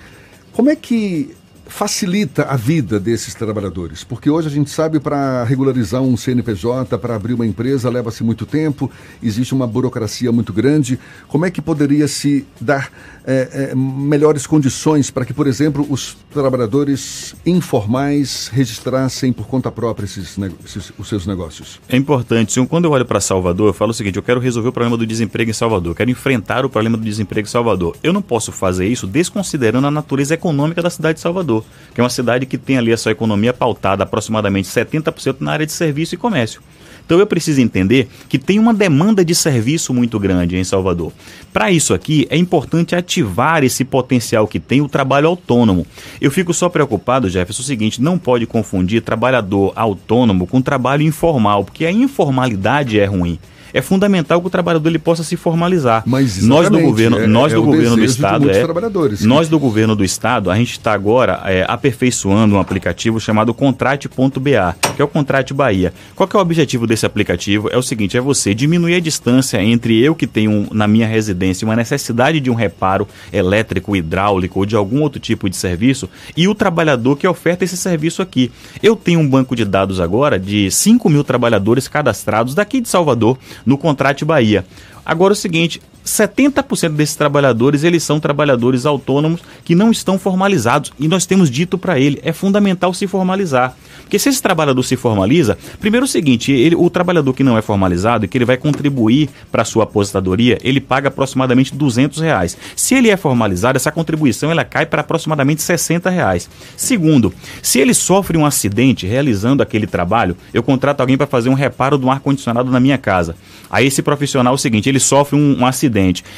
[0.54, 1.36] Como é que
[1.66, 4.04] facilita a vida desses trabalhadores?
[4.04, 8.46] Porque hoje a gente sabe para regularizar um CNPJ, para abrir uma empresa, leva-se muito
[8.46, 8.90] tempo,
[9.22, 11.00] existe uma burocracia muito grande.
[11.28, 12.92] Como é que poderia se dar
[13.26, 20.06] eh, eh, melhores condições para que, por exemplo, os trabalhadores informais registrassem por conta própria
[20.06, 21.80] esses, esses- os seus negócios?
[21.88, 22.64] É importante.
[22.68, 25.06] Quando eu olho para Salvador, eu falo o seguinte: eu quero resolver o problema do
[25.06, 27.96] desemprego em Salvador, eu quero enfrentar o problema do desemprego em Salvador.
[28.04, 31.53] Eu não posso fazer isso desconsiderando a natureza econômica da cidade de Salvador,
[31.94, 35.66] que é uma cidade que tem ali a sua economia pautada aproximadamente 70% na área
[35.66, 36.62] de serviço e comércio.
[37.06, 41.12] Então eu preciso entender que tem uma demanda de serviço muito grande em Salvador.
[41.52, 45.86] Para isso aqui, é importante ativar esse potencial que tem o trabalho autônomo.
[46.22, 51.66] Eu fico só preocupado, Jefferson, o seguinte: não pode confundir trabalhador autônomo com trabalho informal,
[51.66, 53.38] porque a informalidade é ruim.
[53.74, 56.04] É fundamental que o trabalhador ele possa se formalizar.
[56.06, 59.22] Mas nós do governo, é- nós é do o governo do estado é, trabalhadores.
[59.26, 64.76] nós do governo do estado, a gente está agora é, aperfeiçoando um aplicativo chamado Contrate.ba,
[64.96, 65.94] que é o Contrate Bahia.
[66.16, 67.70] Qual é o objetivo desse aplicativo?
[67.72, 71.66] É o seguinte, é você diminuir a distância entre eu que tenho na minha residência
[71.66, 76.48] uma necessidade de um reparo elétrico, hidráulico ou de algum outro tipo de serviço e
[76.48, 78.52] o trabalhador que oferta esse serviço aqui.
[78.82, 83.38] Eu tenho um banco de dados agora de 5 mil trabalhadores cadastrados daqui de Salvador
[83.66, 84.66] no Contrate Bahia.
[85.06, 90.92] Agora o seguinte, 70% desses trabalhadores, eles são trabalhadores autônomos que não estão formalizados.
[91.00, 93.76] E nós temos dito para ele, é fundamental se formalizar.
[94.02, 97.58] Porque se esse trabalhador se formaliza, primeiro é o seguinte, ele, o trabalhador que não
[97.58, 102.20] é formalizado e que ele vai contribuir para a sua aposentadoria, ele paga aproximadamente 200
[102.20, 102.58] reais.
[102.76, 106.50] Se ele é formalizado, essa contribuição ela cai para aproximadamente 60 reais.
[106.76, 111.54] Segundo, se ele sofre um acidente realizando aquele trabalho, eu contrato alguém para fazer um
[111.54, 113.36] reparo do ar-condicionado na minha casa.
[113.70, 115.93] Aí esse profissional é o seguinte, ele sofre um, um acidente.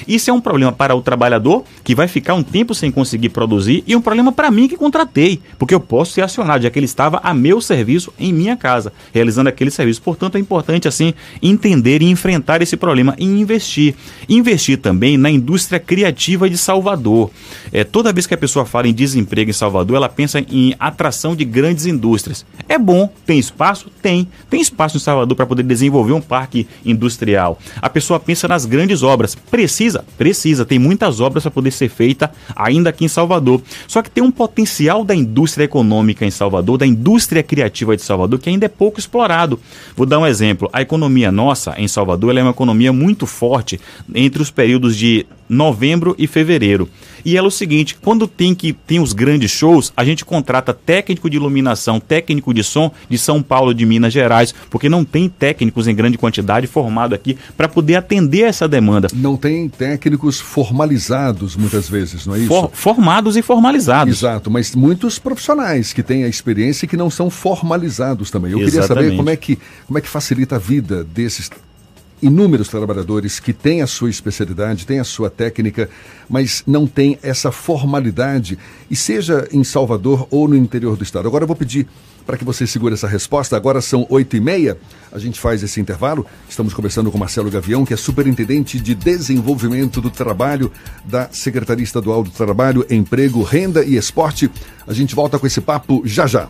[0.08, 3.84] Isso é um problema para o trabalhador, que vai ficar um tempo sem conseguir produzir,
[3.88, 6.86] e um problema para mim que contratei, porque eu posso ser acionado, já que ele
[6.86, 10.02] estava a meu serviço em minha casa, realizando aquele serviço.
[10.02, 13.96] Portanto, é importante, assim, entender e enfrentar esse problema e investir.
[14.28, 17.32] Investir também na indústria criativa de Salvador.
[17.72, 21.36] É, toda vez que a pessoa fala em desemprego em Salvador, ela pensa em atração
[21.36, 22.46] de grandes indústrias.
[22.68, 23.90] É bom, tem espaço?
[24.02, 24.28] Tem.
[24.50, 27.60] Tem espaço em Salvador para poder desenvolver um parque industrial.
[27.82, 29.38] A pessoa pensa nas grandes obras.
[29.50, 30.04] Precisa?
[30.18, 30.66] Precisa.
[30.66, 33.62] Tem muitas obras para poder ser feita ainda aqui em Salvador.
[33.88, 38.40] Só que tem um potencial da indústria econômica em Salvador, da indústria criativa de Salvador,
[38.40, 39.60] que ainda é pouco explorado.
[39.96, 40.70] Vou dar um exemplo.
[40.74, 43.80] A economia nossa em Salvador é uma economia muito forte
[44.14, 46.90] entre os períodos de novembro e fevereiro.
[47.26, 50.74] E ela é o seguinte, quando tem que tem os grandes shows, a gente contrata
[50.74, 55.28] técnico de iluminação, técnico de som de São Paulo, de Minas Gerais, porque não tem
[55.28, 59.08] técnicos em grande quantidade formado aqui para poder atender essa demanda.
[59.12, 62.48] Não tem técnicos formalizados muitas vezes, não é isso?
[62.48, 64.20] For, formados e formalizados.
[64.20, 68.52] Exato, mas muitos profissionais que têm a experiência e que não são formalizados também.
[68.52, 68.88] Eu Exatamente.
[68.88, 69.58] queria saber como é que
[69.88, 71.50] como é que facilita a vida desses
[72.22, 75.90] inúmeros trabalhadores que têm a sua especialidade, têm a sua técnica,
[76.30, 78.58] mas não têm essa formalidade,
[78.90, 81.28] e seja em Salvador ou no interior do estado.
[81.28, 81.88] Agora eu vou pedir
[82.26, 83.56] para que você segure essa resposta.
[83.56, 84.78] Agora são oito e meia,
[85.12, 86.26] a gente faz esse intervalo.
[86.50, 90.72] Estamos conversando com Marcelo Gavião, que é superintendente de desenvolvimento do trabalho
[91.04, 94.50] da Secretaria Estadual do Trabalho, Emprego, Renda e Esporte.
[94.88, 96.50] A gente volta com esse papo já já.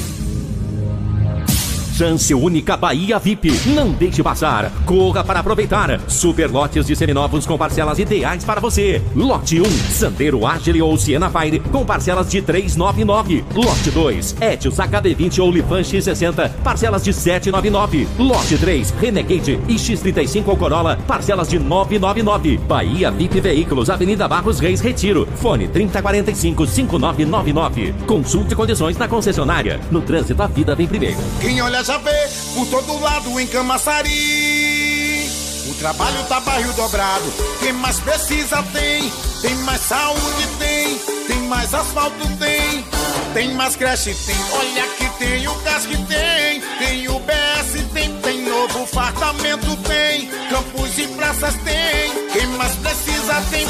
[2.01, 3.51] Chance única Bahia VIP.
[3.67, 4.71] Não deixe passar.
[4.87, 5.99] Corra para aproveitar.
[6.07, 8.99] Super lotes de seminovos com parcelas ideais para você.
[9.15, 13.45] Lote 1, Sandero Agile ou Siena Fire com parcelas de 399.
[13.53, 18.07] Lote 2, Etios HB20 ou Lifan X60, parcelas de 799.
[18.17, 22.57] Lote 3, Renegade e X35 ou Corolla, parcelas de 999.
[22.67, 25.27] Bahia VIP Veículos, Avenida Barros Reis Retiro.
[25.35, 27.93] Fone 3045 5999.
[28.07, 29.79] Consulte condições na concessionária.
[29.91, 31.19] No trânsito, a vida vem primeiro.
[31.39, 35.29] Quem olha já por todo lado em Camaçari.
[35.69, 37.25] O trabalho tá barril dobrado.
[37.59, 39.11] Quem mais precisa tem.
[39.41, 40.97] Tem mais saúde tem.
[41.27, 42.85] Tem mais asfalto tem.
[43.33, 44.35] Tem mais creche tem.
[44.53, 46.61] Olha que tem o gás que tem.
[46.79, 48.13] Tem o BS tem.
[48.21, 50.20] Tem novo fartamento tem.
[50.61, 52.29] Campos e praças tem.
[52.31, 53.65] Quem mais precisa tem.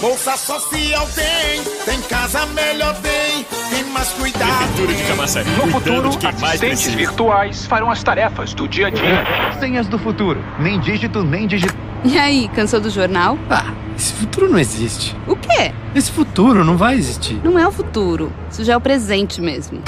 [0.00, 1.62] Bolsa social tem.
[1.84, 3.46] Tem casa melhor tem.
[3.70, 4.58] Tem mais cuidado.
[4.58, 5.50] Prefeitura de Camaçari.
[5.50, 9.24] No futuro, de quem assistentes virtuais farão as tarefas do dia a dia.
[9.60, 10.44] Senhas do futuro.
[10.58, 11.76] Nem dígito, nem dígito.
[12.04, 13.38] E aí, cansou do jornal?
[13.48, 15.16] Ah, esse futuro não existe.
[15.28, 15.72] O quê?
[15.94, 17.40] Esse futuro não vai existir.
[17.44, 18.32] Não é o futuro.
[18.50, 19.80] Isso já é o presente mesmo.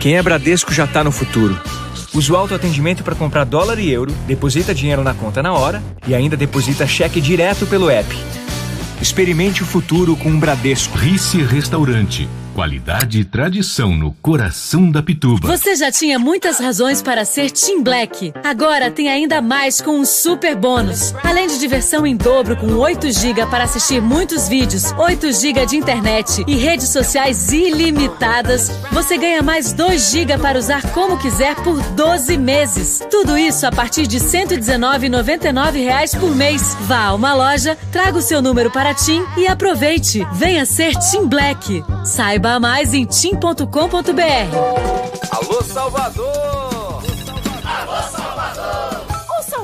[0.00, 1.60] Quem é Bradesco já tá no futuro.
[2.18, 6.16] Usa o autoatendimento para comprar dólar e euro, deposita dinheiro na conta na hora e
[6.16, 8.12] ainda deposita cheque direto pelo app.
[9.00, 10.98] Experimente o futuro com o Bradesco.
[10.98, 12.28] Rice Restaurante.
[12.58, 15.46] Qualidade e tradição no coração da Pituba.
[15.46, 18.32] Você já tinha muitas razões para ser Team Black.
[18.42, 21.14] Agora tem ainda mais com um super bônus.
[21.22, 25.76] Além de diversão em dobro com 8 GB para assistir muitos vídeos, 8 GB de
[25.76, 31.80] internet e redes sociais ilimitadas, você ganha mais 2 GB para usar como quiser por
[31.80, 33.00] 12 meses.
[33.08, 36.76] Tudo isso a partir de 119,99 reais por mês.
[36.80, 40.26] Vá a uma loja, traga o seu número para Tim e aproveite.
[40.32, 41.84] Venha ser Team Black.
[42.48, 43.60] Saiba mais em tim.com.br.
[45.30, 47.02] Alô, Salvador!
[47.62, 48.17] Alô, Salvador!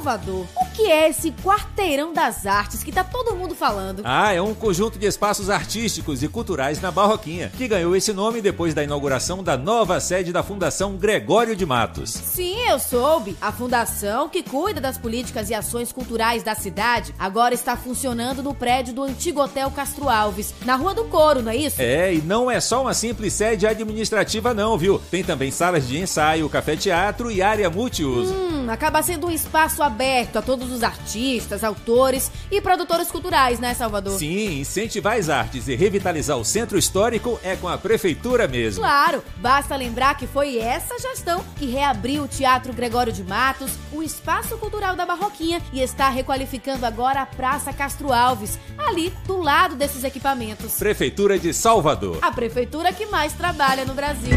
[0.04, 4.02] Salvador, o que é esse quarteirão das artes que tá todo mundo falando?
[4.04, 8.42] Ah, é um conjunto de espaços artísticos e culturais na Barroquinha, que ganhou esse nome
[8.42, 12.10] depois da inauguração da nova sede da Fundação Gregório de Matos.
[12.10, 13.34] Sim, eu soube.
[13.40, 18.54] A fundação que cuida das políticas e ações culturais da cidade agora está funcionando no
[18.54, 21.80] prédio do antigo Hotel Castro Alves, na Rua do Coro, não é isso?
[21.80, 25.00] É, e não é só uma simples sede administrativa não, viu?
[25.10, 28.34] Tem também salas de ensaio, café-teatro e área multiuso.
[28.34, 29.93] Hum, acaba sendo um espaço aberto
[30.34, 34.18] a todos os artistas, autores e produtores culturais, né, Salvador?
[34.18, 38.82] Sim, incentivar as artes e revitalizar o centro histórico é com a prefeitura mesmo.
[38.82, 44.02] Claro, basta lembrar que foi essa gestão que reabriu o Teatro Gregório de Matos, o
[44.02, 49.76] Espaço Cultural da Barroquinha e está requalificando agora a Praça Castro Alves, ali do lado
[49.76, 50.74] desses equipamentos.
[50.74, 52.18] Prefeitura de Salvador.
[52.20, 54.34] A prefeitura que mais trabalha no Brasil.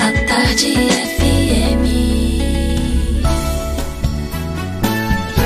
[0.00, 2.11] A Tarde FM.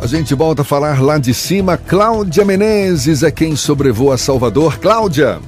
[0.00, 1.78] A gente volta a falar lá de cima.
[1.78, 4.78] Cláudia Menezes é quem sobrevoa Salvador.
[4.78, 5.40] Cláudia.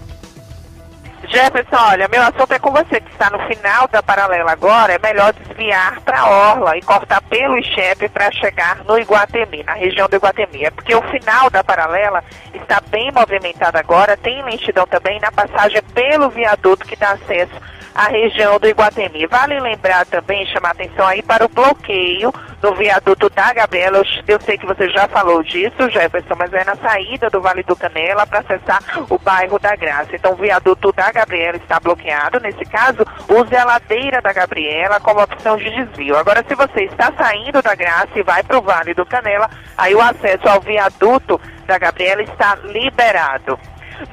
[1.29, 4.95] Jefferson, olha, meu assunto é com você que está no final da paralela agora.
[4.95, 10.09] É melhor desviar para Orla e cortar pelo Ichepe para chegar no Iguatemi, na região
[10.09, 10.65] do Iguatemi.
[10.65, 14.16] É porque o final da paralela está bem movimentado agora.
[14.16, 19.27] Tem lentidão também na passagem pelo viaduto que dá acesso à região do Iguatemi.
[19.27, 24.01] Vale lembrar também, chamar atenção aí para o bloqueio no viaduto da Gabriela.
[24.27, 27.75] Eu sei que você já falou disso, Jefferson, mas é na saída do Vale do
[27.75, 28.81] Canela para acessar
[29.11, 30.15] o bairro da Graça.
[30.15, 32.39] Então, o viaduto da Gabriela está bloqueado.
[32.39, 36.16] Nesse caso, use a ladeira da Gabriela como opção de desvio.
[36.16, 39.93] Agora, se você está saindo da Graça e vai para o Vale do Canela, aí
[39.93, 43.59] o acesso ao viaduto da Gabriela está liberado.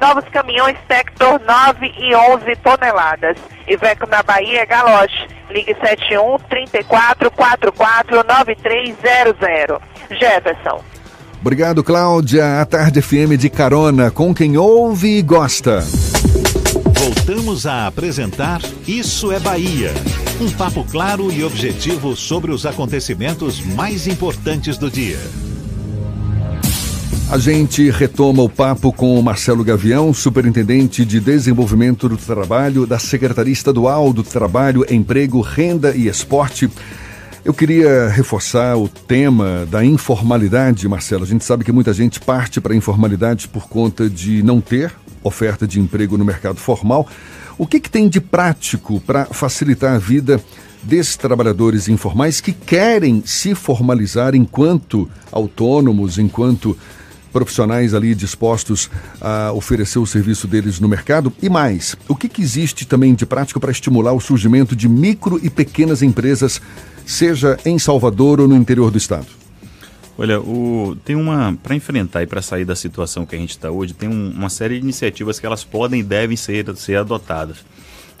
[0.00, 3.36] Novos caminhões Tector 9 e 11 toneladas.
[3.66, 5.28] Iveco na Bahia, Galoche.
[5.50, 9.78] Ligue 71 34 44 9300.
[10.10, 10.82] Jefferson.
[11.40, 12.60] Obrigado, Cláudia.
[12.60, 15.80] A Tarde FM de carona com quem ouve e gosta.
[16.98, 19.92] Voltamos a apresentar Isso é Bahia.
[20.40, 25.18] Um papo claro e objetivo sobre os acontecimentos mais importantes do dia.
[27.28, 33.00] A gente retoma o papo com o Marcelo Gavião, superintendente de desenvolvimento do trabalho da
[33.00, 36.70] Secretaria Estadual do Trabalho, Emprego, Renda e Esporte.
[37.44, 41.24] Eu queria reforçar o tema da informalidade, Marcelo.
[41.24, 44.94] A gente sabe que muita gente parte para a informalidade por conta de não ter
[45.20, 47.08] oferta de emprego no mercado formal.
[47.58, 50.40] O que, que tem de prático para facilitar a vida
[50.80, 56.78] desses trabalhadores informais que querem se formalizar enquanto autônomos, enquanto
[57.36, 58.88] profissionais ali dispostos
[59.20, 61.30] a oferecer o serviço deles no mercado?
[61.42, 65.38] E mais, o que, que existe também de prático para estimular o surgimento de micro
[65.42, 66.62] e pequenas empresas,
[67.04, 69.26] seja em Salvador ou no interior do estado?
[70.16, 71.54] Olha, o, tem uma.
[71.62, 74.48] Para enfrentar e para sair da situação que a gente está hoje, tem um, uma
[74.48, 77.58] série de iniciativas que elas podem e devem ser, ser adotadas.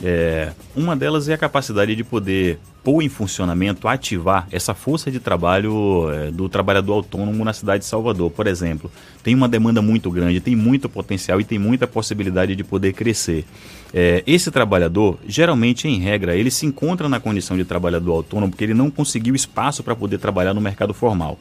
[0.02, 5.18] É, uma delas é a capacidade de poder pôr em funcionamento, ativar essa força de
[5.18, 8.30] trabalho é, do trabalhador autônomo na cidade de Salvador.
[8.30, 8.90] Por exemplo,
[9.24, 13.44] tem uma demanda muito grande, tem muito potencial e tem muita possibilidade de poder crescer.
[13.92, 18.64] É, esse trabalhador, geralmente, em regra, ele se encontra na condição de trabalhador autônomo porque
[18.64, 21.38] ele não conseguiu espaço para poder trabalhar no mercado formal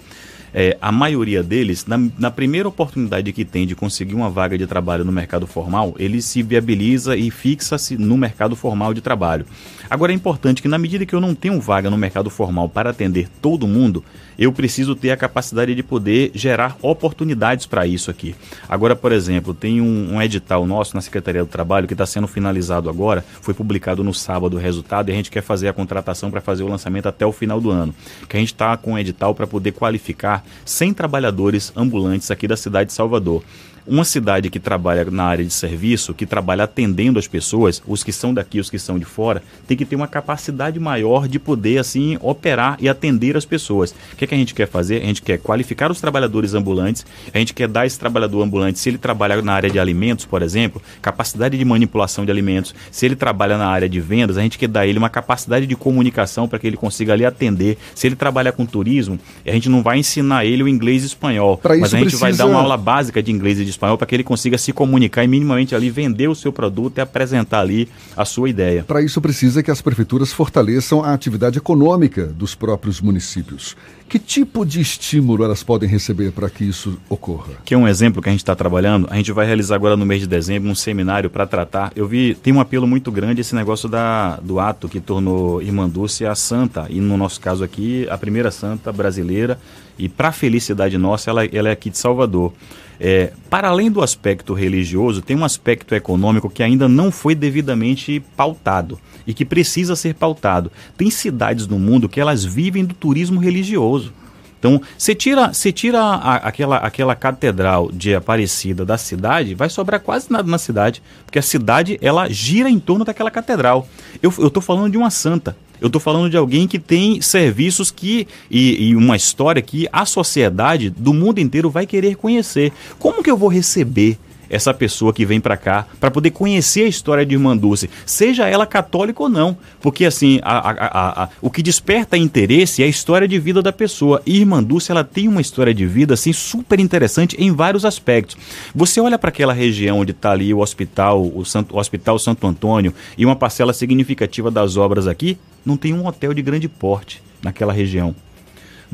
[0.57, 4.65] é, a maioria deles, na, na, primeira oportunidade que tem de conseguir uma vaga de
[4.65, 9.45] trabalho no mercado formal, ele se viabiliza e fixa-se no mercado formal de trabalho.
[9.90, 12.90] Agora é importante que, na medida que eu não tenho vaga no mercado formal para
[12.90, 14.03] atender todo mundo,
[14.38, 18.36] eu preciso ter a capacidade de poder gerar oportunidades para isso aqui.
[18.68, 22.28] Agora, por exemplo, tem um, um edital nosso na Secretaria do Trabalho que está sendo
[22.28, 26.30] finalizado agora, foi publicado no sábado o resultado e a gente quer fazer a contratação
[26.30, 27.94] para fazer o lançamento até o final do ano.
[28.28, 32.57] Que a gente está com um edital para poder qualificar 100 trabalhadores ambulantes aqui da
[32.57, 33.44] cidade de Salvador.
[33.88, 38.12] Uma cidade que trabalha na área de serviço, que trabalha atendendo as pessoas, os que
[38.12, 41.78] são daqui, os que são de fora, tem que ter uma capacidade maior de poder
[41.78, 43.91] assim operar e atender as pessoas.
[43.91, 45.03] O que, é que a gente quer fazer?
[45.03, 48.90] A gente quer qualificar os trabalhadores ambulantes, a gente quer dar esse trabalhador ambulante, se
[48.90, 53.16] ele trabalha na área de alimentos, por exemplo, capacidade de manipulação de alimentos, se ele
[53.16, 56.57] trabalha na área de vendas, a gente quer dar ele uma capacidade de comunicação para
[56.57, 57.78] que ele consiga ali atender.
[57.94, 61.62] Se ele trabalha com turismo, a gente não vai ensinar ele o inglês e espanhol,
[61.64, 62.20] mas a gente precisa...
[62.20, 64.73] vai dar uma aula básica de inglês e de espanhol para que ele consiga se
[64.73, 68.84] comunicar e minimamente ali vender o seu produto e apresentar ali a sua ideia.
[68.84, 73.76] Para isso precisa que as prefeituras fortaleçam a atividade econômica dos próprios municípios.
[74.07, 77.53] Que tipo de estímulo elas podem receber para que isso ocorra?
[77.65, 79.07] Que é um exemplo que a gente está trabalhando.
[79.10, 81.91] A gente vai realizar agora no mês de dezembro um seminário para tratar.
[81.95, 85.89] Eu vi, tem um apelo muito grande esse negócio da, do ato que tornou Irmã
[85.89, 89.60] Dulce a santa, e no nosso caso aqui, a primeira santa brasileira.
[89.97, 92.53] E para felicidade nossa, ela, ela é aqui de Salvador.
[92.99, 98.23] É, para além do aspecto religioso, tem um aspecto econômico que ainda não foi devidamente
[98.35, 100.72] pautado e que precisa ser pautado.
[100.97, 104.13] Tem cidades no mundo que elas vivem do turismo religioso.
[104.57, 109.99] Então, você tira, você tira a, aquela, aquela catedral de Aparecida da cidade, vai sobrar
[109.99, 113.88] quase nada na cidade, porque a cidade ela gira em torno daquela catedral.
[114.23, 115.55] Eu estou falando de uma santa.
[115.80, 120.06] Eu estou falando de alguém que tem serviços que e, e, uma história que a
[120.06, 122.72] sociedade do mundo inteiro vai querer conhecer.
[122.99, 124.18] Como que eu vou receber
[124.49, 128.47] essa pessoa que vem para cá para poder conhecer a história de Irmã Dulce, seja
[128.47, 132.89] ela católica ou não, porque assim a, a, a, o que desperta interesse é a
[132.89, 134.22] história de vida da pessoa.
[134.26, 138.38] E Irmã Dulce ela tem uma história de vida assim super interessante em vários aspectos.
[138.73, 142.47] Você olha para aquela região onde está ali o hospital, o, Santo, o Hospital Santo
[142.47, 147.22] Antônio e uma parcela significativa das obras aqui, não tem um hotel de grande porte
[147.41, 148.15] naquela região.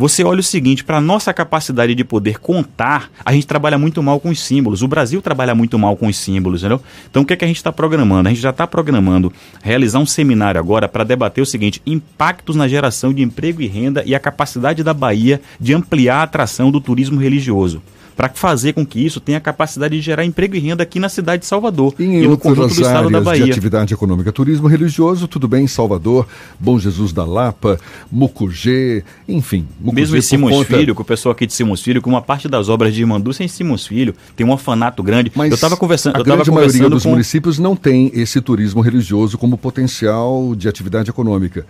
[0.02, 4.20] Você olha o seguinte, para nossa capacidade de poder contar, a gente trabalha muito mal
[4.20, 4.82] com os símbolos.
[4.82, 6.82] O Brasil trabalha muito mal com os símbolos, entendeu?
[7.08, 8.28] Então o que, é que a gente está programando?
[8.28, 12.68] A gente já está programando realizar um seminário agora para debater o seguinte: impactos na
[12.68, 16.82] geração de emprego e renda e a capacidade da Bahia de ampliar a atração do
[16.82, 17.80] turismo religioso
[18.16, 21.10] para fazer com que isso tenha a capacidade de gerar emprego e renda aqui na
[21.10, 23.46] cidade de Salvador e, em e no conjunto do estado da Bahia.
[23.46, 26.28] de atividade econômica, turismo religioso, tudo bem em Salvador,
[26.60, 27.80] Bom Jesus da Lapa,
[28.12, 29.68] Mucugê, enfim.
[29.80, 30.78] Mucugê Mesmo em Simões conta...
[30.78, 33.44] Filho, com o pessoal aqui de Simões Filho, com uma parte das obras de Irmanduça
[33.44, 35.32] é em Simões Filho, tem um orfanato grande.
[35.36, 37.10] Mas eu estava conversando, a eu grande maioria dos com...
[37.10, 41.66] municípios não tem esse turismo religioso como potencial de atividade econômica.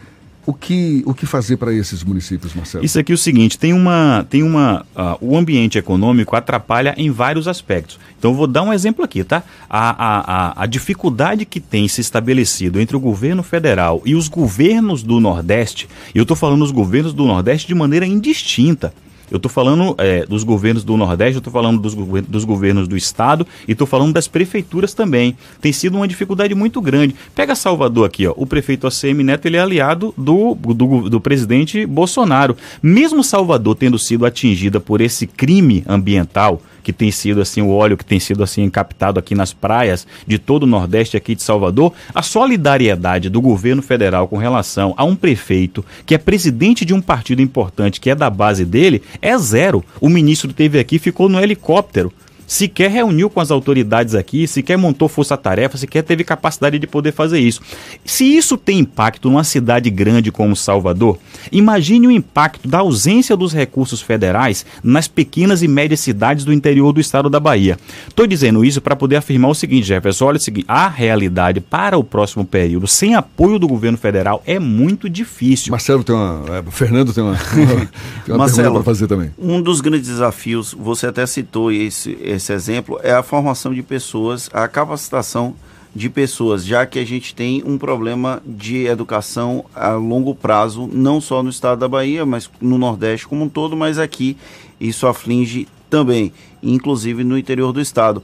[0.45, 2.83] O que, o que fazer para esses municípios, Marcelo?
[2.83, 4.25] Isso aqui é o seguinte: tem uma.
[4.29, 7.99] Tem uma uh, o ambiente econômico atrapalha em vários aspectos.
[8.17, 9.43] Então, eu vou dar um exemplo aqui, tá?
[9.69, 14.27] A, a, a, a dificuldade que tem se estabelecido entre o governo federal e os
[14.27, 18.93] governos do Nordeste, e eu estou falando os governos do Nordeste de maneira indistinta.
[19.31, 22.97] Eu estou falando é, dos governos do Nordeste, eu estou falando dos, dos, governos do
[22.97, 25.37] Estado e estou falando das prefeituras também.
[25.61, 27.15] Tem sido uma dificuldade muito grande.
[27.33, 28.33] Pega Salvador aqui, ó.
[28.35, 32.57] o prefeito ACM Neto ele é aliado do, do, do presidente Bolsonaro.
[32.83, 37.97] Mesmo Salvador tendo sido atingida por esse crime ambiental, que tem sido assim, o óleo
[37.97, 41.93] que tem sido assim captado aqui nas praias de todo o Nordeste aqui de Salvador,
[42.13, 47.01] a solidariedade do governo federal com relação a um prefeito que é presidente de um
[47.01, 49.83] partido importante, que é da base dele, é zero.
[49.99, 52.11] O ministro teve aqui, ficou no helicóptero
[52.51, 57.39] sequer reuniu com as autoridades aqui, sequer montou força-tarefa, sequer teve capacidade de poder fazer
[57.39, 57.61] isso.
[58.03, 61.17] Se isso tem impacto numa cidade grande como Salvador,
[61.49, 66.91] imagine o impacto da ausência dos recursos federais nas pequenas e médias cidades do interior
[66.91, 67.79] do estado da Bahia.
[68.05, 71.97] Estou dizendo isso para poder afirmar o seguinte, Jefferson, olha o seguinte, a realidade para
[71.97, 75.71] o próximo período, sem apoio do governo federal, é muito difícil.
[75.71, 76.43] Marcelo tem uma...
[76.57, 79.31] É, Fernando tem uma, tem uma Marcelo, para fazer também.
[79.39, 83.83] Um dos grandes desafios, você até citou esse, esse esse exemplo é a formação de
[83.83, 85.55] pessoas, a capacitação
[85.95, 91.21] de pessoas, já que a gente tem um problema de educação a longo prazo, não
[91.21, 94.35] só no estado da Bahia, mas no Nordeste como um todo, mas aqui
[94.79, 98.23] isso aflige também, inclusive no interior do estado.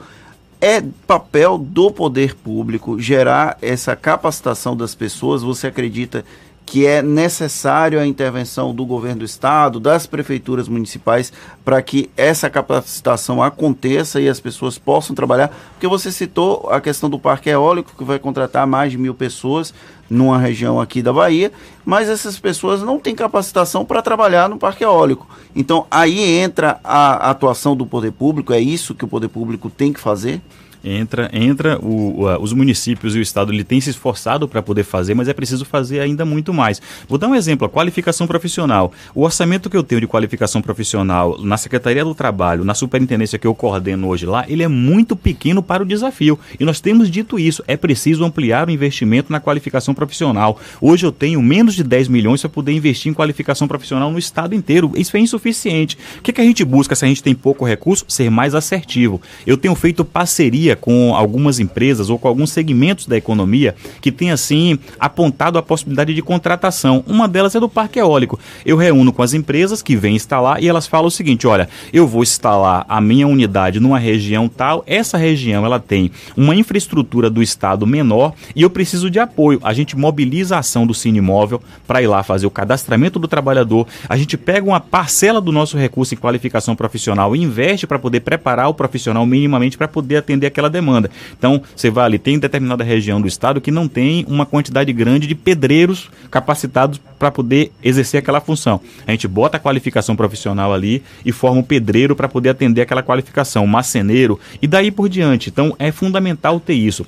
[0.59, 5.43] É papel do poder público gerar essa capacitação das pessoas?
[5.43, 6.25] Você acredita
[6.67, 11.31] que é necessário a intervenção do governo do estado, das prefeituras municipais,
[11.63, 15.49] para que essa capacitação aconteça e as pessoas possam trabalhar.
[15.71, 19.73] Porque você citou a questão do parque eólico, que vai contratar mais de mil pessoas
[20.09, 21.53] numa região aqui da Bahia,
[21.85, 25.25] mas essas pessoas não têm capacitação para trabalhar no parque eólico.
[25.55, 29.93] Então aí entra a atuação do poder público, é isso que o poder público tem
[29.93, 30.41] que fazer?
[30.83, 34.83] Entra, entra o, o, os municípios e o Estado ele tem se esforçado para poder
[34.83, 36.81] fazer, mas é preciso fazer ainda muito mais.
[37.07, 38.91] Vou dar um exemplo, a qualificação profissional.
[39.13, 43.47] O orçamento que eu tenho de qualificação profissional na Secretaria do Trabalho, na superintendência que
[43.47, 46.39] eu coordeno hoje lá, ele é muito pequeno para o desafio.
[46.59, 50.59] E nós temos dito isso, é preciso ampliar o investimento na qualificação profissional.
[50.81, 54.53] Hoje eu tenho menos de 10 milhões para poder investir em qualificação profissional no estado
[54.53, 54.91] inteiro.
[54.95, 55.97] Isso é insuficiente.
[56.19, 58.05] O que, que a gente busca se a gente tem pouco recurso?
[58.07, 59.21] Ser mais assertivo.
[59.45, 64.31] Eu tenho feito parceria com algumas empresas ou com alguns segmentos da economia que tem
[64.31, 67.03] assim apontado a possibilidade de contratação.
[67.07, 68.39] Uma delas é do parque eólico.
[68.65, 72.07] Eu reúno com as empresas que vêm instalar e elas falam o seguinte: olha, eu
[72.07, 77.41] vou instalar a minha unidade numa região tal, essa região ela tem uma infraestrutura do
[77.41, 79.59] estado menor e eu preciso de apoio.
[79.63, 83.27] A gente mobiliza a ação do Cine Imóvel para ir lá fazer o cadastramento do
[83.27, 83.87] trabalhador.
[84.07, 88.21] A gente pega uma parcela do nosso recurso em qualificação profissional e investe para poder
[88.21, 91.09] preparar o profissional minimamente para poder atender aquela demanda.
[91.37, 95.27] Então, você vai ali, tem determinada região do estado que não tem uma quantidade grande
[95.27, 98.81] de pedreiros capacitados para poder exercer aquela função.
[99.05, 103.03] A gente bota a qualificação profissional ali e forma um pedreiro para poder atender aquela
[103.03, 105.49] qualificação, um marceneiro e daí por diante.
[105.49, 107.05] Então, é fundamental ter isso.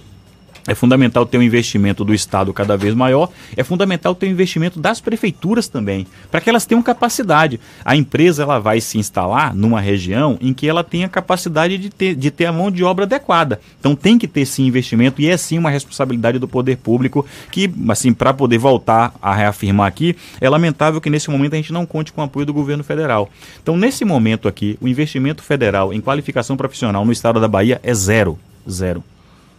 [0.68, 4.80] É fundamental ter um investimento do Estado cada vez maior, é fundamental ter um investimento
[4.80, 7.60] das prefeituras também, para que elas tenham capacidade.
[7.84, 12.16] A empresa ela vai se instalar numa região em que ela tenha capacidade de ter,
[12.16, 13.60] de ter a mão de obra adequada.
[13.80, 17.72] Então tem que ter sim investimento e é sim uma responsabilidade do poder público que,
[17.90, 21.86] assim, para poder voltar a reafirmar aqui, é lamentável que nesse momento a gente não
[21.86, 23.30] conte com o apoio do governo federal.
[23.62, 27.94] Então, nesse momento aqui, o investimento federal em qualificação profissional no estado da Bahia é
[27.94, 28.38] zero.
[28.70, 29.04] Zero.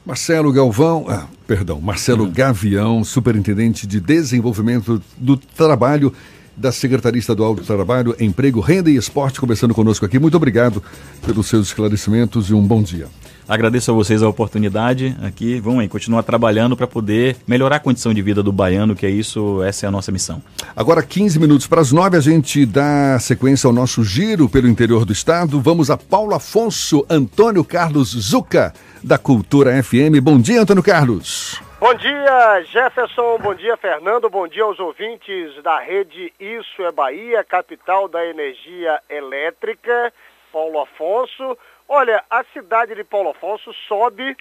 [0.05, 6.13] Marcelo Galvão, ah, perdão, Marcelo Gavião, superintendente de desenvolvimento do trabalho
[6.57, 10.19] da Secretaria Estadual do Trabalho, Emprego, Renda e Esporte, conversando conosco aqui.
[10.19, 10.83] Muito obrigado
[11.25, 13.09] pelos seus esclarecimentos e um bom dia.
[13.51, 15.59] Agradeço a vocês a oportunidade aqui.
[15.59, 19.11] Vamos aí, continuar trabalhando para poder melhorar a condição de vida do baiano, que é
[19.11, 20.41] isso, essa é a nossa missão.
[20.77, 25.05] Agora, 15 minutos para as 9, a gente dá sequência ao nosso giro pelo interior
[25.05, 25.61] do estado.
[25.61, 28.73] Vamos a Paulo Afonso Antônio Carlos Zuca,
[29.03, 30.23] da Cultura FM.
[30.23, 31.61] Bom dia, Antônio Carlos.
[31.81, 33.37] Bom dia, Jefferson.
[33.43, 34.31] Bom dia, Fernando.
[34.31, 40.13] Bom dia aos ouvintes da rede Isso é Bahia, capital da energia elétrica.
[40.53, 41.57] Paulo Afonso.
[41.93, 44.37] Olha, a cidade de Paulo Afonso sobe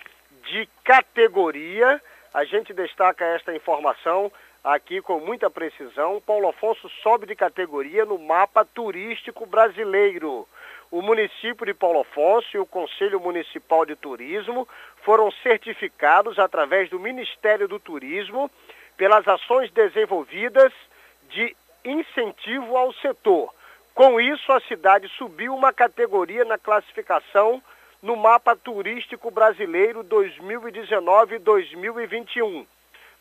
[0.51, 1.99] de categoria.
[2.31, 4.31] A gente destaca esta informação
[4.63, 6.21] aqui com muita precisão.
[6.21, 10.47] Paulo Afonso sobe de categoria no mapa turístico brasileiro.
[10.91, 14.67] O município de Paulo Afonso e o Conselho Municipal de Turismo
[15.01, 18.51] foram certificados através do Ministério do Turismo
[18.95, 20.71] pelas ações desenvolvidas
[21.31, 23.51] de incentivo ao setor.
[23.99, 27.61] Com isso, a cidade subiu uma categoria na classificação
[28.01, 32.65] no mapa turístico brasileiro 2019-2021.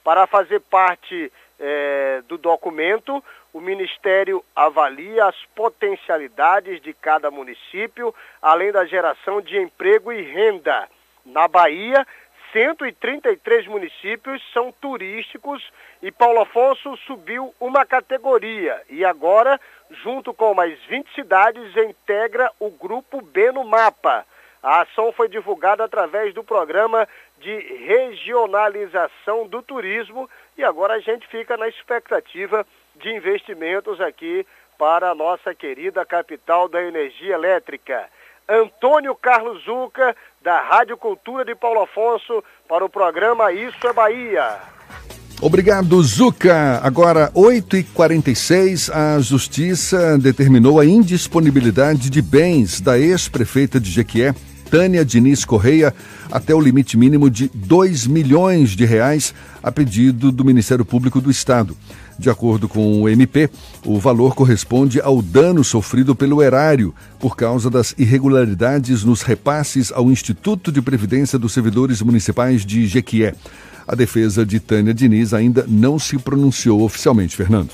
[0.05, 3.21] Para fazer parte eh, do documento,
[3.53, 10.89] o Ministério avalia as potencialidades de cada município, além da geração de emprego e renda.
[11.27, 12.07] Na Bahia,
[12.53, 15.63] 133 municípios são turísticos
[16.03, 19.61] e Paulo Afonso subiu uma categoria e agora,
[20.03, 24.25] junto com mais 20 cidades, integra o grupo B no mapa.
[24.63, 27.07] A ação foi divulgada através do programa
[27.39, 27.57] de
[27.87, 32.67] regionalização do turismo e agora a gente fica na expectativa
[32.97, 34.45] de investimentos aqui
[34.77, 38.09] para a nossa querida capital da energia elétrica.
[38.49, 40.17] Antônio Carlos Zuca,
[40.49, 44.57] da Rádio Cultura de Paulo Afonso, para o programa Isso é Bahia.
[45.43, 46.81] Obrigado, Zuca.
[46.83, 54.35] Agora, 8h46, a Justiça determinou a indisponibilidade de bens da ex-prefeita de Jequié,
[54.71, 55.95] Tânia Diniz Correia,
[56.33, 61.31] até o limite mínimo de 2 milhões de reais, a pedido do Ministério Público do
[61.31, 61.77] Estado.
[62.19, 63.49] De acordo com o MP,
[63.85, 70.11] o valor corresponde ao dano sofrido pelo erário por causa das irregularidades nos repasses ao
[70.11, 73.35] Instituto de Previdência dos Servidores Municipais de Jequié.
[73.87, 77.71] A defesa de Tânia Diniz ainda não se pronunciou oficialmente, Fernando.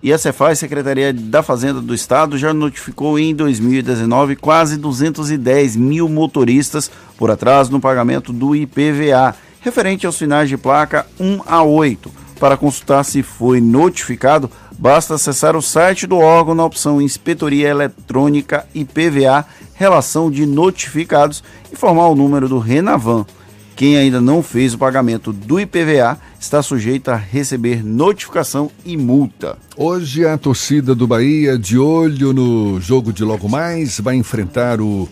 [0.00, 6.08] E a Cefaz, Secretaria da Fazenda do Estado, já notificou em 2019 quase 210 mil
[6.08, 12.10] motoristas por atraso no pagamento do IPVA, referente aos finais de placa 1 a 8.
[12.38, 18.64] Para consultar se foi notificado, basta acessar o site do órgão na opção Inspetoria Eletrônica
[18.74, 19.44] IPVA,
[19.74, 23.26] Relação de Notificados, e formar o número do Renavan.
[23.74, 29.56] Quem ainda não fez o pagamento do IPVA está sujeito a receber notificação e multa.
[29.76, 35.08] Hoje a torcida do Bahia, de olho no jogo de logo mais, vai enfrentar o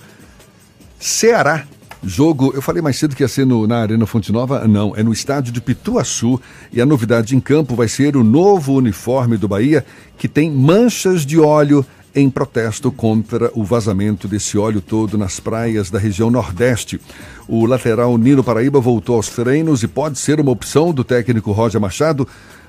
[0.98, 1.64] Ceará.
[2.08, 5.02] Jogo, eu falei mais cedo que ia ser no, na Arena Fonte Nova, não, é
[5.02, 6.40] no estádio de Pituaçu.
[6.72, 9.84] E a novidade em campo vai ser o novo uniforme do Bahia
[10.16, 11.84] que tem manchas de óleo
[12.14, 17.00] em protesto contra o vazamento desse óleo todo nas praias da região Nordeste.
[17.48, 21.80] O lateral Nino Paraíba voltou aos treinos e pode ser uma opção do técnico Roger
[21.80, 22.26] Machado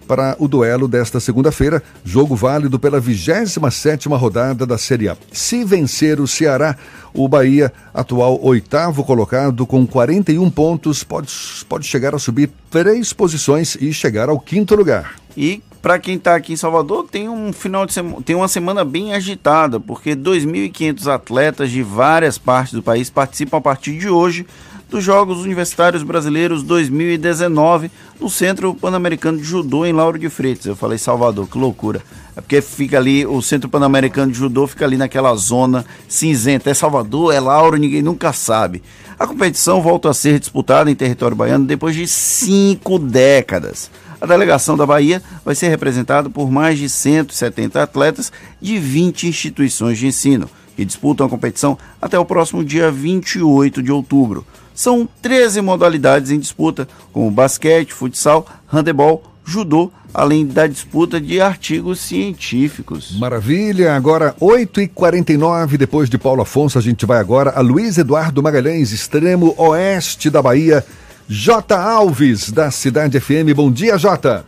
[0.08, 5.18] para o duelo desta segunda-feira, jogo válido pela 27ª rodada da Série A.
[5.32, 6.78] Se vencer o Ceará,
[7.14, 11.30] o Bahia, atual oitavo colocado com 41 pontos, pode,
[11.68, 15.16] pode chegar a subir três posições e chegar ao quinto lugar.
[15.36, 18.84] E para quem está aqui em Salvador, tem um final de semana, tem uma semana
[18.84, 24.46] bem agitada, porque 2.500 atletas de várias partes do país participam a partir de hoje
[24.90, 30.66] dos Jogos Universitários Brasileiros 2019 no Centro Pan-Americano de Judô em Lauro de Freitas.
[30.66, 32.02] Eu falei Salvador, que loucura.
[32.36, 36.70] É porque fica ali, o Centro Pan-Americano de Judô fica ali naquela zona cinzenta.
[36.70, 38.82] É Salvador, é Lauro, ninguém nunca sabe.
[39.20, 43.92] A competição volta a ser disputada em território baiano depois de cinco décadas.
[44.22, 49.98] A delegação da Bahia vai ser representada por mais de 170 atletas de 20 instituições
[49.98, 54.46] de ensino, que disputam a competição até o próximo dia 28 de outubro.
[54.78, 62.00] São 13 modalidades em disputa, como basquete, futsal, handebol, judô, além da disputa de artigos
[62.00, 63.18] científicos.
[63.18, 68.92] Maravilha, agora 8h49, depois de Paulo Afonso, a gente vai agora a Luiz Eduardo Magalhães,
[68.92, 70.86] extremo oeste da Bahia.
[71.28, 71.76] J.
[71.76, 73.56] Alves, da Cidade FM.
[73.56, 74.46] Bom dia, Jota.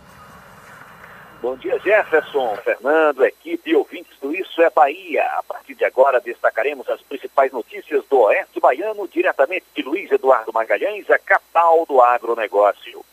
[1.41, 5.23] Bom dia, Jefferson, Fernando, equipe e ouvintes do Isso é Bahia.
[5.37, 10.51] A partir de agora destacaremos as principais notícias do Oeste Baiano, diretamente de Luiz Eduardo
[10.51, 13.05] Magalhães, a capital do agronegócio.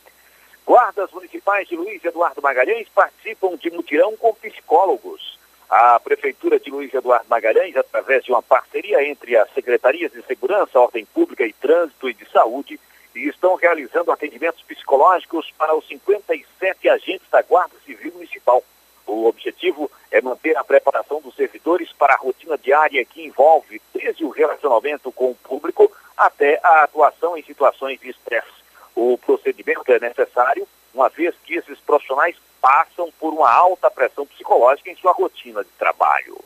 [0.66, 5.38] Guardas municipais de Luiz Eduardo Magalhães participam de mutirão com psicólogos.
[5.70, 10.80] A Prefeitura de Luiz Eduardo Magalhães, através de uma parceria entre as Secretarias de Segurança,
[10.80, 12.80] Ordem Pública e Trânsito e de Saúde,
[13.20, 18.62] estão realizando atendimentos psicológicos para os 57 agentes da Guarda Civil Municipal.
[19.06, 24.24] O objetivo é manter a preparação dos servidores para a rotina diária que envolve desde
[24.24, 28.64] o relacionamento com o público até a atuação em situações de estresse.
[28.94, 34.90] O procedimento é necessário, uma vez que esses profissionais passam por uma alta pressão psicológica
[34.90, 36.36] em sua rotina de trabalho.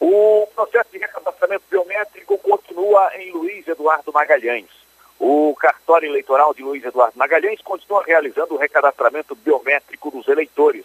[0.00, 4.85] O processo de recadastramento biométrico continua em Luiz Eduardo Magalhães.
[5.18, 10.84] O cartório eleitoral de Luiz Eduardo Magalhães continua realizando o recadastramento biométrico dos eleitores.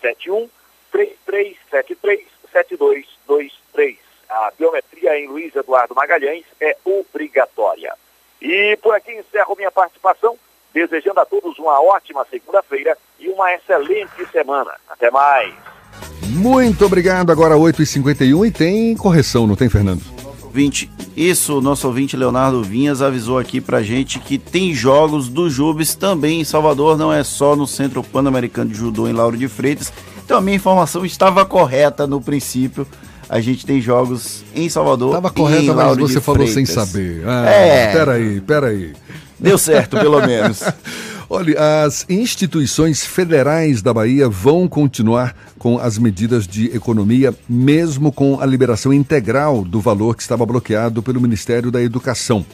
[0.00, 0.48] 71
[0.90, 3.98] 3373 7223.
[4.28, 7.94] A biometria em Luiz Eduardo Magalhães é obrigatória.
[8.40, 10.36] E por aqui encerro minha participação,
[10.72, 14.74] desejando a todos uma ótima segunda-feira e uma excelente semana.
[14.88, 15.52] Até mais.
[16.28, 17.30] Muito obrigado.
[17.30, 20.19] Agora 8h51 e tem correção, não tem, Fernando?
[20.50, 25.48] Ouvinte, isso, o nosso ouvinte Leonardo Vinhas avisou aqui pra gente que tem jogos do
[25.48, 29.46] Jubes também em Salvador, não é só no Centro Pan-Americano de Judô em Lauro de
[29.46, 29.92] Freitas.
[30.24, 32.84] Então a minha informação estava correta no princípio.
[33.28, 35.10] A gente tem jogos em Salvador.
[35.10, 36.54] Estava correta, mas você falou Freitas.
[36.54, 37.22] sem saber.
[37.24, 37.92] Ah, É.
[37.92, 38.92] Peraí, peraí.
[39.38, 40.64] Deu certo, pelo menos.
[41.32, 48.40] Olha, as instituições federais da Bahia vão continuar com as medidas de economia, mesmo com
[48.40, 52.44] a liberação integral do valor que estava bloqueado pelo Ministério da Educação.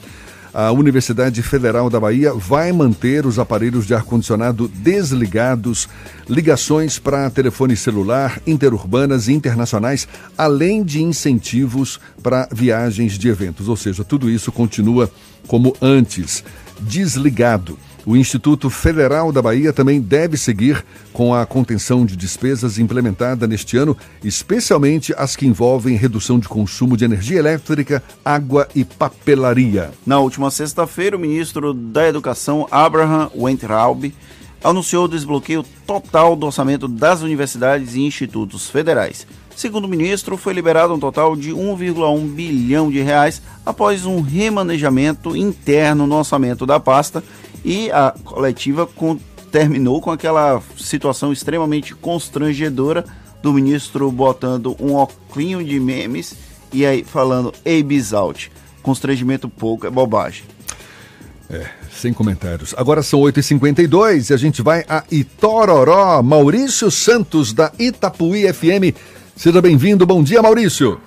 [0.52, 5.88] A Universidade Federal da Bahia vai manter os aparelhos de ar-condicionado desligados,
[6.28, 13.70] ligações para telefone celular, interurbanas e internacionais, além de incentivos para viagens de eventos.
[13.70, 15.10] Ou seja, tudo isso continua
[15.46, 16.44] como antes,
[16.78, 17.78] desligado.
[18.06, 23.76] O Instituto Federal da Bahia também deve seguir com a contenção de despesas implementada neste
[23.76, 29.90] ano, especialmente as que envolvem redução de consumo de energia elétrica, água e papelaria.
[30.06, 34.14] Na última sexta-feira, o ministro da Educação, Abraham Weintraub,
[34.62, 39.26] anunciou o desbloqueio total do orçamento das universidades e institutos federais.
[39.56, 45.34] Segundo o ministro, foi liberado um total de 1,1 bilhão de reais após um remanejamento
[45.34, 47.24] interno no orçamento da pasta
[47.66, 49.18] e a coletiva com-
[49.50, 53.04] terminou com aquela situação extremamente constrangedora
[53.42, 56.34] do ministro botando um oclinho de memes
[56.72, 57.84] e aí falando Ei.
[58.82, 60.44] Constrangimento pouco, é bobagem.
[61.50, 62.72] É, sem comentários.
[62.76, 66.22] Agora são 8h52 e a gente vai a Itororó.
[66.22, 68.94] Maurício Santos, da Itapuí FM.
[69.34, 70.06] Seja bem-vindo.
[70.06, 71.00] Bom dia, Maurício.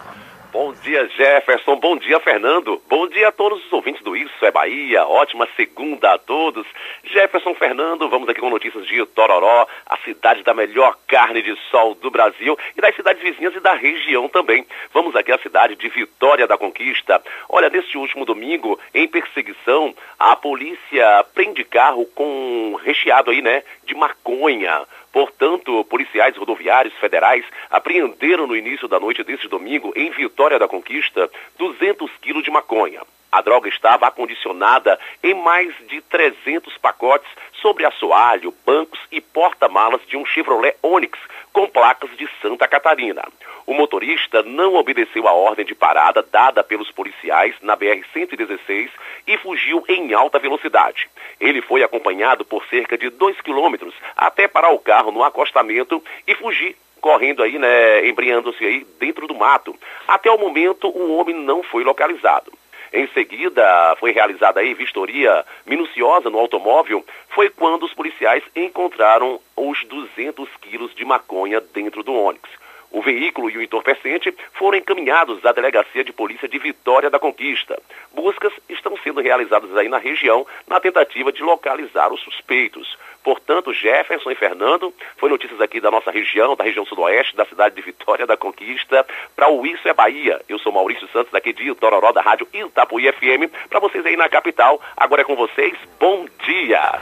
[0.90, 1.76] Dia, Jefferson.
[1.76, 2.82] Bom dia, Fernando.
[2.90, 5.06] Bom dia a todos os ouvintes do Isso é Bahia.
[5.06, 6.66] Ótima segunda a todos.
[7.04, 11.94] Jefferson, Fernando, vamos aqui com notícias de Tororó, a cidade da melhor carne de sol
[11.94, 14.66] do Brasil e das cidades vizinhas e da região também.
[14.92, 17.22] Vamos aqui à cidade de Vitória da Conquista.
[17.48, 23.94] Olha, neste último domingo, em perseguição, a polícia prende carro com recheado aí, né, de
[23.94, 24.88] maconha.
[25.12, 31.30] Portanto, policiais rodoviários federais apreenderam no início da noite deste domingo, em Vitória da Conquista,
[31.58, 33.02] 200 quilos de maconha.
[33.32, 37.30] A droga estava acondicionada em mais de 300 pacotes
[37.62, 41.18] sobre assoalho, bancos e porta-malas de um Chevrolet Onix
[41.54, 43.24] com placas de Santa Catarina.
[43.66, 48.90] O motorista não obedeceu a ordem de parada dada pelos policiais na BR-116
[49.28, 51.10] e fugiu em alta velocidade.
[51.40, 56.36] Ele foi acompanhado por cerca de 2 quilômetros até parar o carro no acostamento e
[56.36, 59.76] fugir correndo aí, né, embriando-se aí dentro do mato.
[60.08, 62.52] Até o momento, o homem não foi localizado.
[62.92, 67.06] Em seguida, foi realizada aí vistoria minuciosa no automóvel.
[67.30, 72.50] Foi quando os policiais encontraram os 200 quilos de maconha dentro do Onix.
[72.92, 77.80] O veículo e o entorpecente foram encaminhados à Delegacia de Polícia de Vitória da Conquista.
[78.12, 82.98] Buscas estão sendo realizadas aí na região na tentativa de localizar os suspeitos.
[83.24, 87.76] Portanto, Jefferson e Fernando, foi notícias aqui da nossa região, da região sudoeste, da cidade
[87.76, 89.06] de Vitória da Conquista,
[89.36, 90.42] para o Isso é Bahia.
[90.48, 94.30] Eu sou Maurício Santos, daqui de Tororó, da Rádio Itapuí FM, para vocês aí na
[94.30, 94.82] capital.
[94.96, 97.00] Agora é com vocês, bom dia!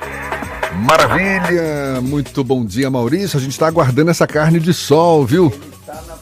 [0.86, 2.02] Maravilha!
[2.02, 3.38] Muito bom dia, Maurício.
[3.38, 5.52] A gente está aguardando essa carne de sol, viu?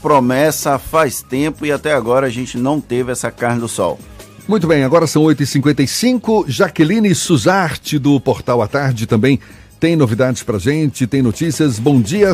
[0.02, 4.00] Promessa faz tempo e até agora a gente não teve essa carne do sol.
[4.48, 6.46] Muito bem, agora são 8h55.
[6.48, 9.40] Jaqueline Suzarte, do Portal à Tarde, também
[9.80, 11.80] tem novidades pra gente, tem notícias.
[11.80, 12.32] Bom dia,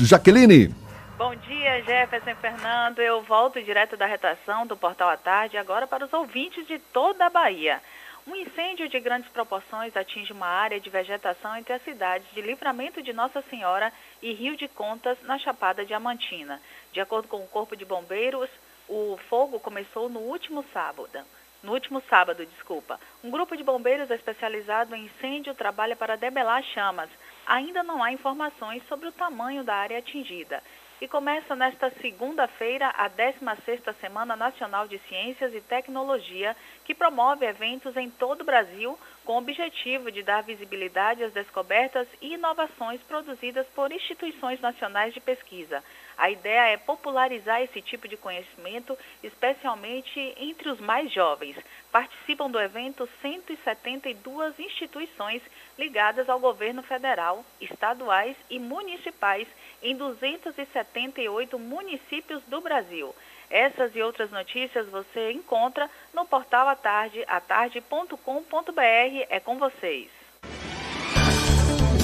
[0.00, 0.74] Jaqueline.
[1.16, 3.00] Bom dia, Jefferson Fernando.
[3.00, 7.26] Eu volto direto da redação do Portal à Tarde agora para os ouvintes de toda
[7.26, 7.80] a Bahia.
[8.26, 13.02] Um incêndio de grandes proporções atinge uma área de vegetação entre as cidades de Livramento
[13.02, 13.92] de Nossa Senhora
[14.22, 16.60] e Rio de Contas, na Chapada Diamantina.
[16.92, 18.48] De acordo com o Corpo de Bombeiros,
[18.88, 21.18] o fogo começou no último sábado.
[21.62, 22.98] No último sábado, desculpa.
[23.22, 27.08] Um grupo de bombeiros especializado em incêndio trabalha para debelar chamas.
[27.46, 30.60] Ainda não há informações sobre o tamanho da área atingida.
[31.00, 37.96] E começa nesta segunda-feira a 16ª Semana Nacional de Ciências e Tecnologia, que promove eventos
[37.96, 43.66] em todo o Brasil com o objetivo de dar visibilidade às descobertas e inovações produzidas
[43.74, 45.82] por instituições nacionais de pesquisa.
[46.16, 51.56] A ideia é popularizar esse tipo de conhecimento, especialmente entre os mais jovens.
[51.90, 55.42] Participam do evento 172 instituições
[55.78, 59.48] ligadas ao governo federal, estaduais e municipais
[59.82, 63.14] em 278 municípios do Brasil.
[63.50, 69.26] Essas e outras notícias você encontra no portal atarde, atarde.com.br.
[69.28, 70.21] É com vocês.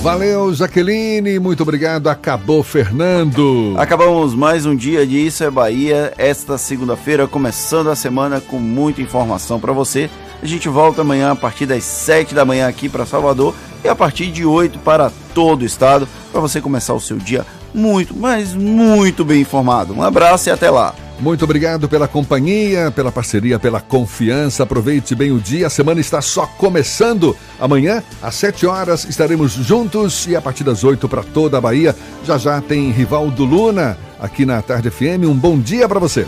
[0.01, 2.09] Valeu, Jaqueline, muito obrigado.
[2.09, 3.75] Acabou, Fernando.
[3.77, 9.03] Acabamos mais um dia de Isso é Bahia, esta segunda-feira, começando a semana com muita
[9.03, 10.09] informação para você.
[10.41, 13.95] A gente volta amanhã a partir das 7 da manhã aqui para Salvador e a
[13.95, 17.45] partir de 8 para todo o estado, para você começar o seu dia
[17.75, 19.95] muito, mas muito bem informado.
[19.95, 20.95] Um abraço e até lá.
[21.21, 24.63] Muito obrigado pela companhia, pela parceria, pela confiança.
[24.63, 25.67] Aproveite bem o dia.
[25.67, 27.37] A semana está só começando.
[27.59, 31.95] Amanhã, às 7 horas, estaremos juntos e a partir das 8 para toda a Bahia.
[32.25, 35.27] Já já tem Rivaldo Luna aqui na Tarde FM.
[35.27, 36.25] Um bom dia para você.